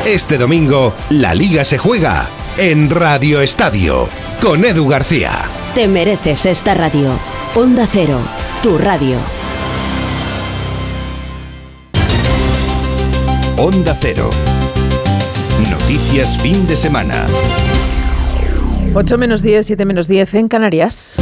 Este 0.05 0.37
domingo, 0.37 0.93
la 1.11 1.33
liga 1.33 1.63
se 1.63 1.77
juega 1.77 2.29
en 2.57 2.89
Radio 2.89 3.39
Estadio 3.39 4.09
con 4.41 4.65
Edu 4.65 4.85
García. 4.89 5.31
Te 5.73 5.87
mereces 5.87 6.45
esta 6.45 6.73
radio. 6.73 7.17
Onda 7.55 7.87
Cero, 7.89 8.19
tu 8.61 8.77
radio. 8.77 9.38
Onda 13.61 13.93
Cero. 13.99 14.29
Noticias 15.69 16.37
fin 16.37 16.65
de 16.65 16.77
semana. 16.77 17.27
8 18.93 19.17
menos 19.17 19.41
10, 19.41 19.65
7 19.65 19.85
menos 19.85 20.07
10 20.07 20.33
en 20.35 20.47
Canarias. 20.47 21.19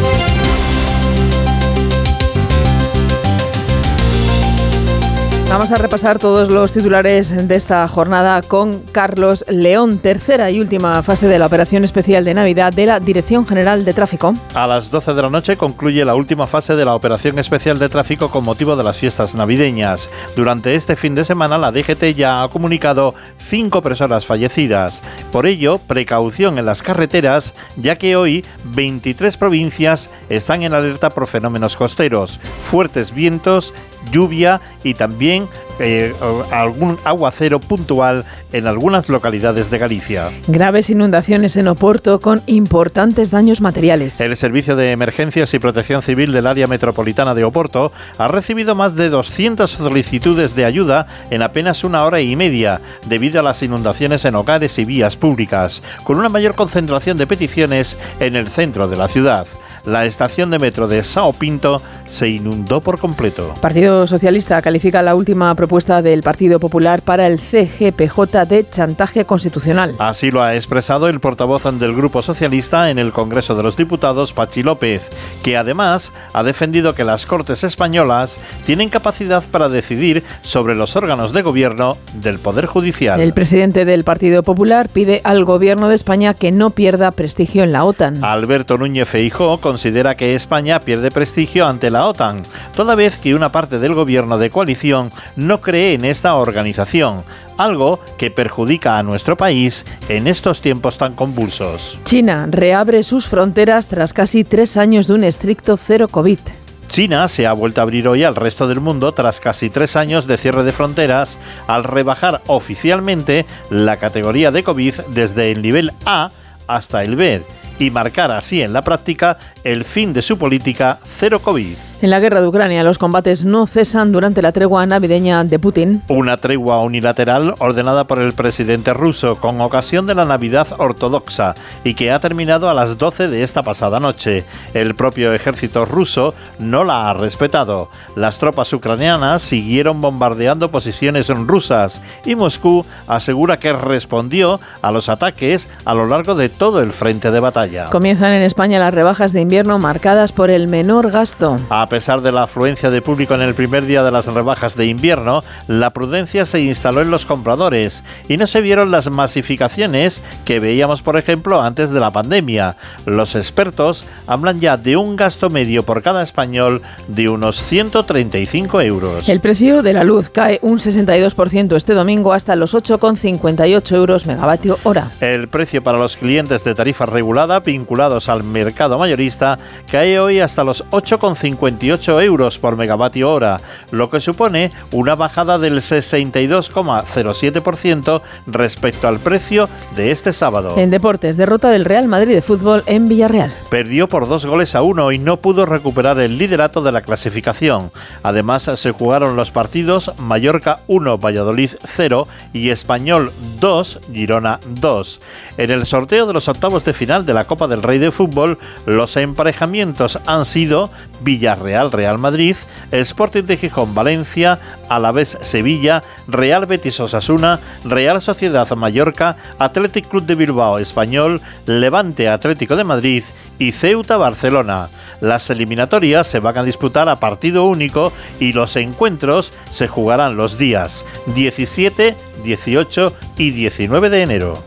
Vamos 5.49 5.71
a 5.71 5.77
repasar 5.77 6.19
todos 6.19 6.51
los 6.51 6.73
titulares 6.73 7.47
de 7.47 7.55
esta 7.55 7.87
jornada 7.87 8.41
con 8.41 8.81
Carlos 8.81 9.45
León, 9.47 9.97
tercera 9.99 10.51
y 10.51 10.59
última 10.59 11.01
fase 11.03 11.25
de 11.27 11.39
la 11.39 11.45
operación 11.45 11.85
especial 11.85 12.25
de 12.25 12.33
Navidad 12.33 12.73
de 12.73 12.85
la 12.85 12.99
Dirección 12.99 13.47
General 13.47 13.85
de 13.85 13.93
Tráfico. 13.93 14.35
A 14.53 14.67
las 14.67 14.91
12 14.91 15.13
de 15.13 15.21
la 15.21 15.29
noche 15.29 15.55
concluye 15.55 16.03
la 16.03 16.15
última 16.15 16.47
fase 16.47 16.75
de 16.75 16.83
la 16.83 16.95
operación 16.95 17.39
especial 17.39 17.79
de 17.79 17.87
tráfico 17.87 18.29
con 18.29 18.43
motivo 18.43 18.75
de 18.75 18.83
las 18.83 18.97
fiestas 18.97 19.35
navideñas. 19.35 20.09
Durante 20.35 20.75
este 20.75 20.97
fin 20.97 21.15
de 21.15 21.23
semana 21.23 21.57
la 21.57 21.71
DGT 21.71 22.13
ya 22.13 22.43
ha 22.43 22.49
comunicado 22.49 23.15
cinco 23.37 23.81
personas 23.81 24.25
fallecidas. 24.25 25.01
Por 25.31 25.45
ello, 25.45 25.77
precaución 25.77 26.57
en 26.57 26.65
las 26.65 26.83
carreteras, 26.83 27.53
ya 27.77 27.95
que 27.95 28.17
hoy 28.17 28.45
23 28.75 29.37
provincias 29.37 30.09
están 30.27 30.63
en 30.63 30.73
alerta 30.73 31.09
por 31.09 31.25
fenómenos 31.25 31.77
costeros, 31.77 32.37
fuertes 32.69 33.13
vientos 33.13 33.73
lluvia 34.11 34.61
y 34.83 34.93
también 34.93 35.36
eh, 35.79 36.13
algún 36.51 36.97
aguacero 37.03 37.59
puntual 37.59 38.25
en 38.51 38.67
algunas 38.67 39.09
localidades 39.09 39.69
de 39.69 39.77
Galicia. 39.77 40.29
Graves 40.47 40.89
inundaciones 40.89 41.55
en 41.57 41.67
Oporto 41.67 42.19
con 42.19 42.41
importantes 42.47 43.31
daños 43.31 43.61
materiales. 43.61 44.19
El 44.21 44.35
Servicio 44.35 44.75
de 44.75 44.91
Emergencias 44.91 45.53
y 45.53 45.59
Protección 45.59 46.01
Civil 46.01 46.31
del 46.31 46.47
área 46.47 46.67
metropolitana 46.67 47.35
de 47.35 47.43
Oporto 47.43 47.91
ha 48.17 48.27
recibido 48.27 48.75
más 48.75 48.95
de 48.95 49.09
200 49.09 49.69
solicitudes 49.69 50.55
de 50.55 50.65
ayuda 50.65 51.07
en 51.29 51.41
apenas 51.41 51.83
una 51.83 52.03
hora 52.05 52.21
y 52.21 52.35
media 52.35 52.81
debido 53.07 53.39
a 53.39 53.43
las 53.43 53.61
inundaciones 53.61 54.25
en 54.25 54.35
hogares 54.35 54.77
y 54.79 54.85
vías 54.85 55.15
públicas, 55.15 55.83
con 56.03 56.17
una 56.17 56.29
mayor 56.29 56.55
concentración 56.55 57.17
de 57.17 57.27
peticiones 57.27 57.97
en 58.19 58.35
el 58.35 58.49
centro 58.49 58.87
de 58.87 58.97
la 58.97 59.07
ciudad 59.07 59.47
la 59.87 60.05
estación 60.05 60.51
de 60.51 60.59
metro 60.59 60.87
de 60.87 61.03
Sao 61.03 61.33
Pinto 61.33 61.81
se 62.05 62.27
inundó 62.27 62.81
por 62.81 62.99
completo. 62.99 63.51
El 63.55 63.61
Partido 63.61 64.05
Socialista 64.05 64.61
califica 64.61 65.01
la 65.01 65.15
última 65.15 65.53
propuesta 65.55 66.01
del 66.01 66.21
Partido 66.21 66.59
Popular 66.59 67.01
para 67.01 67.25
el 67.27 67.39
CGPJ 67.39 68.45
de 68.47 68.69
chantaje 68.69 69.25
constitucional. 69.25 69.95
Así 69.99 70.29
lo 70.29 70.43
ha 70.43 70.55
expresado 70.55 71.07
el 71.09 71.19
portavoz 71.19 71.63
del 71.63 71.95
Grupo 71.95 72.21
Socialista 72.21 72.89
en 72.89 72.99
el 72.99 73.11
Congreso 73.11 73.55
de 73.55 73.63
los 73.63 73.75
Diputados, 73.75 74.33
Pachi 74.33 74.61
López, 74.61 75.09
que 75.43 75.57
además 75.57 76.11
ha 76.33 76.43
defendido 76.43 76.93
que 76.93 77.03
las 77.03 77.25
Cortes 77.25 77.63
españolas 77.63 78.39
tienen 78.65 78.89
capacidad 78.89 79.43
para 79.49 79.69
decidir 79.69 80.23
sobre 80.43 80.75
los 80.75 80.95
órganos 80.95 81.33
de 81.33 81.41
gobierno 81.41 81.97
del 82.21 82.39
Poder 82.39 82.65
Judicial. 82.65 83.19
El 83.19 83.33
presidente 83.33 83.85
del 83.85 84.03
Partido 84.03 84.43
Popular 84.43 84.89
pide 84.89 85.21
al 85.23 85.45
Gobierno 85.45 85.87
de 85.87 85.95
España 85.95 86.33
que 86.33 86.51
no 86.51 86.71
pierda 86.71 87.11
prestigio 87.11 87.63
en 87.63 87.71
la 87.71 87.85
OTAN. 87.85 88.23
Alberto 88.23 88.77
Núñez 88.77 89.07
Feijó 89.07 89.59
considera 89.77 90.17
que 90.17 90.33
España 90.33 90.79
pierde 90.79 91.11
prestigio 91.11 91.67
ante 91.67 91.91
la 91.91 92.07
OTAN, 92.07 92.41
toda 92.75 92.95
vez 92.95 93.19
que 93.19 93.35
una 93.35 93.49
parte 93.49 93.77
del 93.77 93.93
gobierno 93.93 94.39
de 94.39 94.49
coalición 94.49 95.11
no 95.35 95.61
cree 95.61 95.93
en 95.93 96.03
esta 96.03 96.33
organización, 96.33 97.23
algo 97.57 97.99
que 98.17 98.31
perjudica 98.31 98.97
a 98.97 99.03
nuestro 99.03 99.37
país 99.37 99.85
en 100.09 100.25
estos 100.25 100.61
tiempos 100.61 100.97
tan 100.97 101.13
convulsos. 101.13 101.95
China 102.05 102.47
reabre 102.49 103.03
sus 103.03 103.27
fronteras 103.27 103.87
tras 103.87 104.13
casi 104.13 104.43
tres 104.43 104.77
años 104.77 105.05
de 105.05 105.13
un 105.13 105.23
estricto 105.23 105.77
cero 105.77 106.07
COVID. 106.07 106.39
China 106.87 107.27
se 107.27 107.45
ha 107.45 107.53
vuelto 107.53 107.79
a 107.79 107.83
abrir 107.83 108.07
hoy 108.07 108.23
al 108.23 108.33
resto 108.33 108.67
del 108.67 108.81
mundo 108.81 109.11
tras 109.11 109.39
casi 109.39 109.69
tres 109.69 109.95
años 109.95 110.25
de 110.25 110.39
cierre 110.39 110.63
de 110.63 110.71
fronteras 110.71 111.37
al 111.67 111.83
rebajar 111.83 112.41
oficialmente 112.47 113.45
la 113.69 113.97
categoría 113.97 114.49
de 114.49 114.63
COVID 114.63 114.95
desde 115.09 115.51
el 115.51 115.61
nivel 115.61 115.91
A 116.07 116.31
hasta 116.65 117.03
el 117.03 117.15
B 117.15 117.43
y 117.79 117.91
marcar 117.91 118.31
así 118.31 118.61
en 118.61 118.73
la 118.73 118.81
práctica 118.81 119.37
el 119.63 119.83
fin 119.83 120.13
de 120.13 120.21
su 120.21 120.37
política 120.37 120.99
cero 121.17 121.39
COVID. 121.41 121.75
En 121.99 122.11
la 122.11 122.19
guerra 122.19 122.41
de 122.41 122.47
Ucrania, 122.47 122.83
los 122.83 122.99
combates 122.99 123.43
no 123.43 123.65
cesan 123.65 124.11
durante 124.11 124.43
la 124.43 124.51
tregua 124.51 124.85
navideña 124.85 125.43
de 125.43 125.57
Putin. 125.57 126.03
Una 126.09 126.37
tregua 126.37 126.81
unilateral 126.81 127.55
ordenada 127.57 128.03
por 128.03 128.19
el 128.19 128.33
presidente 128.33 128.93
ruso 128.93 129.33
con 129.35 129.59
ocasión 129.61 130.05
de 130.05 130.13
la 130.13 130.23
Navidad 130.23 130.67
ortodoxa 130.77 131.55
y 131.83 131.95
que 131.95 132.11
ha 132.11 132.19
terminado 132.19 132.69
a 132.69 132.75
las 132.75 132.99
12 132.99 133.29
de 133.29 133.41
esta 133.41 133.63
pasada 133.63 133.99
noche. 133.99 134.45
El 134.75 134.93
propio 134.93 135.33
ejército 135.33 135.85
ruso 135.85 136.35
no 136.59 136.83
la 136.83 137.09
ha 137.09 137.15
respetado. 137.15 137.89
Las 138.15 138.37
tropas 138.37 138.71
ucranianas 138.73 139.41
siguieron 139.41 139.99
bombardeando 139.99 140.69
posiciones 140.69 141.29
rusas 141.29 141.99
y 142.25 142.35
Moscú 142.35 142.85
asegura 143.07 143.57
que 143.57 143.73
respondió 143.73 144.59
a 144.83 144.91
los 144.91 145.09
ataques 145.09 145.67
a 145.83 145.95
lo 145.95 146.05
largo 146.05 146.35
de 146.35 146.49
todo 146.49 146.79
el 146.83 146.91
frente 146.91 147.31
de 147.31 147.39
batalla. 147.39 147.85
Comienzan 147.85 148.33
en 148.33 148.43
España 148.43 148.79
las 148.79 148.93
rebajas 148.93 149.33
de 149.33 149.41
invierno 149.41 149.79
marcadas 149.79 150.31
por 150.31 150.51
el 150.51 150.67
menor 150.67 151.09
gasto. 151.09 151.57
A 151.71 151.86
A 151.87 151.89
pesar 151.89 152.19
de 152.19 152.33
la 152.33 152.43
afluencia 152.43 152.89
de 152.89 153.01
público 153.01 153.33
en 153.33 153.41
el 153.41 153.55
primer 153.55 153.85
día 153.85 154.03
de 154.03 154.11
las 154.11 154.25
rebajas 154.25 154.75
de 154.75 154.87
invierno, 154.87 155.41
la 155.67 155.91
prudencia 155.91 156.45
se 156.45 156.59
instaló 156.59 157.01
en 157.01 157.11
los 157.11 157.23
compradores 157.23 158.03
y 158.27 158.35
no 158.35 158.45
se 158.45 158.59
vieron 158.59 158.91
las 158.91 159.09
masificaciones 159.09 160.21
que 160.43 160.59
veíamos, 160.59 161.01
por 161.01 161.17
ejemplo, 161.17 161.61
antes 161.61 161.91
de 161.91 162.01
la 162.01 162.11
pandemia. 162.11 162.75
Los 163.05 163.35
expertos 163.35 164.03
hablan 164.27 164.59
ya 164.59 164.75
de 164.75 164.97
un 164.97 165.15
gasto 165.15 165.49
medio 165.49 165.83
por 165.83 166.03
cada 166.03 166.23
español 166.23 166.81
de 167.07 167.29
unos 167.29 167.63
135 167.63 168.81
euros. 168.81 169.29
El 169.29 169.39
precio 169.39 169.81
de 169.81 169.93
la 169.93 170.03
luz 170.03 170.29
cae 170.29 170.59
un 170.63 170.79
62% 170.79 171.73
este 171.77 171.93
domingo 171.93 172.33
hasta 172.33 172.57
los 172.57 172.75
8,58 172.75 173.95
euros 173.95 174.25
megavatio 174.25 174.77
hora. 174.83 175.11
El 175.21 175.47
precio 175.47 175.81
para 175.81 175.97
los 175.97 176.17
clientes 176.17 176.65
de 176.65 176.75
tarifa 176.75 177.05
regulada 177.05 177.61
vinculados 177.61 178.27
al 178.27 178.43
mercado 178.43 178.99
mayorista 178.99 179.57
cae 179.89 180.19
hoy 180.19 180.41
hasta 180.41 180.65
los 180.65 180.83
8,58 180.89 181.76
euros 181.81 182.57
por 182.57 182.75
megavatio 182.75 183.31
hora, 183.31 183.61
lo 183.91 184.09
que 184.09 184.19
supone 184.19 184.71
una 184.91 185.13
bajada 185.15 185.59
del 185.59 185.77
62,07% 185.77 188.21
respecto 188.47 189.07
al 189.07 189.19
precio 189.19 189.69
de 189.95 190.11
este 190.11 190.33
sábado. 190.33 190.73
En 190.77 190.89
deportes, 190.89 191.37
derrota 191.37 191.69
del 191.69 191.85
Real 191.85 192.07
Madrid 192.07 192.33
de 192.35 192.41
fútbol 192.41 192.81
en 192.85 193.07
Villarreal. 193.07 193.53
Perdió 193.69 194.07
por 194.07 194.27
dos 194.27 194.45
goles 194.45 194.73
a 194.75 194.81
uno 194.81 195.11
y 195.11 195.19
no 195.19 195.37
pudo 195.37 195.65
recuperar 195.65 196.19
el 196.19 196.37
liderato 196.37 196.81
de 196.81 196.91
la 196.91 197.01
clasificación. 197.01 197.91
Además, 198.23 198.71
se 198.75 198.91
jugaron 198.91 199.35
los 199.35 199.51
partidos 199.51 200.13
Mallorca 200.17 200.79
1, 200.87 201.17
Valladolid 201.17 201.71
0 201.83 202.27
y 202.53 202.69
Español 202.69 203.33
2, 203.59 203.99
Girona 204.11 204.59
2. 204.67 205.19
En 205.57 205.71
el 205.71 205.85
sorteo 205.85 206.27
de 206.27 206.33
los 206.33 206.47
octavos 206.47 206.85
de 206.85 206.93
final 206.93 207.25
de 207.25 207.33
la 207.33 207.45
Copa 207.45 207.67
del 207.67 207.83
Rey 207.83 207.99
de 207.99 208.11
Fútbol, 208.11 208.57
los 208.85 209.17
emparejamientos 209.17 210.19
han 210.25 210.45
sido 210.45 210.89
Villarreal 211.21 211.66
Real 211.67 212.17
Madrid, 212.17 212.55
Sporting 212.91 213.43
de 213.43 213.57
Gijón 213.57 213.93
Valencia, 213.93 214.59
Alavés 214.89 215.37
Sevilla, 215.41 216.01
Real 216.27 216.65
Betis 216.65 216.99
Osasuna, 216.99 217.59
Real 217.83 218.21
Sociedad 218.21 218.69
Mallorca, 218.75 219.35
Athletic 219.59 220.07
Club 220.07 220.25
de 220.25 220.35
Bilbao 220.35 220.79
Español, 220.79 221.41
Levante 221.65 222.29
Atlético 222.29 222.75
de 222.75 222.83
Madrid 222.83 223.23
y 223.59 223.71
Ceuta 223.73 224.17
Barcelona. 224.17 224.89
Las 225.19 225.49
eliminatorias 225.49 226.27
se 226.27 226.39
van 226.39 226.57
a 226.57 226.63
disputar 226.63 227.09
a 227.09 227.19
partido 227.19 227.65
único 227.65 228.13
y 228.39 228.53
los 228.53 228.75
encuentros 228.75 229.51
se 229.71 229.87
jugarán 229.87 230.37
los 230.37 230.57
días 230.57 231.05
17, 231.35 232.15
18 232.43 233.13
y 233.37 233.51
19 233.51 234.09
de 234.09 234.21
enero. 234.21 234.63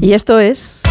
Y 0.00 0.14
esto 0.14 0.38
es... 0.38 0.82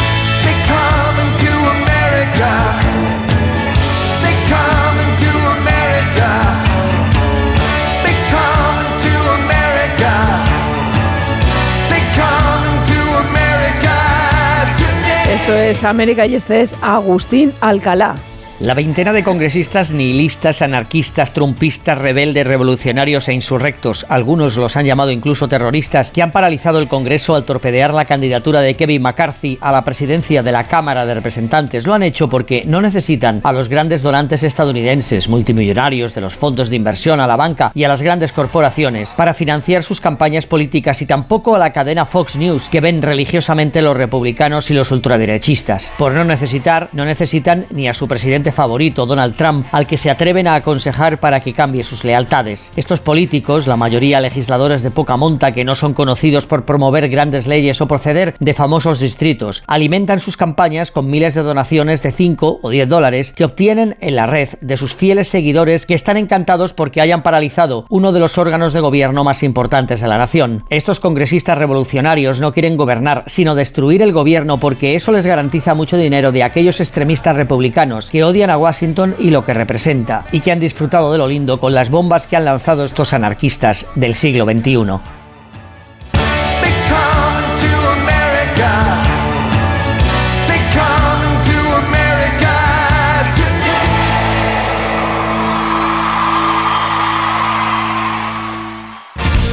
Esto 15.40 15.56
es 15.56 15.84
América 15.84 16.26
y 16.28 16.36
este 16.36 16.62
es 16.62 16.76
Agustín 16.82 17.54
Alcalá. 17.62 18.16
La 18.60 18.74
veintena 18.74 19.14
de 19.14 19.24
congresistas 19.24 19.92
nihilistas, 19.92 20.62
anarquistas, 20.62 21.34
trumpistas, 21.34 21.98
rebeldes, 21.98 22.46
revolucionarios 22.46 23.30
e 23.30 23.34
insurrectos, 23.34 24.06
algunos 24.10 24.58
los 24.58 24.76
han 24.76 24.86
llamado 24.86 25.12
incluso 25.12 25.48
terroristas, 25.48 26.12
que 26.12 26.22
han 26.22 26.34
paralizado 26.34 26.80
el 26.80 26.90
Congreso 26.90 27.36
al 27.36 27.46
torpedear 27.46 27.94
la 27.94 28.04
candidatura 28.04 28.60
de 28.60 28.76
Kevin 28.76 29.02
McCarthy 29.02 29.58
a 29.62 29.72
la 29.72 29.86
presidencia 29.86 30.44
de 30.44 30.52
la 30.52 30.66
Cámara 30.66 31.06
de 31.06 31.14
Representantes, 31.14 31.88
lo 31.88 31.94
han 31.94 32.04
hecho 32.04 32.30
porque 32.30 32.64
no 32.66 32.82
necesitan 32.82 33.40
a 33.46 33.54
los 33.54 33.70
grandes 33.70 34.02
donantes 34.02 34.44
estadounidenses, 34.44 35.30
multimillonarios, 35.30 36.14
de 36.14 36.20
los 36.20 36.36
fondos 36.36 36.70
de 36.70 36.76
inversión, 36.76 37.22
a 37.22 37.28
la 37.28 37.38
banca 37.38 37.72
y 37.74 37.86
a 37.86 37.88
las 37.88 38.02
grandes 38.02 38.34
corporaciones 38.34 39.12
para 39.12 39.34
financiar 39.34 39.86
sus 39.86 40.02
campañas 40.02 40.46
políticas 40.46 41.02
y 41.02 41.06
tampoco 41.06 41.56
a 41.56 41.60
la 41.60 41.72
cadena 41.72 42.06
Fox 42.06 42.36
News 42.36 42.68
que 42.68 42.82
ven 42.82 43.02
religiosamente 43.02 43.82
los 43.82 43.96
republicanos 43.96 44.70
y 44.70 44.74
los 44.74 44.92
ultraderechistas. 44.92 45.94
Por 45.98 46.12
no 46.12 46.26
necesitar, 46.26 46.90
no 46.92 47.06
necesitan 47.06 47.66
ni 47.70 47.88
a 47.88 47.94
su 47.94 48.06
presidente 48.10 48.49
favorito, 48.52 49.06
Donald 49.06 49.36
Trump, 49.36 49.66
al 49.72 49.88
que 49.88 49.98
se 49.98 50.10
atreven 50.10 50.48
a 50.48 50.56
aconsejar 50.56 51.20
para 51.20 51.40
que 51.40 51.54
cambie 51.54 51.84
sus 51.84 52.04
lealtades. 52.04 52.72
Estos 52.76 53.00
políticos, 53.00 53.68
la 53.68 53.78
mayoría 53.78 54.22
legisladores 54.22 54.84
de 54.84 54.92
poca 54.92 55.18
monta 55.18 55.52
que 55.52 55.66
no 55.66 55.76
son 55.76 55.94
conocidos 55.94 56.48
por 56.48 56.66
promover 56.66 57.10
grandes 57.10 57.48
leyes 57.48 57.82
o 57.82 57.88
proceder 57.88 58.36
de 58.40 58.54
famosos 58.54 59.00
distritos, 59.00 59.64
alimentan 59.68 60.20
sus 60.20 60.38
campañas 60.38 60.92
con 60.92 61.08
miles 61.08 61.34
de 61.34 61.44
donaciones 61.44 62.04
de 62.04 62.12
5 62.12 62.60
o 62.62 62.70
10 62.70 62.90
dólares 62.90 63.34
que 63.36 63.46
obtienen 63.46 63.98
en 64.02 64.16
la 64.16 64.26
red 64.26 64.50
de 64.62 64.78
sus 64.78 64.96
fieles 64.96 65.28
seguidores 65.28 65.86
que 65.86 65.94
están 65.94 66.18
encantados 66.18 66.74
porque 66.74 67.02
hayan 67.02 67.24
paralizado 67.24 67.86
uno 67.90 68.12
de 68.12 68.20
los 68.20 68.38
órganos 68.38 68.74
de 68.74 68.80
gobierno 68.80 69.24
más 69.24 69.44
importantes 69.44 70.02
de 70.02 70.08
la 70.08 70.18
nación. 70.18 70.64
Estos 70.70 71.00
congresistas 71.00 71.58
revolucionarios 71.58 72.40
no 72.40 72.54
quieren 72.54 72.78
gobernar, 72.78 73.24
sino 73.28 73.56
destruir 73.56 74.02
el 74.02 74.14
gobierno 74.14 74.58
porque 74.58 74.96
eso 74.96 75.12
les 75.12 75.26
garantiza 75.26 75.74
mucho 75.74 75.98
dinero 75.98 76.32
de 76.32 76.44
aquellos 76.44 76.80
extremistas 76.80 77.36
republicanos 77.36 78.10
que 78.10 78.24
odian 78.24 78.39
a 78.48 78.58
Washington 78.58 79.16
y 79.20 79.32
lo 79.32 79.44
que 79.44 79.54
representa, 79.54 80.24
y 80.32 80.40
que 80.40 80.52
han 80.52 80.60
disfrutado 80.60 81.12
de 81.12 81.18
lo 81.18 81.28
lindo 81.28 81.60
con 81.60 81.74
las 81.74 81.90
bombas 81.90 82.28
que 82.28 82.38
han 82.38 82.46
lanzado 82.46 82.86
estos 82.86 83.14
anarquistas 83.14 83.86
del 83.96 84.16
siglo 84.16 84.46
XXI. 84.46 85.19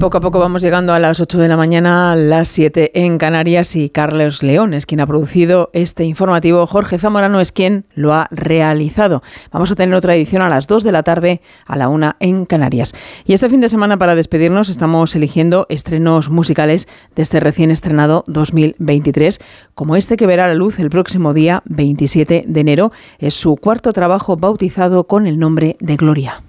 Poco 0.00 0.18
a 0.18 0.20
poco 0.20 0.38
vamos 0.38 0.62
llegando 0.62 0.92
a 0.92 1.00
las 1.00 1.18
8 1.18 1.38
de 1.38 1.48
la 1.48 1.56
mañana, 1.56 2.14
las 2.14 2.48
7 2.50 3.04
en 3.04 3.18
Canarias 3.18 3.74
y 3.74 3.90
Carlos 3.90 4.44
León 4.44 4.72
es 4.72 4.86
quien 4.86 5.00
ha 5.00 5.08
producido 5.08 5.70
este 5.72 6.04
informativo. 6.04 6.68
Jorge 6.68 6.98
Zamorano 6.98 7.40
es 7.40 7.50
quien 7.50 7.84
lo 7.96 8.14
ha 8.14 8.28
realizado. 8.30 9.24
Vamos 9.50 9.72
a 9.72 9.74
tener 9.74 9.96
otra 9.96 10.14
edición 10.14 10.40
a 10.40 10.48
las 10.48 10.68
2 10.68 10.84
de 10.84 10.92
la 10.92 11.02
tarde, 11.02 11.40
a 11.66 11.76
la 11.76 11.88
1 11.88 12.14
en 12.20 12.44
Canarias. 12.44 12.94
Y 13.24 13.32
este 13.32 13.48
fin 13.48 13.60
de 13.60 13.68
semana 13.68 13.96
para 13.96 14.14
despedirnos 14.14 14.68
estamos 14.68 15.16
eligiendo 15.16 15.66
estrenos 15.68 16.30
musicales 16.30 16.86
de 17.16 17.22
este 17.22 17.40
recién 17.40 17.72
estrenado 17.72 18.22
2023, 18.28 19.40
como 19.74 19.96
este 19.96 20.16
que 20.16 20.28
verá 20.28 20.46
la 20.46 20.54
luz 20.54 20.78
el 20.78 20.90
próximo 20.90 21.34
día 21.34 21.64
27 21.64 22.44
de 22.46 22.60
enero. 22.60 22.92
Es 23.18 23.34
su 23.34 23.56
cuarto 23.56 23.92
trabajo 23.92 24.36
bautizado 24.36 25.08
con 25.08 25.26
el 25.26 25.40
nombre 25.40 25.76
de 25.80 25.96
Gloria. 25.96 26.42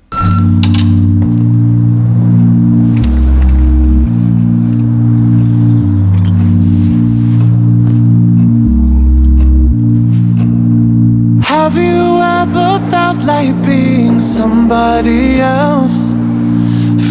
Have 11.61 11.75
you 11.75 12.21
ever 12.21 12.79
felt 12.89 13.19
like 13.25 13.53
being 13.65 14.21
somebody 14.21 15.41
else? 15.41 15.99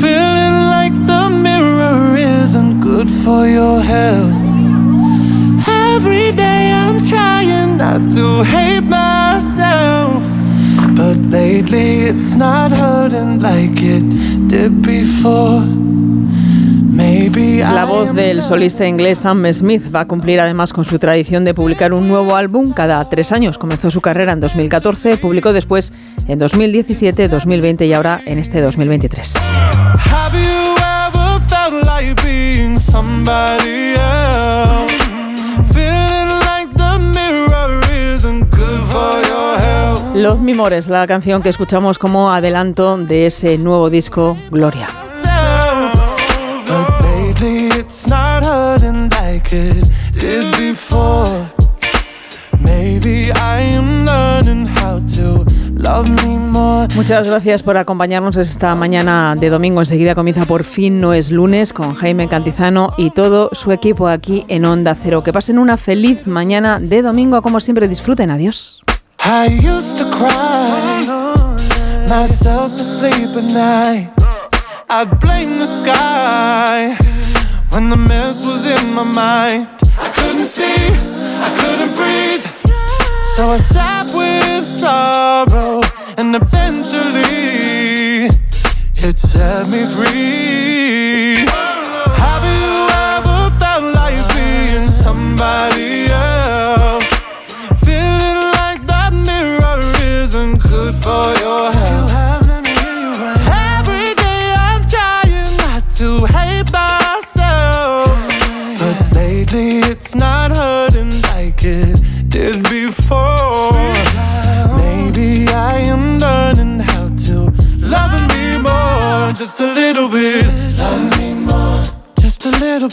Feeling 0.00 0.56
like 0.76 0.96
the 1.12 1.24
mirror 1.46 2.16
isn't 2.16 2.80
good 2.80 3.10
for 3.10 3.46
your 3.46 3.78
health. 3.82 4.40
Every 5.68 6.32
day 6.32 6.72
I'm 6.72 7.04
trying 7.04 7.76
not 7.76 8.00
to 8.16 8.42
hate 8.42 8.88
myself. 9.02 10.22
But 10.96 11.18
lately 11.38 12.08
it's 12.10 12.34
not 12.34 12.70
hurting 12.70 13.40
like 13.40 13.76
it 13.96 14.06
did 14.48 14.80
before. 14.80 15.60
La 16.98 17.84
voz 17.84 18.12
del 18.12 18.42
solista 18.42 18.84
inglés 18.84 19.20
Sam 19.20 19.44
Smith 19.52 19.94
va 19.94 20.00
a 20.00 20.04
cumplir 20.06 20.40
además 20.40 20.72
con 20.72 20.84
su 20.84 20.98
tradición 20.98 21.44
de 21.44 21.54
publicar 21.54 21.92
un 21.92 22.08
nuevo 22.08 22.34
álbum 22.34 22.72
cada 22.72 23.08
tres 23.08 23.30
años. 23.30 23.56
Comenzó 23.56 23.92
su 23.92 24.00
carrera 24.00 24.32
en 24.32 24.40
2014, 24.40 25.16
publicó 25.16 25.52
después 25.52 25.92
en 26.26 26.40
2017, 26.40 27.28
2020 27.28 27.86
y 27.86 27.92
ahora 27.92 28.20
en 28.26 28.40
este 28.40 28.60
2023. 28.60 29.34
Los 40.14 40.40
Mimores, 40.40 40.88
la 40.88 41.06
canción 41.06 41.42
que 41.42 41.48
escuchamos 41.48 42.00
como 42.00 42.32
adelanto 42.32 42.96
de 42.98 43.26
ese 43.26 43.56
nuevo 43.56 43.88
disco 43.88 44.36
Gloria. 44.50 45.07
Muchas 56.94 57.26
gracias 57.26 57.62
por 57.62 57.76
acompañarnos 57.76 58.36
esta 58.36 58.74
mañana 58.74 59.34
de 59.38 59.48
domingo. 59.48 59.80
Enseguida 59.80 60.14
comienza 60.14 60.44
por 60.44 60.64
fin, 60.64 61.00
no 61.00 61.14
es 61.14 61.30
lunes, 61.30 61.72
con 61.72 61.94
Jaime 61.94 62.28
Cantizano 62.28 62.92
y 62.98 63.10
todo 63.10 63.50
su 63.52 63.72
equipo 63.72 64.08
aquí 64.08 64.44
en 64.48 64.64
Onda 64.64 64.94
Cero. 64.94 65.22
Que 65.22 65.32
pasen 65.32 65.58
una 65.58 65.76
feliz 65.76 66.26
mañana 66.26 66.78
de 66.80 67.02
domingo, 67.02 67.40
como 67.40 67.60
siempre 67.60 67.88
disfruten. 67.88 68.30
Adiós. 68.30 68.82
I 69.24 69.48
used 69.48 69.96
to 69.96 70.04
cry 70.10 71.06
myself 72.08 72.76
to 72.76 72.82
sleep 72.82 73.36
at 73.36 73.52
night. 73.52 74.10
I'd 74.90 75.18
blame 75.20 75.58
the 75.58 75.66
sky 75.66 77.17
when 77.70 77.90
the 77.90 77.96
mess 77.96 78.44
was 78.46 78.66
in 78.66 78.92
my 78.94 79.04
mind. 79.04 79.66
I 79.98 80.08
couldn't 80.14 80.46
see, 80.46 80.88
I 81.46 81.50
couldn't 81.58 81.94
breathe. 81.96 82.44
So 83.36 83.50
I 83.50 83.58
sat 83.58 84.06
with 84.14 84.66
sorrow, 84.66 85.82
and 86.16 86.34
eventually 86.34 88.30
it 88.96 89.18
set 89.18 89.68
me 89.68 89.86
free. 89.86 91.67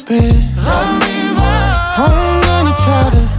Bit. 0.04 0.36
Love 0.58 1.00
me 1.00 1.14
more. 1.38 1.74
I'm 1.98 2.42
gonna 2.44 2.76
try 2.76 3.10
to 3.12 3.35